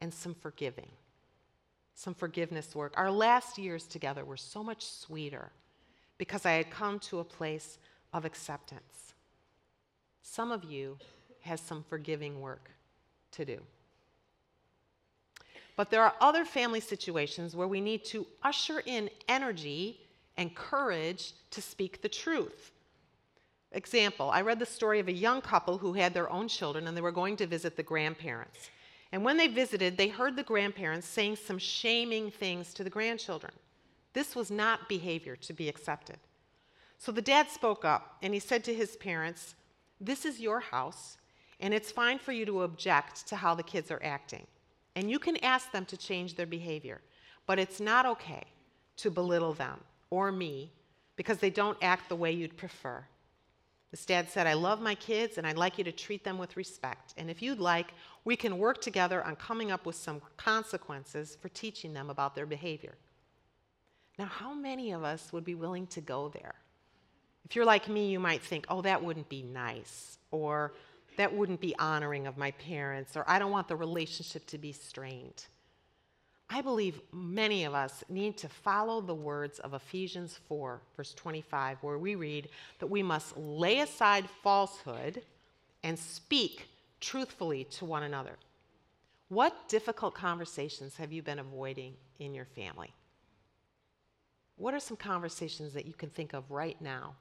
and 0.00 0.14
some 0.14 0.34
forgiving, 0.34 0.88
some 1.94 2.14
forgiveness 2.14 2.74
work. 2.74 2.92
Our 2.96 3.10
last 3.10 3.58
years 3.58 3.86
together 3.86 4.24
were 4.24 4.36
so 4.36 4.62
much 4.62 4.86
sweeter 4.86 5.50
because 6.18 6.46
I 6.46 6.52
had 6.52 6.70
come 6.70 7.00
to 7.00 7.18
a 7.18 7.24
place 7.24 7.78
of 8.12 8.24
acceptance. 8.24 9.14
Some 10.22 10.52
of 10.52 10.62
you 10.62 10.98
has 11.40 11.60
some 11.60 11.84
forgiving 11.88 12.40
work 12.40 12.70
to 13.32 13.44
do. 13.44 13.58
But 15.76 15.90
there 15.90 16.02
are 16.02 16.14
other 16.20 16.44
family 16.44 16.80
situations 16.80 17.56
where 17.56 17.68
we 17.68 17.80
need 17.80 18.04
to 18.06 18.26
usher 18.42 18.82
in 18.84 19.10
energy 19.28 20.00
and 20.36 20.54
courage 20.54 21.32
to 21.50 21.62
speak 21.62 22.02
the 22.02 22.08
truth. 22.08 22.72
Example 23.72 24.30
I 24.30 24.42
read 24.42 24.58
the 24.58 24.66
story 24.66 25.00
of 25.00 25.08
a 25.08 25.12
young 25.12 25.40
couple 25.40 25.78
who 25.78 25.94
had 25.94 26.12
their 26.12 26.30
own 26.30 26.46
children 26.48 26.86
and 26.86 26.96
they 26.96 27.00
were 27.00 27.12
going 27.12 27.36
to 27.36 27.46
visit 27.46 27.76
the 27.76 27.82
grandparents. 27.82 28.70
And 29.12 29.24
when 29.24 29.36
they 29.36 29.48
visited, 29.48 29.96
they 29.96 30.08
heard 30.08 30.36
the 30.36 30.42
grandparents 30.42 31.06
saying 31.06 31.36
some 31.36 31.58
shaming 31.58 32.30
things 32.30 32.72
to 32.74 32.84
the 32.84 32.90
grandchildren. 32.90 33.52
This 34.14 34.36
was 34.36 34.50
not 34.50 34.88
behavior 34.88 35.36
to 35.36 35.52
be 35.52 35.68
accepted. 35.68 36.18
So 36.98 37.12
the 37.12 37.22
dad 37.22 37.50
spoke 37.50 37.84
up 37.84 38.16
and 38.22 38.32
he 38.34 38.40
said 38.40 38.62
to 38.64 38.74
his 38.74 38.96
parents, 38.96 39.54
This 40.00 40.24
is 40.24 40.40
your 40.40 40.60
house, 40.60 41.16
and 41.62 41.72
it's 41.72 41.92
fine 41.92 42.18
for 42.18 42.32
you 42.32 42.44
to 42.44 42.62
object 42.62 43.26
to 43.28 43.36
how 43.36 43.54
the 43.54 43.62
kids 43.62 43.90
are 43.90 44.02
acting. 44.02 44.46
And 44.96 45.10
you 45.10 45.18
can 45.18 45.36
ask 45.38 45.72
them 45.72 45.86
to 45.86 45.96
change 45.96 46.34
their 46.34 46.46
behavior, 46.46 47.00
but 47.46 47.58
it's 47.58 47.80
not 47.80 48.04
okay 48.04 48.42
to 48.96 49.10
belittle 49.10 49.54
them 49.54 49.80
or 50.10 50.30
me 50.30 50.70
because 51.16 51.38
they 51.38 51.50
don't 51.50 51.78
act 51.80 52.08
the 52.08 52.16
way 52.16 52.32
you'd 52.32 52.56
prefer. 52.56 53.04
This 53.92 54.04
dad 54.04 54.28
said, 54.28 54.46
I 54.46 54.54
love 54.54 54.80
my 54.80 54.94
kids 54.96 55.38
and 55.38 55.46
I'd 55.46 55.56
like 55.56 55.78
you 55.78 55.84
to 55.84 55.92
treat 55.92 56.24
them 56.24 56.36
with 56.36 56.56
respect. 56.56 57.14
And 57.16 57.30
if 57.30 57.40
you'd 57.40 57.60
like, 57.60 57.94
we 58.24 58.36
can 58.36 58.58
work 58.58 58.80
together 58.80 59.22
on 59.24 59.36
coming 59.36 59.70
up 59.70 59.86
with 59.86 59.96
some 59.96 60.20
consequences 60.36 61.36
for 61.40 61.48
teaching 61.50 61.92
them 61.92 62.10
about 62.10 62.34
their 62.34 62.46
behavior. 62.46 62.94
Now, 64.18 64.26
how 64.26 64.52
many 64.52 64.92
of 64.92 65.04
us 65.04 65.32
would 65.32 65.44
be 65.44 65.54
willing 65.54 65.86
to 65.88 66.00
go 66.00 66.28
there? 66.28 66.54
If 67.44 67.54
you're 67.54 67.64
like 67.64 67.88
me, 67.88 68.10
you 68.10 68.18
might 68.18 68.42
think, 68.42 68.66
oh, 68.68 68.82
that 68.82 69.02
wouldn't 69.02 69.28
be 69.28 69.42
nice, 69.42 70.18
or 70.30 70.72
that 71.16 71.34
wouldn't 71.34 71.60
be 71.60 71.74
honoring 71.78 72.26
of 72.26 72.36
my 72.36 72.50
parents, 72.52 73.16
or 73.16 73.24
I 73.26 73.38
don't 73.38 73.50
want 73.50 73.68
the 73.68 73.76
relationship 73.76 74.46
to 74.46 74.58
be 74.58 74.72
strained. 74.72 75.46
I 76.48 76.60
believe 76.60 77.00
many 77.12 77.64
of 77.64 77.72
us 77.72 78.04
need 78.10 78.36
to 78.38 78.48
follow 78.48 79.00
the 79.00 79.14
words 79.14 79.58
of 79.60 79.72
Ephesians 79.72 80.38
4, 80.48 80.82
verse 80.96 81.14
25, 81.14 81.78
where 81.80 81.98
we 81.98 82.14
read 82.14 82.50
that 82.78 82.88
we 82.88 83.02
must 83.02 83.36
lay 83.38 83.80
aside 83.80 84.28
falsehood 84.42 85.22
and 85.82 85.98
speak 85.98 86.68
truthfully 87.00 87.64
to 87.64 87.86
one 87.86 88.02
another. 88.02 88.36
What 89.28 89.66
difficult 89.68 90.14
conversations 90.14 90.96
have 90.96 91.10
you 91.10 91.22
been 91.22 91.38
avoiding 91.38 91.94
in 92.18 92.34
your 92.34 92.44
family? 92.44 92.92
What 94.56 94.74
are 94.74 94.80
some 94.80 94.98
conversations 94.98 95.72
that 95.72 95.86
you 95.86 95.94
can 95.94 96.10
think 96.10 96.34
of 96.34 96.50
right 96.50 96.80
now 96.82 97.14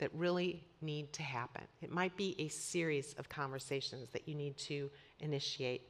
that 0.00 0.10
really 0.12 0.62
need 0.82 1.12
to 1.14 1.22
happen? 1.22 1.62
It 1.80 1.90
might 1.90 2.16
be 2.16 2.34
a 2.38 2.48
series 2.48 3.14
of 3.14 3.28
conversations 3.28 4.10
that 4.10 4.28
you 4.28 4.34
need 4.34 4.56
to 4.58 4.90
initiate. 5.20 5.88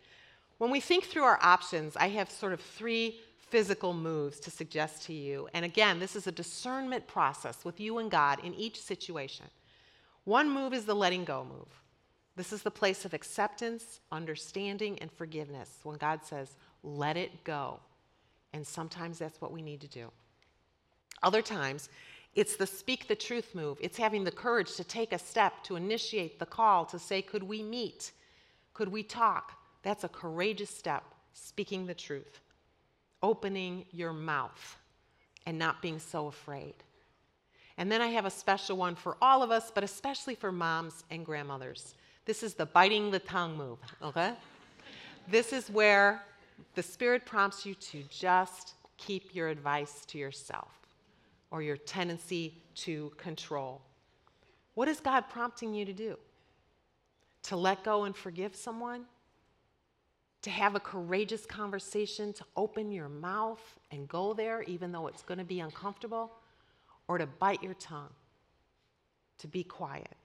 When 0.59 0.71
we 0.71 0.81
think 0.81 1.05
through 1.05 1.23
our 1.23 1.39
options, 1.43 1.97
I 1.97 2.09
have 2.11 2.31
sort 2.31 2.53
of 2.53 2.61
three 2.61 3.19
physical 3.39 3.93
moves 3.95 4.39
to 4.41 4.51
suggest 4.51 5.05
to 5.05 5.13
you. 5.13 5.49
And 5.55 5.65
again, 5.65 5.99
this 5.99 6.15
is 6.15 6.27
a 6.27 6.33
discernment 6.33 7.07
process 7.07 7.65
with 7.65 7.81
you 7.81 7.99
and 7.99 8.11
God 8.11 8.45
in 8.45 8.55
each 8.55 8.81
situation. 8.81 9.47
One 10.25 10.51
move 10.51 10.73
is 10.73 10.85
the 10.85 10.95
letting 10.95 11.25
go 11.25 11.45
move. 11.45 11.83
This 12.37 12.53
is 12.53 12.63
the 12.63 12.71
place 12.71 13.05
of 13.05 13.13
acceptance, 13.13 14.01
understanding, 14.13 14.99
and 15.01 15.11
forgiveness 15.11 15.81
when 15.83 15.97
God 15.97 16.25
says, 16.25 16.57
let 16.83 17.17
it 17.17 17.43
go. 17.43 17.81
And 18.53 18.67
sometimes 18.67 19.19
that's 19.19 19.41
what 19.41 19.53
we 19.53 19.63
need 19.63 19.81
to 19.81 19.89
do. 19.89 20.11
Other 21.23 21.43
times, 21.43 21.89
it's 22.35 22.57
the 22.57 22.67
speak 22.67 23.09
the 23.09 23.17
truth 23.17 23.55
move. 23.55 23.79
It's 23.81 23.99
having 23.99 24.25
the 24.25 24.31
courage 24.31 24.77
to 24.77 24.85
take 24.85 25.13
a 25.13 25.19
step 25.19 25.65
to 25.65 25.77
initiate 25.77 26.39
the 26.39 26.47
call 26.47 26.85
to 26.87 26.99
say, 26.99 27.23
could 27.23 27.43
we 27.43 27.63
meet? 27.63 28.13
Could 28.73 28.89
we 28.89 29.03
talk? 29.03 29.53
That's 29.83 30.05
a 30.05 30.09
courageous 30.09 30.71
step, 30.71 31.03
speaking 31.33 31.87
the 31.87 31.95
truth, 31.95 32.41
opening 33.23 33.85
your 33.91 34.13
mouth, 34.13 34.77
and 35.47 35.59
not 35.59 35.83
being 35.83 35.99
so 35.99 36.29
afraid. 36.29 36.75
And 37.79 37.91
then 37.91 38.01
I 38.01 38.09
have 38.09 38.27
a 38.27 38.31
special 38.31 38.77
one 38.77 38.95
for 38.95 39.17
all 39.21 39.43
of 39.43 39.51
us, 39.51 39.73
but 39.75 39.83
especially 39.83 40.35
for 40.35 40.53
moms 40.53 41.03
and 41.11 41.25
grandmothers. 41.25 41.95
This 42.27 42.43
is 42.43 42.55
the 42.55 42.67
biting 42.67 43.11
the 43.11 43.19
tongue 43.19 43.57
move, 43.57 43.79
okay? 44.03 44.35
this 45.29 45.53
is 45.53 45.69
where 45.71 46.23
the 46.75 46.83
Spirit 46.83 47.25
prompts 47.25 47.65
you 47.65 47.75
to 47.75 48.03
just 48.11 48.75
keep 48.99 49.35
your 49.35 49.49
advice 49.49 50.05
to 50.07 50.19
yourself 50.19 50.80
or 51.51 51.63
your 51.63 51.77
tendency 51.77 52.55
to 52.75 53.13
control. 53.17 53.83
What 54.75 54.89
is 54.89 55.01
God 55.01 55.23
prompting 55.29 55.75
you 55.75 55.85
to 55.85 55.93
do? 55.93 56.17
To 57.45 57.57
let 57.57 57.85
go 57.85 58.05
and 58.05 58.17
forgive 58.17 58.55
someone? 58.55 59.07
to 60.43 60.51
have 60.51 60.75
a 60.75 60.81
courageous 60.81 61.45
conversation, 61.45 62.33
to 62.33 62.45
open 62.57 62.91
your 62.91 63.09
mouth 63.09 63.61
and 63.91 64.09
go 64.09 64.33
there, 64.33 64.63
even 64.63 64.91
though 64.91 65.07
it's 65.07 65.23
going 65.23 65.39
to 65.39 65.45
be 65.45 65.61
uncomfortable, 65.61 66.33
or 67.09 67.19
to 67.19 67.27
bite 67.27 67.63
your 67.63 67.75
tongue 67.75 68.11
to 69.39 69.49
be 69.49 69.63
quiet. 69.63 70.17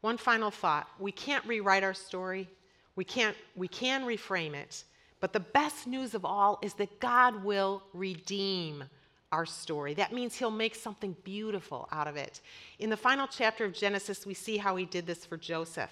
One 0.00 0.16
final 0.16 0.50
thought 0.50 0.88
we 0.98 1.12
can't 1.12 1.44
rewrite 1.46 1.84
our 1.84 1.94
story, 1.94 2.48
we, 2.96 3.04
can't, 3.04 3.36
we 3.54 3.68
can 3.68 4.02
reframe 4.02 4.54
it, 4.54 4.84
but 5.20 5.32
the 5.32 5.40
best 5.40 5.86
news 5.86 6.14
of 6.14 6.24
all 6.24 6.58
is 6.62 6.74
that 6.74 7.00
God 7.00 7.44
will 7.44 7.82
redeem 7.92 8.84
our 9.32 9.46
story. 9.46 9.94
That 9.94 10.12
means 10.12 10.36
He'll 10.36 10.50
make 10.50 10.74
something 10.74 11.16
beautiful 11.24 11.88
out 11.92 12.08
of 12.08 12.16
it. 12.16 12.40
In 12.78 12.90
the 12.90 12.96
final 12.96 13.26
chapter 13.26 13.64
of 13.64 13.72
Genesis, 13.72 14.26
we 14.26 14.34
see 14.34 14.56
how 14.56 14.76
He 14.76 14.84
did 14.84 15.06
this 15.06 15.24
for 15.24 15.36
Joseph. 15.36 15.90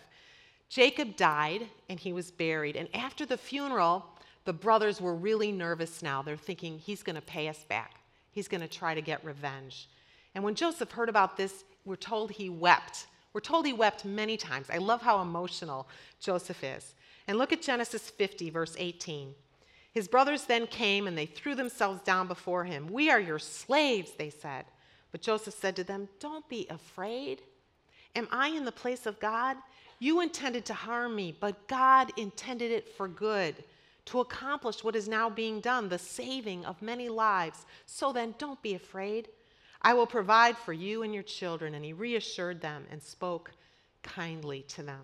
Jacob 0.68 1.16
died 1.16 1.68
and 1.88 2.00
he 2.00 2.12
was 2.12 2.30
buried. 2.30 2.76
And 2.76 2.88
after 2.94 3.24
the 3.24 3.36
funeral, 3.36 4.04
the 4.44 4.52
brothers 4.52 5.00
were 5.00 5.14
really 5.14 5.52
nervous 5.52 6.02
now. 6.02 6.22
They're 6.22 6.36
thinking, 6.36 6.78
he's 6.78 7.02
going 7.02 7.16
to 7.16 7.22
pay 7.22 7.48
us 7.48 7.64
back. 7.68 8.00
He's 8.32 8.48
going 8.48 8.60
to 8.60 8.68
try 8.68 8.94
to 8.94 9.00
get 9.00 9.24
revenge. 9.24 9.88
And 10.34 10.42
when 10.42 10.56
Joseph 10.56 10.90
heard 10.90 11.08
about 11.08 11.36
this, 11.36 11.64
we're 11.84 11.96
told 11.96 12.32
he 12.32 12.48
wept. 12.48 13.06
We're 13.32 13.40
told 13.40 13.66
he 13.66 13.72
wept 13.72 14.04
many 14.04 14.36
times. 14.36 14.66
I 14.68 14.78
love 14.78 15.00
how 15.00 15.22
emotional 15.22 15.88
Joseph 16.20 16.64
is. 16.64 16.94
And 17.28 17.38
look 17.38 17.52
at 17.52 17.62
Genesis 17.62 18.10
50, 18.10 18.50
verse 18.50 18.74
18. 18.76 19.34
His 19.94 20.08
brothers 20.08 20.44
then 20.44 20.66
came 20.66 21.06
and 21.06 21.16
they 21.16 21.26
threw 21.26 21.54
themselves 21.54 22.02
down 22.02 22.26
before 22.26 22.64
him. 22.64 22.88
We 22.88 23.10
are 23.10 23.20
your 23.20 23.38
slaves, 23.38 24.12
they 24.18 24.28
said. 24.28 24.64
But 25.12 25.22
Joseph 25.22 25.54
said 25.54 25.76
to 25.76 25.84
them, 25.84 26.08
Don't 26.18 26.48
be 26.48 26.66
afraid. 26.68 27.42
Am 28.16 28.26
I 28.32 28.48
in 28.48 28.64
the 28.64 28.72
place 28.72 29.06
of 29.06 29.20
God? 29.20 29.56
You 30.00 30.20
intended 30.20 30.64
to 30.66 30.74
harm 30.74 31.14
me, 31.14 31.36
but 31.38 31.68
God 31.68 32.10
intended 32.16 32.72
it 32.72 32.88
for 32.96 33.06
good, 33.06 33.54
to 34.06 34.20
accomplish 34.20 34.82
what 34.82 34.96
is 34.96 35.08
now 35.08 35.30
being 35.30 35.60
done, 35.60 35.88
the 35.88 35.98
saving 35.98 36.64
of 36.64 36.82
many 36.82 37.08
lives. 37.08 37.64
So 37.86 38.12
then, 38.12 38.34
don't 38.36 38.60
be 38.62 38.74
afraid. 38.74 39.28
I 39.80 39.94
will 39.94 40.06
provide 40.06 40.58
for 40.58 40.72
you 40.72 41.04
and 41.04 41.14
your 41.14 41.22
children. 41.22 41.74
And 41.74 41.84
he 41.84 41.92
reassured 41.92 42.60
them 42.60 42.84
and 42.90 43.00
spoke 43.00 43.52
kindly 44.02 44.62
to 44.70 44.82
them. 44.82 45.02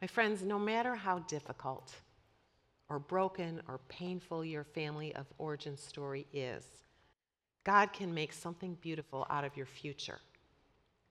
My 0.00 0.08
friends, 0.08 0.42
no 0.42 0.58
matter 0.58 0.96
how 0.96 1.20
difficult 1.20 1.94
or 2.94 3.00
broken 3.00 3.60
or 3.66 3.80
painful 3.88 4.44
your 4.44 4.62
family 4.62 5.12
of 5.16 5.26
origin 5.38 5.76
story 5.76 6.26
is, 6.32 6.64
God 7.64 7.92
can 7.92 8.14
make 8.14 8.32
something 8.32 8.76
beautiful 8.80 9.26
out 9.30 9.44
of 9.44 9.56
your 9.56 9.66
future 9.66 10.20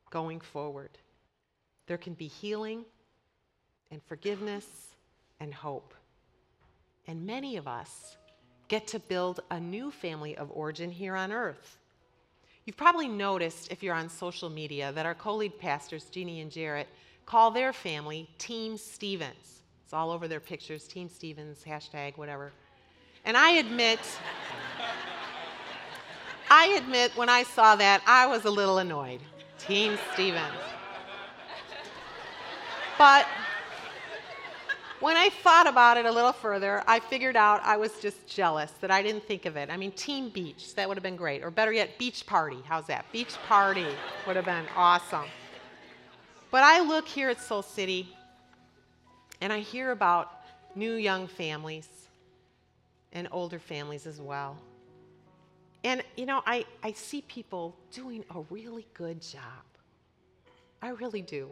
going 0.09 0.39
forward. 0.39 0.97
There 1.87 1.97
can 1.97 2.13
be 2.13 2.27
healing 2.27 2.85
and 3.91 4.01
forgiveness 4.03 4.65
and 5.41 5.53
hope. 5.53 5.93
And 7.05 7.25
many 7.25 7.57
of 7.57 7.67
us 7.67 8.15
get 8.69 8.87
to 8.87 8.99
build 8.99 9.41
a 9.51 9.59
new 9.59 9.91
family 9.91 10.37
of 10.37 10.49
origin 10.51 10.89
here 10.89 11.17
on 11.17 11.33
earth. 11.33 11.79
You've 12.65 12.77
probably 12.77 13.09
noticed, 13.09 13.73
if 13.73 13.83
you're 13.83 13.93
on 13.93 14.07
social 14.07 14.49
media, 14.49 14.93
that 14.93 15.05
our 15.05 15.15
co 15.15 15.35
lead 15.35 15.59
pastors, 15.59 16.05
Jeannie 16.05 16.39
and 16.39 16.49
Jarrett, 16.49 16.87
call 17.25 17.51
their 17.51 17.73
family 17.73 18.29
Team 18.37 18.77
Stephens. 18.77 19.62
It's 19.93 19.99
all 19.99 20.09
over 20.09 20.27
their 20.27 20.39
pictures 20.39 20.87
Team 20.87 21.07
Stephens, 21.07 21.63
hashtag, 21.63 22.17
whatever. 22.17 22.51
And 23.25 23.37
I 23.37 23.51
admit, 23.51 23.99
I 26.49 26.65
admit 26.69 27.15
when 27.15 27.29
I 27.29 27.43
saw 27.43 27.75
that, 27.75 28.01
I 28.07 28.25
was 28.25 28.45
a 28.45 28.49
little 28.49 28.79
annoyed. 28.79 29.19
Team 29.59 29.99
Stephens. 30.11 30.51
But 32.97 33.27
when 34.99 35.15
I 35.15 35.29
thought 35.29 35.67
about 35.67 35.97
it 35.97 36.07
a 36.07 36.11
little 36.11 36.33
further, 36.33 36.83
I 36.87 36.99
figured 36.99 37.35
out 37.35 37.61
I 37.63 37.77
was 37.77 37.91
just 37.99 38.25
jealous 38.25 38.71
that 38.81 38.89
I 38.89 39.03
didn't 39.03 39.27
think 39.27 39.45
of 39.45 39.57
it. 39.57 39.69
I 39.69 39.77
mean, 39.77 39.91
Team 39.91 40.29
Beach, 40.29 40.73
that 40.73 40.87
would 40.87 40.97
have 40.97 41.03
been 41.03 41.15
great. 41.15 41.43
Or 41.43 41.51
better 41.51 41.71
yet, 41.71 41.99
Beach 41.99 42.25
Party. 42.25 42.57
How's 42.65 42.87
that? 42.87 43.05
Beach 43.11 43.35
Party 43.47 43.85
would 44.25 44.37
have 44.37 44.45
been 44.45 44.65
awesome. 44.75 45.25
But 46.49 46.63
I 46.63 46.79
look 46.79 47.07
here 47.07 47.29
at 47.29 47.39
Soul 47.39 47.61
City 47.61 48.09
and 49.43 49.51
I 49.51 49.59
hear 49.59 49.91
about 49.91 50.31
new 50.73 50.93
young 50.93 51.27
families 51.27 51.89
and 53.11 53.27
older 53.29 53.59
families 53.59 54.07
as 54.07 54.21
well. 54.21 54.57
And, 55.83 56.01
you 56.15 56.25
know, 56.25 56.41
I, 56.45 56.65
I 56.81 56.93
see 56.93 57.23
people 57.23 57.75
doing 57.91 58.23
a 58.33 58.39
really 58.49 58.87
good 58.93 59.21
job. 59.21 59.65
I 60.81 60.91
really 60.91 61.21
do. 61.21 61.49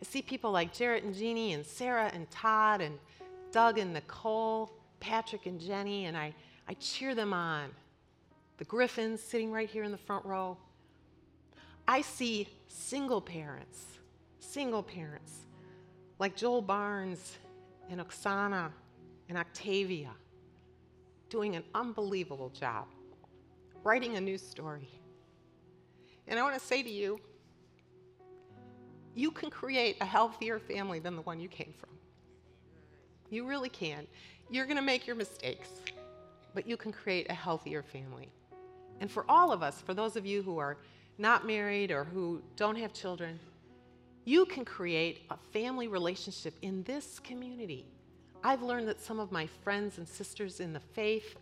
I 0.00 0.04
see 0.04 0.22
people 0.22 0.52
like 0.52 0.72
Jarrett 0.72 1.02
and 1.02 1.12
Jeannie 1.12 1.52
and 1.52 1.66
Sarah 1.66 2.12
and 2.14 2.30
Todd 2.30 2.80
and 2.80 2.96
Doug 3.50 3.78
and 3.78 3.92
Nicole, 3.92 4.72
Patrick 5.00 5.46
and 5.46 5.60
Jenny, 5.60 6.04
and 6.04 6.16
I, 6.16 6.32
I 6.68 6.74
cheer 6.74 7.16
them 7.16 7.32
on. 7.32 7.70
The 8.58 8.64
Griffins 8.66 9.20
sitting 9.20 9.50
right 9.50 9.68
here 9.68 9.82
in 9.82 9.90
the 9.90 9.98
front 9.98 10.24
row. 10.24 10.56
I 11.88 12.02
see 12.02 12.46
single 12.68 13.20
parents, 13.20 13.84
single 14.38 14.84
parents, 14.84 15.40
like 16.22 16.36
Joel 16.36 16.62
Barnes 16.62 17.36
and 17.90 18.00
Oksana 18.00 18.70
and 19.28 19.36
Octavia, 19.36 20.10
doing 21.28 21.56
an 21.56 21.64
unbelievable 21.74 22.48
job, 22.50 22.86
writing 23.82 24.16
a 24.16 24.20
new 24.20 24.38
story. 24.38 24.88
And 26.28 26.38
I 26.38 26.44
want 26.44 26.54
to 26.54 26.64
say 26.64 26.80
to 26.80 26.88
you, 26.88 27.18
you 29.16 29.32
can 29.32 29.50
create 29.50 29.96
a 30.00 30.04
healthier 30.04 30.60
family 30.60 31.00
than 31.00 31.16
the 31.16 31.22
one 31.22 31.40
you 31.40 31.48
came 31.48 31.74
from. 31.76 31.90
You 33.28 33.44
really 33.44 33.68
can. 33.68 34.06
You're 34.48 34.66
going 34.66 34.76
to 34.76 34.82
make 34.82 35.08
your 35.08 35.16
mistakes, 35.16 35.70
but 36.54 36.68
you 36.68 36.76
can 36.76 36.92
create 36.92 37.26
a 37.30 37.34
healthier 37.34 37.82
family. 37.82 38.30
And 39.00 39.10
for 39.10 39.24
all 39.28 39.50
of 39.50 39.60
us, 39.60 39.80
for 39.80 39.92
those 39.92 40.14
of 40.14 40.24
you 40.24 40.44
who 40.44 40.58
are 40.58 40.76
not 41.18 41.48
married 41.48 41.90
or 41.90 42.04
who 42.04 42.40
don't 42.54 42.76
have 42.76 42.92
children, 42.92 43.40
you 44.24 44.44
can 44.46 44.64
create 44.64 45.22
a 45.30 45.36
family 45.52 45.88
relationship 45.88 46.54
in 46.62 46.82
this 46.84 47.18
community. 47.18 47.86
I've 48.44 48.62
learned 48.62 48.88
that 48.88 49.00
some 49.00 49.18
of 49.18 49.32
my 49.32 49.46
friends 49.46 49.98
and 49.98 50.06
sisters 50.06 50.60
in 50.60 50.72
the 50.72 50.80
faith 50.80 51.36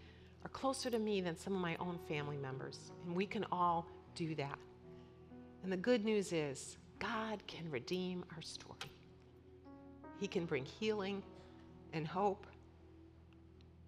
are 0.44 0.48
closer 0.48 0.90
to 0.90 0.98
me 0.98 1.20
than 1.20 1.36
some 1.36 1.54
of 1.54 1.60
my 1.60 1.76
own 1.76 1.98
family 2.08 2.36
members, 2.38 2.90
and 3.06 3.14
we 3.14 3.26
can 3.26 3.44
all 3.52 3.86
do 4.14 4.34
that. 4.36 4.58
And 5.62 5.70
the 5.70 5.76
good 5.76 6.04
news 6.04 6.32
is, 6.32 6.78
God 6.98 7.42
can 7.46 7.70
redeem 7.70 8.24
our 8.34 8.42
story. 8.42 8.90
He 10.18 10.26
can 10.26 10.46
bring 10.46 10.64
healing 10.64 11.22
and 11.92 12.06
hope 12.06 12.46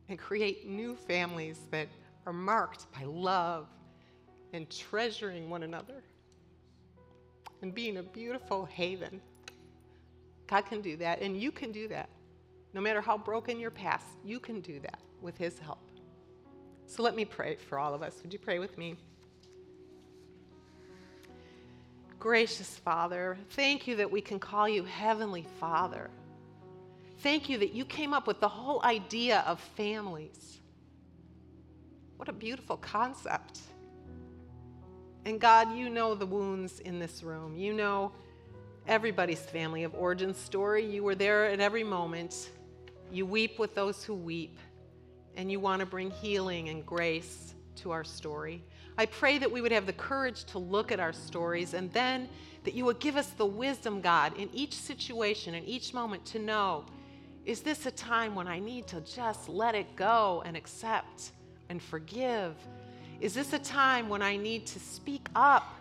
and 0.08 0.18
create 0.18 0.66
new 0.66 0.96
families 0.96 1.60
that 1.70 1.88
are 2.26 2.32
marked 2.32 2.90
by 2.92 3.04
love 3.04 3.68
and 4.52 4.68
treasuring 4.68 5.48
one 5.48 5.62
another 5.62 6.02
and 7.62 7.74
being 7.74 7.96
a 7.96 8.02
beautiful 8.02 8.64
haven. 8.66 9.20
God 10.46 10.66
can 10.66 10.80
do 10.80 10.96
that, 10.98 11.22
and 11.22 11.40
you 11.40 11.50
can 11.50 11.72
do 11.72 11.88
that. 11.88 12.10
No 12.74 12.80
matter 12.80 13.00
how 13.00 13.16
broken 13.16 13.58
your 13.58 13.70
past, 13.70 14.06
you 14.24 14.40
can 14.40 14.60
do 14.60 14.80
that 14.80 14.98
with 15.20 15.38
His 15.38 15.58
help. 15.58 15.78
So 16.86 17.02
let 17.02 17.14
me 17.14 17.24
pray 17.24 17.56
for 17.56 17.78
all 17.78 17.94
of 17.94 18.02
us. 18.02 18.14
Would 18.22 18.32
you 18.32 18.38
pray 18.38 18.58
with 18.58 18.76
me? 18.76 18.96
Gracious 22.18 22.76
Father, 22.78 23.36
thank 23.50 23.88
you 23.88 23.96
that 23.96 24.10
we 24.10 24.20
can 24.20 24.38
call 24.38 24.68
you 24.68 24.84
Heavenly 24.84 25.44
Father. 25.58 26.08
Thank 27.18 27.48
you 27.48 27.58
that 27.58 27.72
you 27.72 27.84
came 27.84 28.12
up 28.12 28.26
with 28.26 28.40
the 28.40 28.48
whole 28.48 28.80
idea 28.84 29.42
of 29.46 29.60
families. 29.76 30.60
What 32.16 32.28
a 32.28 32.32
beautiful 32.32 32.76
concept. 32.76 33.41
And 35.24 35.40
God, 35.40 35.76
you 35.76 35.88
know 35.88 36.14
the 36.14 36.26
wounds 36.26 36.80
in 36.80 36.98
this 36.98 37.22
room. 37.22 37.56
You 37.56 37.72
know 37.72 38.12
everybody's 38.86 39.40
family 39.40 39.84
of 39.84 39.94
origin 39.94 40.34
story. 40.34 40.84
You 40.84 41.02
were 41.04 41.14
there 41.14 41.46
at 41.46 41.60
every 41.60 41.84
moment. 41.84 42.50
You 43.10 43.26
weep 43.26 43.58
with 43.58 43.74
those 43.74 44.02
who 44.02 44.14
weep, 44.14 44.58
and 45.36 45.50
you 45.50 45.60
want 45.60 45.80
to 45.80 45.86
bring 45.86 46.10
healing 46.10 46.68
and 46.70 46.84
grace 46.84 47.54
to 47.76 47.90
our 47.90 48.04
story. 48.04 48.62
I 48.98 49.06
pray 49.06 49.38
that 49.38 49.50
we 49.50 49.60
would 49.60 49.72
have 49.72 49.86
the 49.86 49.92
courage 49.92 50.44
to 50.46 50.58
look 50.58 50.92
at 50.92 51.00
our 51.00 51.12
stories 51.12 51.74
and 51.74 51.92
then 51.92 52.28
that 52.64 52.74
you 52.74 52.84
would 52.84 52.98
give 52.98 53.16
us 53.16 53.28
the 53.28 53.46
wisdom, 53.46 54.00
God, 54.00 54.36
in 54.36 54.48
each 54.52 54.74
situation, 54.74 55.54
in 55.54 55.64
each 55.64 55.94
moment 55.94 56.24
to 56.26 56.38
know 56.38 56.84
is 57.44 57.60
this 57.60 57.86
a 57.86 57.90
time 57.90 58.36
when 58.36 58.46
I 58.46 58.60
need 58.60 58.86
to 58.88 59.00
just 59.00 59.48
let 59.48 59.74
it 59.74 59.96
go 59.96 60.42
and 60.46 60.56
accept 60.56 61.32
and 61.68 61.82
forgive? 61.82 62.54
Is 63.22 63.34
this 63.34 63.52
a 63.52 63.58
time 63.60 64.08
when 64.08 64.20
I 64.20 64.36
need 64.36 64.66
to 64.66 64.80
speak 64.80 65.28
up 65.36 65.76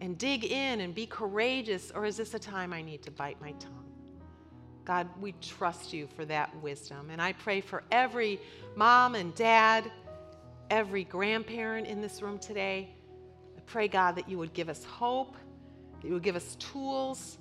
and 0.00 0.16
dig 0.16 0.46
in 0.46 0.80
and 0.80 0.94
be 0.94 1.04
courageous? 1.04 1.92
Or 1.94 2.06
is 2.06 2.16
this 2.16 2.32
a 2.32 2.38
time 2.38 2.72
I 2.72 2.80
need 2.80 3.02
to 3.02 3.10
bite 3.10 3.38
my 3.42 3.52
tongue? 3.52 3.84
God, 4.86 5.06
we 5.20 5.32
trust 5.42 5.92
you 5.92 6.06
for 6.16 6.24
that 6.24 6.50
wisdom. 6.62 7.10
And 7.10 7.20
I 7.20 7.34
pray 7.34 7.60
for 7.60 7.82
every 7.92 8.40
mom 8.74 9.14
and 9.16 9.34
dad 9.34 9.92
every 10.70 11.04
grandparent 11.04 11.88
in 11.88 12.00
this 12.00 12.22
room 12.22 12.38
today. 12.38 12.88
I 13.54 13.60
pray, 13.66 13.86
God, 13.86 14.16
that 14.16 14.26
you 14.26 14.38
would 14.38 14.54
give 14.54 14.70
us 14.70 14.82
hope, 14.82 15.36
that 16.00 16.08
you 16.08 16.14
would 16.14 16.22
give 16.22 16.36
us 16.36 16.56
tools, 16.56 17.36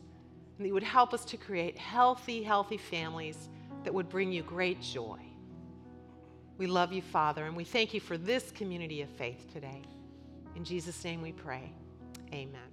and 0.57 0.65
that 0.65 0.67
you 0.67 0.73
would 0.73 0.83
help 0.83 1.13
us 1.13 1.23
to 1.23 1.37
create 1.37 1.77
healthy, 1.77 2.43
healthy 2.43 2.77
families 2.77 3.47
that 3.85 3.93
would 3.93 4.09
bring 4.09 4.33
you 4.33 4.43
great 4.43 4.81
joy. 4.81 5.30
We 6.61 6.67
love 6.67 6.93
you, 6.93 7.01
Father, 7.01 7.45
and 7.45 7.55
we 7.55 7.63
thank 7.63 7.91
you 7.91 7.99
for 7.99 8.19
this 8.19 8.51
community 8.51 9.01
of 9.01 9.09
faith 9.09 9.51
today. 9.51 9.81
In 10.55 10.63
Jesus' 10.63 11.03
name 11.03 11.19
we 11.19 11.31
pray. 11.31 11.73
Amen. 12.31 12.70